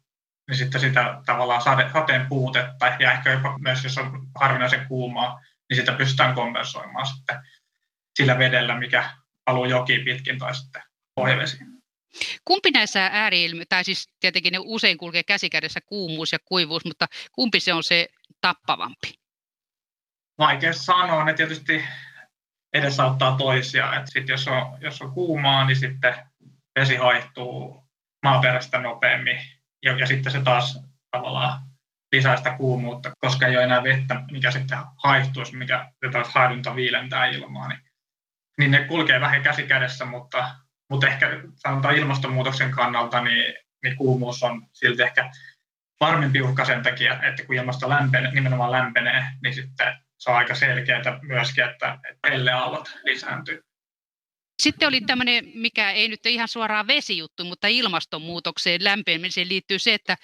niin 0.48 0.56
sitten 0.56 0.80
sitä 0.80 1.20
tavallaan 1.26 1.62
sade, 1.62 1.90
sateen 1.92 2.26
puutetta 2.26 2.86
ja 2.86 3.12
ehkä 3.12 3.32
jopa 3.32 3.58
myös 3.58 3.84
jos 3.84 3.98
on 3.98 4.26
harvinaisen 4.40 4.86
kuumaa, 4.88 5.40
niin 5.70 5.76
sitä 5.76 5.92
pystytään 5.92 6.34
kompensoimaan 6.34 7.06
sitten 7.06 7.38
sillä 8.14 8.38
vedellä, 8.38 8.78
mikä 8.78 9.10
paluu 9.44 9.64
joki 9.64 9.98
pitkin 9.98 10.38
tai 10.38 10.54
sitten 10.54 10.82
pohjavesiin. 11.14 11.71
Kumpi 12.44 12.70
näissä 12.70 13.10
ääriilmiöissä, 13.12 13.68
tai 13.68 13.84
siis 13.84 14.08
tietenkin 14.20 14.52
ne 14.52 14.58
usein 14.60 14.98
kulkee 14.98 15.22
käsikädessä 15.22 15.80
kuumuus 15.80 16.32
ja 16.32 16.38
kuivuus, 16.44 16.84
mutta 16.84 17.06
kumpi 17.32 17.60
se 17.60 17.72
on 17.72 17.82
se 17.82 18.08
tappavampi? 18.40 19.14
Vaikea 20.38 20.72
sanoa. 20.72 21.24
Ne 21.24 21.34
tietysti 21.34 21.84
edesauttaa 22.72 23.36
toisiaan. 23.36 24.00
Et 24.00 24.06
sit 24.08 24.28
jos, 24.28 24.48
on, 24.48 24.78
jos 24.80 25.02
on 25.02 25.12
kuumaa, 25.12 25.66
niin 25.66 25.76
sitten 25.76 26.14
vesi 26.78 26.96
haihtuu 26.96 27.84
maaperästä 28.22 28.78
nopeammin 28.78 29.38
ja, 29.82 29.98
ja 29.98 30.06
sitten 30.06 30.32
se 30.32 30.42
taas 30.42 30.80
tavallaan 31.10 31.60
lisää 32.12 32.36
sitä 32.36 32.56
kuumuutta, 32.56 33.12
koska 33.18 33.46
ei 33.46 33.56
ole 33.56 33.64
enää 33.64 33.82
vettä, 33.82 34.22
mikä 34.30 34.50
sitten 34.50 34.78
haihtuisi, 34.96 35.56
mikä 35.56 35.92
taas 36.12 36.28
haidunta 36.28 36.76
viilentää 36.76 37.26
ilmaa. 37.26 37.68
Niin, 37.68 37.80
niin 38.58 38.70
ne 38.70 38.84
kulkee 38.84 39.20
vähän 39.20 39.42
käsi 39.42 39.62
kädessä, 39.62 40.04
mutta, 40.04 40.54
mutta 40.92 41.06
ehkä 41.06 41.40
sanotaan 41.54 41.96
ilmastonmuutoksen 41.96 42.70
kannalta, 42.70 43.20
niin, 43.20 43.54
niin 43.82 43.96
kuumuus 43.96 44.42
on 44.42 44.66
silti 44.72 45.02
ehkä 45.02 45.30
varmempi 46.00 46.42
uhka 46.42 46.64
sen 46.64 46.82
takia, 46.82 47.22
että 47.22 47.44
kun 47.44 47.54
ilmasto 47.54 47.88
lämpenee, 47.88 48.32
nimenomaan 48.32 48.72
lämpenee, 48.72 49.24
niin 49.42 49.54
sitten 49.54 49.94
se 50.18 50.30
on 50.30 50.36
aika 50.36 50.54
selkeää 50.54 51.18
myöskin, 51.22 51.64
että 51.64 51.98
pelleaallot 52.22 52.98
lisääntyy. 53.04 53.62
Sitten 54.62 54.88
oli 54.88 55.00
tämmöinen, 55.00 55.44
mikä 55.54 55.90
ei 55.90 56.08
nyt 56.08 56.26
ihan 56.26 56.48
suoraan 56.48 56.86
vesijuttu, 56.86 57.44
mutta 57.44 57.68
ilmastonmuutokseen 57.68 58.84
lämpenemiseen 58.84 59.48
liittyy 59.48 59.78
se, 59.78 59.94
että 59.94 60.16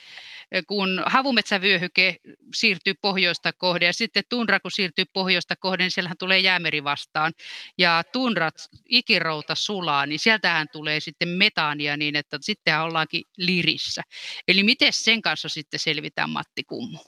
kun 0.66 1.02
havumetsävyöhyke 1.06 2.16
siirtyy 2.54 2.94
pohjoista 3.02 3.52
kohden 3.52 3.86
ja 3.86 3.92
sitten 3.92 4.22
tundra 4.28 4.60
kun 4.60 4.70
siirtyy 4.70 5.04
pohjoista 5.12 5.56
kohden, 5.56 5.84
niin 5.84 5.90
siellähän 5.90 6.18
tulee 6.18 6.38
jäämeri 6.38 6.84
vastaan. 6.84 7.32
Ja 7.78 8.02
tundrat, 8.12 8.54
ikirouta 8.88 9.54
sulaa, 9.54 10.06
niin 10.06 10.18
sieltähän 10.18 10.66
tulee 10.72 11.00
sitten 11.00 11.28
metaania 11.28 11.96
niin, 11.96 12.16
että 12.16 12.38
sittenhän 12.40 12.84
ollaankin 12.84 13.22
lirissä. 13.36 14.02
Eli 14.48 14.62
miten 14.62 14.92
sen 14.92 15.22
kanssa 15.22 15.48
sitten 15.48 15.80
selvitään 15.80 16.30
Matti 16.30 16.64
Kummu? 16.64 16.98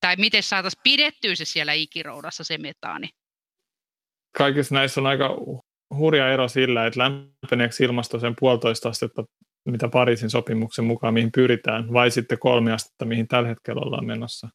Tai 0.00 0.16
miten 0.16 0.42
saataisiin 0.42 0.80
pidettyä 0.82 1.34
se 1.34 1.44
siellä 1.44 1.72
ikiroudassa 1.72 2.44
se 2.44 2.58
metaani? 2.58 3.08
Kaikissa 4.38 4.74
näissä 4.74 5.00
on 5.00 5.06
aika 5.06 5.36
hurja 5.94 6.32
ero 6.32 6.48
sillä, 6.48 6.86
että 6.86 7.00
lämpeneekö 7.00 7.74
ilmasto 7.80 8.20
sen 8.20 8.34
puolitoista 8.40 8.88
astetta, 8.88 9.24
mitä 9.64 9.88
Pariisin 9.88 10.30
sopimuksen 10.30 10.84
mukaan, 10.84 11.14
mihin 11.14 11.32
pyritään, 11.34 11.92
vai 11.92 12.10
sitten 12.10 12.38
kolme 12.38 12.72
astetta, 12.72 13.04
mihin 13.04 13.28
tällä 13.28 13.48
hetkellä 13.48 13.82
ollaan 13.84 14.06
menossa, 14.06 14.48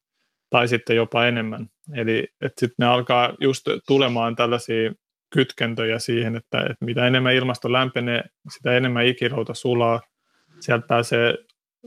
tai 0.50 0.68
sitten 0.68 0.96
jopa 0.96 1.26
enemmän. 1.26 1.66
Eli 1.94 2.28
sitten 2.42 2.74
ne 2.78 2.86
alkaa 2.86 3.34
just 3.40 3.64
tulemaan 3.86 4.36
tällaisia 4.36 4.92
kytkentöjä 5.32 5.98
siihen, 5.98 6.36
että, 6.36 6.60
että 6.60 6.84
mitä 6.84 7.06
enemmän 7.06 7.34
ilmasto 7.34 7.72
lämpenee, 7.72 8.22
sitä 8.54 8.76
enemmän 8.76 9.06
ikirouta 9.06 9.54
sulaa, 9.54 10.00
sieltä 10.60 10.86
pääsee 10.86 11.34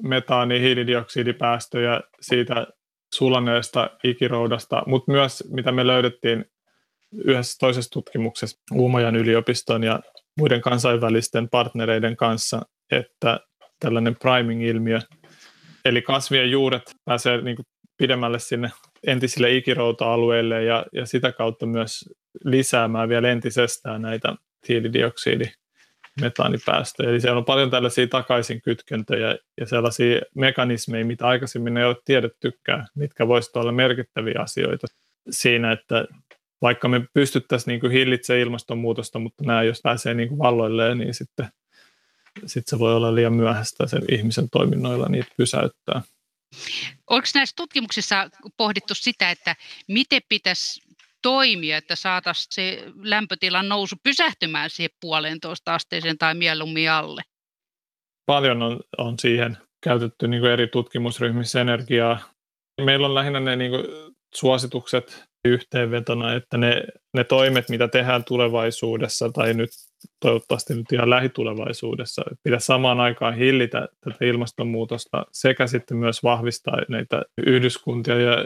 metaani, 0.04 0.62
hiilidioksidipäästöjä 0.62 2.02
siitä 2.22 2.68
sulaneesta 3.16 3.90
ikiroudasta, 4.04 4.84
mutta 4.86 5.12
myös 5.12 5.44
mitä 5.54 5.72
me 5.72 5.88
löydettiin 5.88 6.46
yhdessä 7.26 7.58
toisessa 7.60 7.92
tutkimuksessa 7.92 8.62
Uumajan 8.74 9.16
yliopiston 9.16 9.84
ja 9.84 10.00
muiden 10.38 10.62
kansainvälisten 10.62 11.50
partnereiden 11.50 12.18
kanssa, 12.18 12.62
että 12.92 13.40
tällainen 13.80 14.16
priming-ilmiö, 14.16 15.00
eli 15.86 16.02
kasvien 16.02 16.52
juuret 16.52 16.96
pääsee 17.06 17.42
niin 17.42 17.56
kuin 17.56 17.66
pidemmälle 17.98 18.40
sinne 18.40 18.72
entisille 19.08 19.56
ikirouta-alueille 19.56 20.64
ja, 20.64 20.86
ja 20.94 21.06
sitä 21.06 21.32
kautta 21.32 21.66
myös 21.66 22.06
lisäämään 22.44 23.10
vielä 23.10 23.32
entisestään 23.32 24.02
näitä 24.02 24.36
hiilidioksidi 24.70 25.46
metaanipäästöjä. 26.22 27.10
Eli 27.10 27.22
siellä 27.22 27.38
on 27.38 27.46
paljon 27.46 27.70
tällaisia 27.70 28.08
takaisin 28.08 28.62
kytkentöjä 28.62 29.38
ja 29.60 29.66
sellaisia 29.66 30.22
mekanismeja, 30.36 31.06
mitä 31.06 31.28
aikaisemmin 31.28 31.78
ei 31.78 31.86
ole 31.86 31.96
tiedettykään, 32.06 32.88
mitkä 32.96 33.28
voisivat 33.28 33.56
olla 33.56 33.72
merkittäviä 33.72 34.40
asioita 34.40 34.88
siinä, 35.30 35.72
että 35.72 36.06
vaikka 36.62 36.88
me 36.88 37.02
pystyttäisiin 37.14 37.80
niin 37.82 37.92
hillitsemään 37.92 38.42
ilmastonmuutosta, 38.42 39.20
mutta 39.20 39.44
nämä 39.44 39.64
jos 39.64 39.80
pääsee 39.84 40.14
niin 40.14 40.38
valloilleen, 40.38 40.98
niin 40.98 41.14
sitten, 41.14 41.50
sitten 42.46 42.70
se 42.70 42.80
voi 42.80 42.96
olla 42.96 43.16
liian 43.16 43.34
myöhäistä 43.34 43.88
sen 43.88 44.02
ihmisen 44.12 44.50
toiminnoilla 44.50 45.08
niitä 45.10 45.32
pysäyttää. 45.38 46.02
Onko 47.10 47.28
näissä 47.36 47.54
tutkimuksissa 47.56 48.30
pohdittu 48.58 48.94
sitä, 48.96 49.32
että 49.32 49.56
miten 49.88 50.22
pitäisi 50.30 50.82
toimia, 51.22 51.78
että 51.78 51.96
saataisiin 51.96 52.48
se 52.50 52.84
lämpötilan 53.02 53.70
nousu 53.70 53.96
pysähtymään 54.04 54.70
siihen 54.70 54.98
puolentoista 55.02 55.76
asteeseen 55.76 56.18
tai 56.18 56.36
mieluummin 56.36 56.92
alle? 56.92 57.22
Paljon 58.26 58.62
on, 58.62 58.80
on 58.98 59.20
siihen 59.20 59.58
käytetty 59.84 60.28
niin 60.28 60.42
kuin 60.42 60.52
eri 60.52 60.68
tutkimusryhmissä 60.68 61.62
energiaa. 61.62 62.20
Meillä 62.82 63.08
on 63.08 63.16
lähinnä 63.16 63.40
ne 63.40 63.56
niin 63.56 63.72
kuin 63.72 63.86
suositukset 64.36 65.24
yhteenvetona, 65.46 66.34
että 66.34 66.58
ne, 66.58 66.84
ne 67.14 67.24
toimet, 67.24 67.70
mitä 67.70 67.88
tehdään 67.88 68.24
tulevaisuudessa 68.24 69.30
tai 69.30 69.54
nyt 69.54 69.70
toivottavasti 70.20 70.76
nyt 70.76 70.92
ihan 70.92 71.10
lähitulevaisuudessa, 71.10 72.22
pitää 72.44 72.60
samaan 72.60 73.00
aikaan 73.00 73.36
hillitä 73.36 73.88
tätä 74.02 74.26
ilmastonmuutosta 74.26 75.26
sekä 75.32 75.68
sitten 75.68 75.98
myös 75.98 76.24
vahvistaa 76.24 76.78
näitä 76.90 77.24
yhdyskuntia 77.38 78.22
ja 78.22 78.38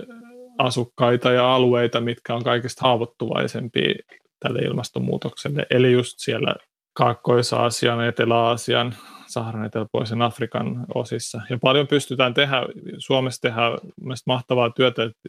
asukkaita 0.58 1.32
ja 1.32 1.56
alueita, 1.56 2.02
mitkä 2.02 2.36
on 2.36 2.44
kaikista 2.44 2.82
haavoittuvaisempia 2.82 3.94
tälle 4.40 4.60
ilmastonmuutokselle. 4.60 5.66
Eli 5.70 5.92
just 5.92 6.20
siellä 6.20 6.56
Kaakkois-Aasian, 6.94 8.08
Etelä-Aasian, 8.08 8.96
Saharan 9.28 9.66
eteläpuolisen 9.66 10.22
Afrikan 10.22 10.86
osissa. 10.96 11.42
Ja 11.50 11.58
paljon 11.62 11.88
pystytään 11.88 12.34
tehdä, 12.34 12.58
Suomessa 12.98 13.42
tehdään 13.42 13.78
mahtavaa 14.26 14.70
työtä, 14.70 15.04
että 15.04 15.20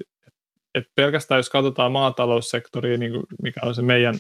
et 0.75 0.85
pelkästään 0.95 1.39
jos 1.39 1.51
katsotaan 1.51 1.93
maataloussektoria, 1.93 2.99
niin 2.99 3.13
kuin 3.13 3.25
mikä 3.43 3.61
on 3.63 3.75
se 3.75 3.83
meidän 3.83 4.15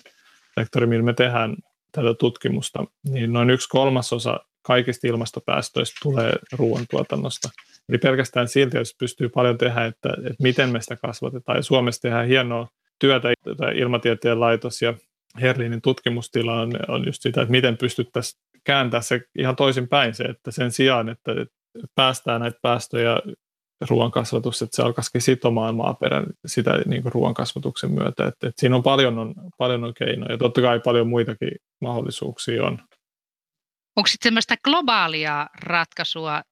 sektori, 0.60 0.86
millä 0.86 1.02
me 1.02 1.12
tehdään 1.12 1.56
tätä 1.92 2.14
tutkimusta, 2.14 2.84
niin 3.08 3.32
noin 3.32 3.50
yksi 3.50 3.68
kolmasosa 3.68 4.40
kaikista 4.62 5.06
ilmastopäästöistä 5.06 5.98
tulee 6.02 6.32
ruoantuotannosta. 6.52 7.48
Eli 7.88 7.98
pelkästään 7.98 8.48
silti, 8.48 8.76
jos 8.76 8.96
pystyy 8.98 9.28
paljon 9.28 9.58
tehdä, 9.58 9.84
että, 9.84 10.08
että 10.08 10.42
miten 10.42 10.70
me 10.70 10.80
sitä 10.80 10.96
kasvatetaan. 10.96 11.58
Ja 11.58 11.62
Suomessa 11.62 12.02
tehdään 12.02 12.26
hienoa 12.26 12.68
työtä, 12.98 13.28
ilmatieteen 13.74 14.40
laitos 14.40 14.82
ja 14.82 14.94
Herlinin 15.40 15.82
tutkimustila 15.82 16.60
on, 16.60 16.72
on 16.88 17.06
just 17.06 17.22
sitä, 17.22 17.42
että 17.42 17.50
miten 17.50 17.76
pystyttäisiin 17.76 18.42
kääntämään 18.64 19.02
se 19.02 19.20
ihan 19.38 19.56
toisin 19.56 19.88
päin 19.88 20.14
se, 20.14 20.24
että 20.24 20.50
sen 20.50 20.72
sijaan, 20.72 21.08
että 21.08 21.32
päästään 21.94 22.40
näitä 22.40 22.58
päästöjä 22.62 23.16
ruoankasvatus, 23.90 24.62
että 24.62 24.76
se 24.76 24.82
alkaisikin 24.82 25.20
sitomaan 25.20 25.74
maaperän 25.74 26.26
sitä 26.46 26.78
niin 26.86 27.02
kuin 27.02 27.12
ruoankasvatuksen 27.12 27.90
myötä. 27.90 28.26
Että, 28.26 28.48
että 28.48 28.60
siinä 28.60 28.76
on 28.76 28.82
paljon, 28.82 29.18
on 29.18 29.34
paljon 29.58 29.84
on 29.84 29.94
keinoja. 29.94 30.38
Totta 30.38 30.60
kai 30.60 30.80
paljon 30.80 31.08
muitakin 31.08 31.50
mahdollisuuksia 31.80 32.64
on. 32.64 32.78
Onko 33.96 34.06
sitten 34.06 34.30
sellaista 34.30 34.54
globaalia 34.64 35.46
ratkaisua 35.62 36.42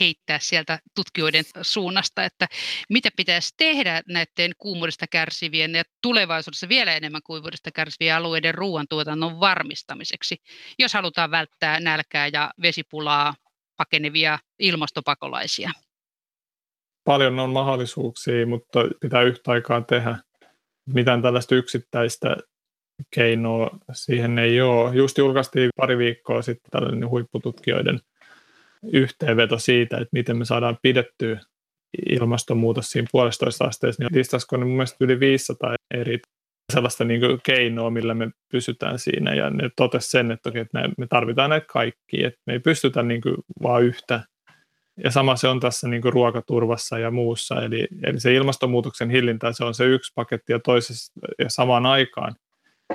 heittää 0.00 0.38
sieltä 0.38 0.78
tutkijoiden 0.94 1.44
suunnasta, 1.62 2.24
että 2.24 2.48
mitä 2.88 3.08
pitäisi 3.16 3.54
tehdä 3.56 4.02
näiden 4.08 4.52
kuumuudesta 4.58 5.06
kärsivien 5.06 5.74
ja 5.74 5.82
tulevaisuudessa 6.02 6.68
vielä 6.68 6.94
enemmän 6.94 7.22
kuivuudesta 7.24 7.70
kärsivien 7.70 8.16
alueiden 8.16 8.54
ruoantuotannon 8.54 9.40
varmistamiseksi, 9.40 10.36
jos 10.78 10.94
halutaan 10.94 11.30
välttää 11.30 11.80
nälkää 11.80 12.28
ja 12.32 12.50
vesipulaa 12.62 13.34
pakenevia 13.76 14.38
ilmastopakolaisia? 14.58 15.70
Paljon 17.04 17.38
on 17.38 17.50
mahdollisuuksia, 17.50 18.46
mutta 18.46 18.80
pitää 19.00 19.22
yhtä 19.22 19.50
aikaa 19.50 19.80
tehdä. 19.80 20.16
Mitään 20.94 21.22
tällaista 21.22 21.54
yksittäistä 21.54 22.36
keinoa 23.14 23.78
siihen 23.92 24.38
ei 24.38 24.60
ole. 24.60 24.94
Just 24.94 25.18
julkaistiin 25.18 25.70
pari 25.76 25.98
viikkoa 25.98 26.42
sitten 26.42 26.70
tällainen 26.70 27.08
huippututkijoiden 27.08 28.00
yhteenveto 28.92 29.58
siitä, 29.58 29.96
että 29.96 30.08
miten 30.12 30.36
me 30.36 30.44
saadaan 30.44 30.78
pidettyä 30.82 31.40
ilmastonmuutos 32.08 32.90
siinä 32.90 33.08
puolestoista 33.12 33.64
asteessa, 33.64 34.02
niin 34.02 34.18
listasko 34.18 34.56
ne 34.56 34.64
mun 34.64 34.74
mielestä 34.74 34.96
yli 35.00 35.20
500 35.20 35.74
eri 35.94 36.18
sellaista 36.72 37.04
niin 37.04 37.20
keinoa, 37.42 37.90
millä 37.90 38.14
me 38.14 38.30
pysytään 38.52 38.98
siinä. 38.98 39.34
Ja 39.34 39.50
ne 39.50 39.70
totesi 39.76 40.10
sen, 40.10 40.30
että, 40.30 40.42
toki, 40.42 40.58
että 40.58 40.78
me 40.98 41.06
tarvitaan 41.06 41.50
näitä 41.50 41.66
kaikkia, 41.66 42.28
että 42.28 42.40
me 42.46 42.52
ei 42.52 42.58
pystytä 42.58 43.02
niin 43.02 43.20
kuin 43.20 43.36
vaan 43.62 43.82
yhtä 43.82 44.20
ja 45.04 45.10
sama 45.10 45.36
se 45.36 45.48
on 45.48 45.60
tässä 45.60 45.88
niin 45.88 46.02
kuin 46.02 46.12
ruokaturvassa 46.12 46.98
ja 46.98 47.10
muussa. 47.10 47.62
Eli, 47.62 47.88
eli 48.02 48.20
se 48.20 48.34
ilmastonmuutoksen 48.34 49.10
hillintä, 49.10 49.52
se 49.52 49.64
on 49.64 49.74
se 49.74 49.84
yksi 49.84 50.12
paketti 50.14 50.52
ja 50.52 50.58
toisessa 50.58 51.12
ja 51.38 51.50
samaan 51.50 51.86
aikaan 51.86 52.34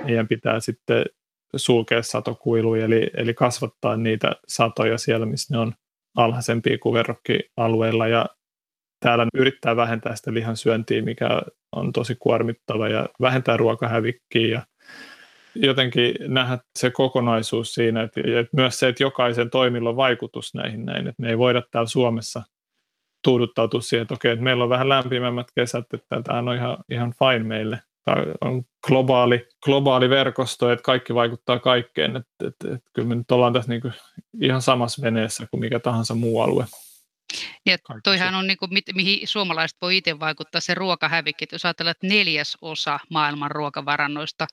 meidän 0.04 0.28
pitää 0.28 0.60
sitten 0.60 1.04
sulkea 1.56 2.02
satokuiluja, 2.02 2.84
eli, 2.84 3.10
eli 3.14 3.34
kasvattaa 3.34 3.96
niitä 3.96 4.32
satoja 4.48 4.98
siellä, 4.98 5.26
missä 5.26 5.54
ne 5.54 5.60
on 5.60 5.72
alhaisempia 6.16 6.78
kuin 6.78 6.92
verrokkialueilla 6.92 8.08
ja 8.08 8.26
täällä 9.00 9.26
yrittää 9.34 9.76
vähentää 9.76 10.16
sitä 10.16 10.34
lihansyöntiä, 10.34 11.02
mikä 11.02 11.42
on 11.72 11.92
tosi 11.92 12.16
kuormittava 12.18 12.88
ja 12.88 13.08
vähentää 13.20 13.56
ruokahävikkiä 13.56 14.46
ja 14.46 14.62
jotenkin 15.54 16.14
nähdä 16.20 16.58
se 16.78 16.90
kokonaisuus 16.90 17.74
siinä, 17.74 18.02
että, 18.02 18.20
että 18.40 18.56
myös 18.56 18.78
se, 18.78 18.88
että 18.88 19.02
jokaisen 19.02 19.50
toimilla 19.50 19.90
on 19.90 19.96
vaikutus 19.96 20.54
näihin 20.54 20.86
näin, 20.86 21.06
että 21.06 21.22
me 21.22 21.28
ei 21.28 21.38
voida 21.38 21.62
täällä 21.70 21.88
Suomessa 21.88 22.42
tuuduttautua 23.24 23.80
siihen, 23.80 24.02
että 24.02 24.14
okei, 24.14 24.32
että 24.32 24.44
meillä 24.44 24.64
on 24.64 24.70
vähän 24.70 24.88
lämpimämmät 24.88 25.46
kesät, 25.54 25.86
että 25.94 26.22
tämä 26.22 26.38
on 26.38 26.56
ihan, 26.56 26.76
ihan 26.90 27.14
fine 27.18 27.44
meille, 27.44 27.82
on 28.40 28.64
globaali, 28.86 29.48
globaali 29.64 30.10
verkosto, 30.10 30.72
että 30.72 30.82
kaikki 30.82 31.14
vaikuttaa 31.14 31.58
kaikkeen. 31.58 32.16
Että, 32.16 32.46
että, 32.48 32.74
että 32.74 32.90
kyllä 32.92 33.08
me 33.08 33.14
nyt 33.14 33.30
ollaan 33.30 33.52
tässä 33.52 33.70
niin 33.70 33.80
kuin 33.80 33.94
ihan 34.40 34.62
samassa 34.62 35.02
veneessä 35.02 35.46
kuin 35.50 35.60
mikä 35.60 35.80
tahansa 35.80 36.14
muu 36.14 36.40
alue. 36.40 36.66
Ja 37.66 37.76
toihan 38.04 38.34
on, 38.34 38.46
niin 38.46 38.56
kuin, 38.56 38.70
mihin 38.94 39.28
suomalaiset 39.28 39.78
voi 39.82 39.96
itse 39.96 40.20
vaikuttaa, 40.20 40.60
se 40.60 40.74
ruokahävikki. 40.74 41.46
Jos 41.52 41.64
ajatellaan, 41.64 41.90
että 41.90 42.06
neljäs 42.06 42.58
osa 42.62 42.98
maailman 43.10 43.50
ruokavarannoista 43.50 44.46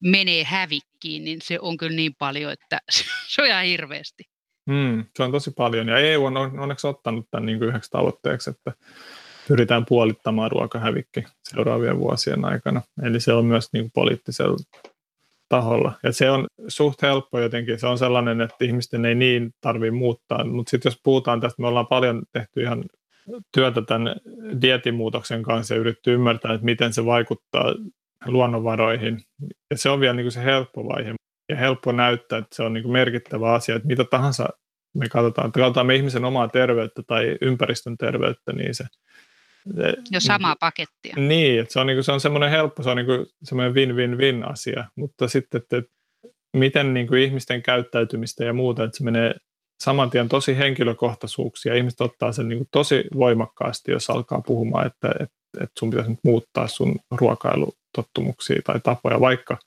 menee 0.00 0.44
hävikkiin, 0.44 1.24
niin 1.24 1.38
se 1.42 1.58
on 1.60 1.76
kyllä 1.76 1.96
niin 1.96 2.14
paljon, 2.18 2.52
että 2.52 2.80
se 3.34 3.42
on 3.42 3.48
ihan 3.48 3.64
hirveästi. 3.64 4.24
Mm, 4.66 5.04
se 5.16 5.22
on 5.22 5.32
tosi 5.32 5.50
paljon, 5.50 5.88
ja 5.88 5.98
EU 5.98 6.24
on 6.24 6.36
onneksi 6.36 6.86
ottanut 6.86 7.26
tämän 7.30 7.46
niin 7.46 7.62
yhdeksi 7.62 7.90
tavoitteeksi, 7.90 8.50
että 8.50 8.72
pyritään 9.48 9.86
puolittamaan 9.86 10.50
ruokahävikki 10.50 11.24
seuraavien 11.42 11.98
vuosien 11.98 12.44
aikana. 12.44 12.82
Eli 13.02 13.20
se 13.20 13.32
on 13.32 13.44
myös 13.44 13.68
niin 13.72 13.90
poliittisella 13.94 14.56
taholla. 15.48 15.92
Ja 16.02 16.12
se 16.12 16.30
on 16.30 16.46
suht 16.68 17.02
helppo 17.02 17.40
jotenkin. 17.40 17.78
Se 17.78 17.86
on 17.86 17.98
sellainen, 17.98 18.40
että 18.40 18.64
ihmisten 18.64 19.04
ei 19.04 19.14
niin 19.14 19.54
tarvitse 19.60 19.90
muuttaa. 19.90 20.44
Mutta 20.44 20.70
sitten 20.70 20.90
jos 20.90 21.00
puhutaan 21.02 21.40
tästä, 21.40 21.62
me 21.62 21.68
ollaan 21.68 21.86
paljon 21.86 22.22
tehty 22.32 22.62
ihan 22.62 22.84
työtä 23.52 23.82
tämän 23.82 24.16
dietimuutoksen 24.62 25.42
kanssa 25.42 25.74
ja 25.74 25.80
yritetty 25.80 26.14
ymmärtää, 26.14 26.54
että 26.54 26.64
miten 26.64 26.92
se 26.92 27.04
vaikuttaa 27.04 27.74
luonnonvaroihin. 28.26 29.20
Ja 29.70 29.78
se 29.78 29.90
on 29.90 30.00
vielä 30.00 30.14
niin 30.14 30.24
kuin 30.24 30.32
se 30.32 30.44
helppo 30.44 30.84
vaihe 30.88 31.14
ja 31.48 31.56
helppo 31.56 31.92
näyttää, 31.92 32.38
että 32.38 32.56
se 32.56 32.62
on 32.62 32.72
niin 32.72 32.82
kuin 32.82 32.92
merkittävä 32.92 33.52
asia, 33.52 33.76
että 33.76 33.88
mitä 33.88 34.04
tahansa 34.04 34.48
me 34.94 35.08
katsotaan, 35.08 35.46
että 35.46 35.60
katsotaan 35.60 35.86
me 35.86 35.96
ihmisen 35.96 36.24
omaa 36.24 36.48
terveyttä 36.48 37.02
tai 37.06 37.36
ympäristön 37.40 37.96
terveyttä, 37.96 38.52
niin 38.52 38.74
se 38.74 38.84
jo 40.10 40.20
samaa 40.20 40.50
niin, 40.50 40.58
pakettia. 40.60 41.14
Niin, 41.16 41.60
että 41.60 41.72
se 41.72 41.80
on, 41.80 41.86
niin 41.86 41.96
kuin, 41.96 42.04
se 42.04 42.12
on 42.12 42.20
semmoinen 42.20 42.50
helppo, 42.50 42.82
se 42.82 42.90
on 42.90 42.96
niin 42.96 43.06
kuin 43.06 43.26
semmoinen 43.42 43.74
win-win-win 43.74 44.44
asia, 44.52 44.84
mutta 44.96 45.28
sitten, 45.28 45.60
että 45.60 45.82
miten 46.56 46.94
niin 46.94 47.06
kuin 47.06 47.22
ihmisten 47.22 47.62
käyttäytymistä 47.62 48.44
ja 48.44 48.52
muuta, 48.52 48.84
että 48.84 48.98
se 48.98 49.04
menee 49.04 49.34
saman 49.82 50.10
tien 50.10 50.28
tosi 50.28 50.58
henkilökohtaisuuksia, 50.58 51.74
ihmiset 51.74 52.00
ottaa 52.00 52.32
sen 52.32 52.48
niin 52.48 52.58
kuin 52.58 52.68
tosi 52.70 53.04
voimakkaasti, 53.14 53.92
jos 53.92 54.10
alkaa 54.10 54.40
puhumaan, 54.46 54.86
että, 54.86 55.08
että, 55.08 55.36
että 55.60 55.78
sun 55.78 55.90
pitäisi 55.90 56.10
nyt 56.10 56.20
muuttaa 56.24 56.68
sun 56.68 56.96
ruokailutottumuksia 57.96 58.62
tai 58.64 58.80
tapoja, 58.80 59.20
vaikka– 59.20 59.58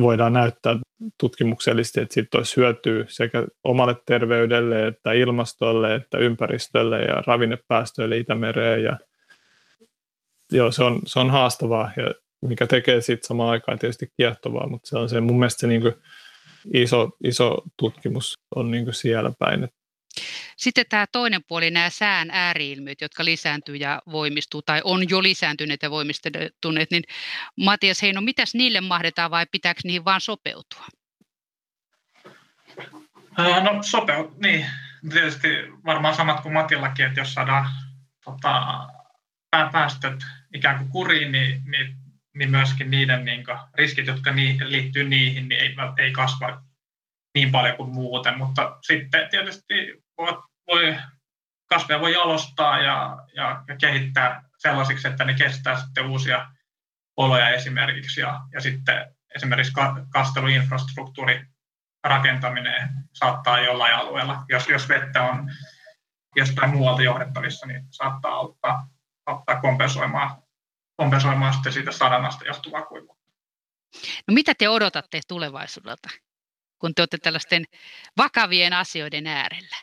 voidaan 0.00 0.32
näyttää 0.32 0.76
tutkimuksellisesti, 1.20 2.00
että 2.00 2.14
siitä 2.14 2.38
olisi 2.38 2.56
hyötyä 2.56 3.04
sekä 3.08 3.46
omalle 3.64 3.96
terveydelle, 4.06 4.86
että 4.86 5.12
ilmastolle, 5.12 5.94
että 5.94 6.18
ympäristölle 6.18 7.02
ja 7.02 7.22
ravinnepäästöille 7.26 8.16
Itämereen. 8.16 8.82
Ja, 8.82 8.98
joo, 10.52 10.72
se 10.72 10.84
on, 10.84 11.00
se 11.06 11.20
on 11.20 11.30
haastavaa 11.30 11.90
ja 11.96 12.14
mikä 12.48 12.66
tekee 12.66 13.00
siitä 13.00 13.26
samaan 13.26 13.50
aikaan 13.50 13.78
tietysti 13.78 14.06
kiehtovaa, 14.16 14.68
mutta 14.68 14.88
se 14.88 14.98
on 14.98 15.08
se 15.08 15.20
mun 15.20 15.38
mielestä 15.38 15.60
se 15.60 15.66
niin 15.66 15.82
kuin 15.82 15.94
iso, 16.74 17.10
iso 17.24 17.62
tutkimus 17.78 18.34
on 18.56 18.70
niin 18.70 18.84
kuin 18.84 18.94
siellä 18.94 19.32
päin, 19.38 19.64
että 19.64 19.76
sitten 20.56 20.84
tämä 20.88 21.06
toinen 21.12 21.44
puoli, 21.48 21.70
nämä 21.70 21.90
sään 21.90 22.30
ääriilmiöt, 22.30 23.00
jotka 23.00 23.24
lisääntyy 23.24 23.76
ja 23.76 24.02
voimistuu 24.12 24.62
tai 24.62 24.80
on 24.84 25.10
jo 25.10 25.22
lisääntyneet 25.22 25.82
ja 25.82 25.90
voimistuneet, 25.90 26.90
niin 26.90 27.04
Matias 27.56 28.02
Heino, 28.02 28.20
mitäs 28.20 28.54
niille 28.54 28.80
mahdetaan 28.80 29.30
vai 29.30 29.46
pitääkö 29.52 29.80
niihin 29.84 30.04
vaan 30.04 30.20
sopeutua? 30.20 30.86
No 33.38 33.82
sopeut, 33.82 34.38
niin. 34.38 34.66
Tietysti 35.12 35.48
varmaan 35.84 36.14
samat 36.14 36.40
kuin 36.40 36.52
Matillakin, 36.52 37.06
että 37.06 37.20
jos 37.20 37.34
saadaan 37.34 37.70
tota, 38.24 38.88
päästöt 39.72 40.20
ikään 40.54 40.78
kuin 40.78 40.90
kuriin, 40.90 41.32
niin, 41.32 41.62
niin, 41.64 41.96
niin 42.34 42.50
myöskin 42.50 42.90
niiden 42.90 43.24
niin 43.24 43.44
kuin, 43.44 43.58
riskit, 43.74 44.06
jotka 44.06 44.32
ni, 44.32 44.58
liittyy 44.64 45.04
niihin, 45.04 45.48
niin 45.48 45.60
ei, 45.60 45.74
ei 45.98 46.12
kasva 46.12 46.62
niin 47.34 47.52
paljon 47.52 47.76
kuin 47.76 47.90
muuten. 47.90 48.38
Mutta 48.38 48.78
sitten 48.82 49.28
tietysti 49.30 50.03
voi, 50.18 50.96
kasveja 51.66 52.00
voi 52.00 52.12
jalostaa 52.12 52.78
ja, 52.78 53.16
ja, 53.34 53.64
ja 53.68 53.76
kehittää 53.76 54.42
sellaisiksi, 54.58 55.08
että 55.08 55.24
ne 55.24 55.34
kestää 55.34 55.80
sitten 55.80 56.06
uusia 56.06 56.50
oloja 57.16 57.48
esimerkiksi. 57.48 58.20
Ja, 58.20 58.40
ja 58.52 58.60
sitten 58.60 59.14
esimerkiksi 59.34 59.72
kasteluinfrastruktuuri 60.12 61.46
rakentaminen 62.04 62.90
saattaa 63.12 63.60
jollain 63.60 63.94
alueella, 63.94 64.44
jos, 64.48 64.68
jos 64.68 64.88
vettä 64.88 65.22
on 65.22 65.50
jostain 66.36 66.70
muualta 66.70 67.02
johdettavissa, 67.02 67.66
niin 67.66 67.86
saattaa 67.90 68.32
auttaa, 68.32 68.88
auttaa 69.26 69.60
kompensoimaan, 69.60 70.42
kompensoimaan 70.96 71.54
sitten 71.54 71.72
siitä 71.72 71.92
sadanasta 71.92 72.44
johtuvaa 72.44 72.82
kuivuutta. 72.82 73.24
No 74.28 74.34
mitä 74.34 74.52
te 74.58 74.68
odotatte 74.68 75.20
tulevaisuudelta, 75.28 76.08
kun 76.78 76.94
te 76.94 77.02
olette 77.02 77.18
tällaisten 77.18 77.64
vakavien 78.16 78.72
asioiden 78.72 79.26
äärellä? 79.26 79.76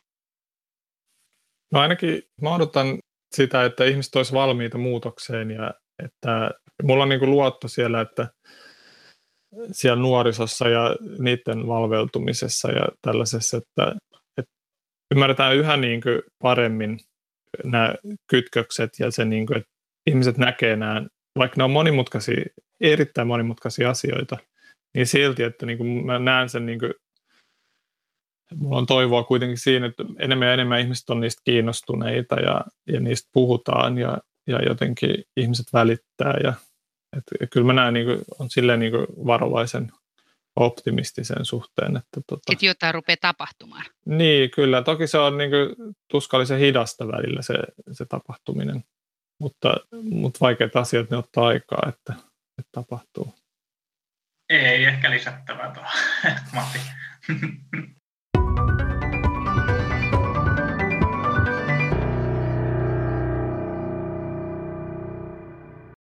No 1.72 1.80
ainakin 1.80 2.22
mä 2.42 2.56
odotan 2.56 3.00
sitä, 3.36 3.66
että 3.66 3.86
ihmiset 3.86 4.16
olisivat 4.16 4.42
valmiita 4.42 4.78
muutokseen 4.78 5.52
ja 5.52 5.74
että 6.06 6.52
mulla 6.84 7.04
on 7.04 7.10
niin 7.10 7.20
kuin 7.20 7.32
luotto 7.32 7.68
siellä, 7.68 8.02
että 8.02 8.28
siellä 9.72 10.02
nuorisossa 10.02 10.70
ja 10.70 10.96
niiden 11.20 11.68
valveutumisessa 11.68 12.72
ja 12.72 12.88
tällaisessa, 13.02 13.58
että, 13.58 13.96
että 14.38 14.52
ymmärretään 15.14 15.56
yhä 15.56 15.78
niin 15.78 16.02
kuin 16.02 16.22
paremmin 16.44 17.00
nämä 17.64 17.96
kytkökset 18.30 18.90
ja 19.00 19.12
se, 19.12 19.26
niin 19.26 19.46
kuin, 19.46 19.58
että 19.58 19.70
ihmiset 20.10 20.38
näkee 20.38 20.76
nämä, 20.76 21.06
vaikka 21.38 21.56
ne 21.58 21.64
on 21.64 21.72
monimutkaisia, 21.72 22.46
erittäin 22.82 23.28
monimutkaisia 23.28 23.90
asioita, 23.90 24.38
niin 24.96 25.08
silti, 25.08 25.44
että 25.44 25.66
niin 25.66 25.78
kuin 25.78 26.06
mä 26.06 26.20
näen 26.20 26.50
sen 26.50 26.66
niin 26.66 26.80
kuin 26.80 26.94
mulla 28.56 28.78
on 28.78 28.86
toivoa 28.86 29.24
kuitenkin 29.24 29.58
siinä, 29.58 29.86
että 29.86 30.06
enemmän 30.20 30.48
ja 30.48 30.54
enemmän 30.54 30.80
ihmiset 30.80 31.10
on 31.10 31.20
niistä 31.20 31.42
kiinnostuneita 31.46 32.36
ja, 32.36 32.62
ja 32.88 33.00
niistä 33.00 33.30
puhutaan 33.34 33.98
ja, 33.98 34.18
ja 34.48 34.60
jotenkin 34.68 35.24
ihmiset 35.38 35.66
välittää. 35.74 36.34
Ja, 36.44 36.54
et, 37.18 37.50
kyllä 37.52 37.68
mä 37.68 37.74
näen, 37.74 37.94
niin 37.94 38.06
kuin, 38.06 38.22
on 38.40 38.50
silleen 38.50 38.80
niin 38.80 38.92
kuin 38.92 39.08
varovaisen 39.26 39.92
optimistisen 40.56 41.46
suhteen. 41.46 41.98
Että, 41.98 42.22
tota, 42.28 42.54
että 42.54 42.66
jotain 42.66 42.94
rupeaa 42.94 43.18
tapahtumaan. 43.22 43.86
Niin, 44.06 44.52
kyllä. 44.52 44.82
Toki 44.82 45.08
se 45.08 45.18
on 45.18 45.38
niin 45.38 45.50
kuin, 45.50 45.94
tuskallisen 46.12 46.60
hidasta 46.60 47.08
välillä 47.08 47.42
se, 47.42 47.54
se 47.92 48.06
tapahtuminen, 48.06 48.84
mutta, 49.40 49.76
mutta 50.04 50.38
vaikeat 50.42 50.76
asiat 50.76 51.10
ne 51.10 51.18
ottaa 51.18 51.48
aikaa, 51.48 51.90
että, 51.90 52.14
että 52.60 52.70
tapahtuu. 52.72 53.34
Ei 54.50 54.84
ehkä 54.84 55.12
lisättävää 55.12 55.72
tuo, 55.74 55.84
Matti. 56.56 56.80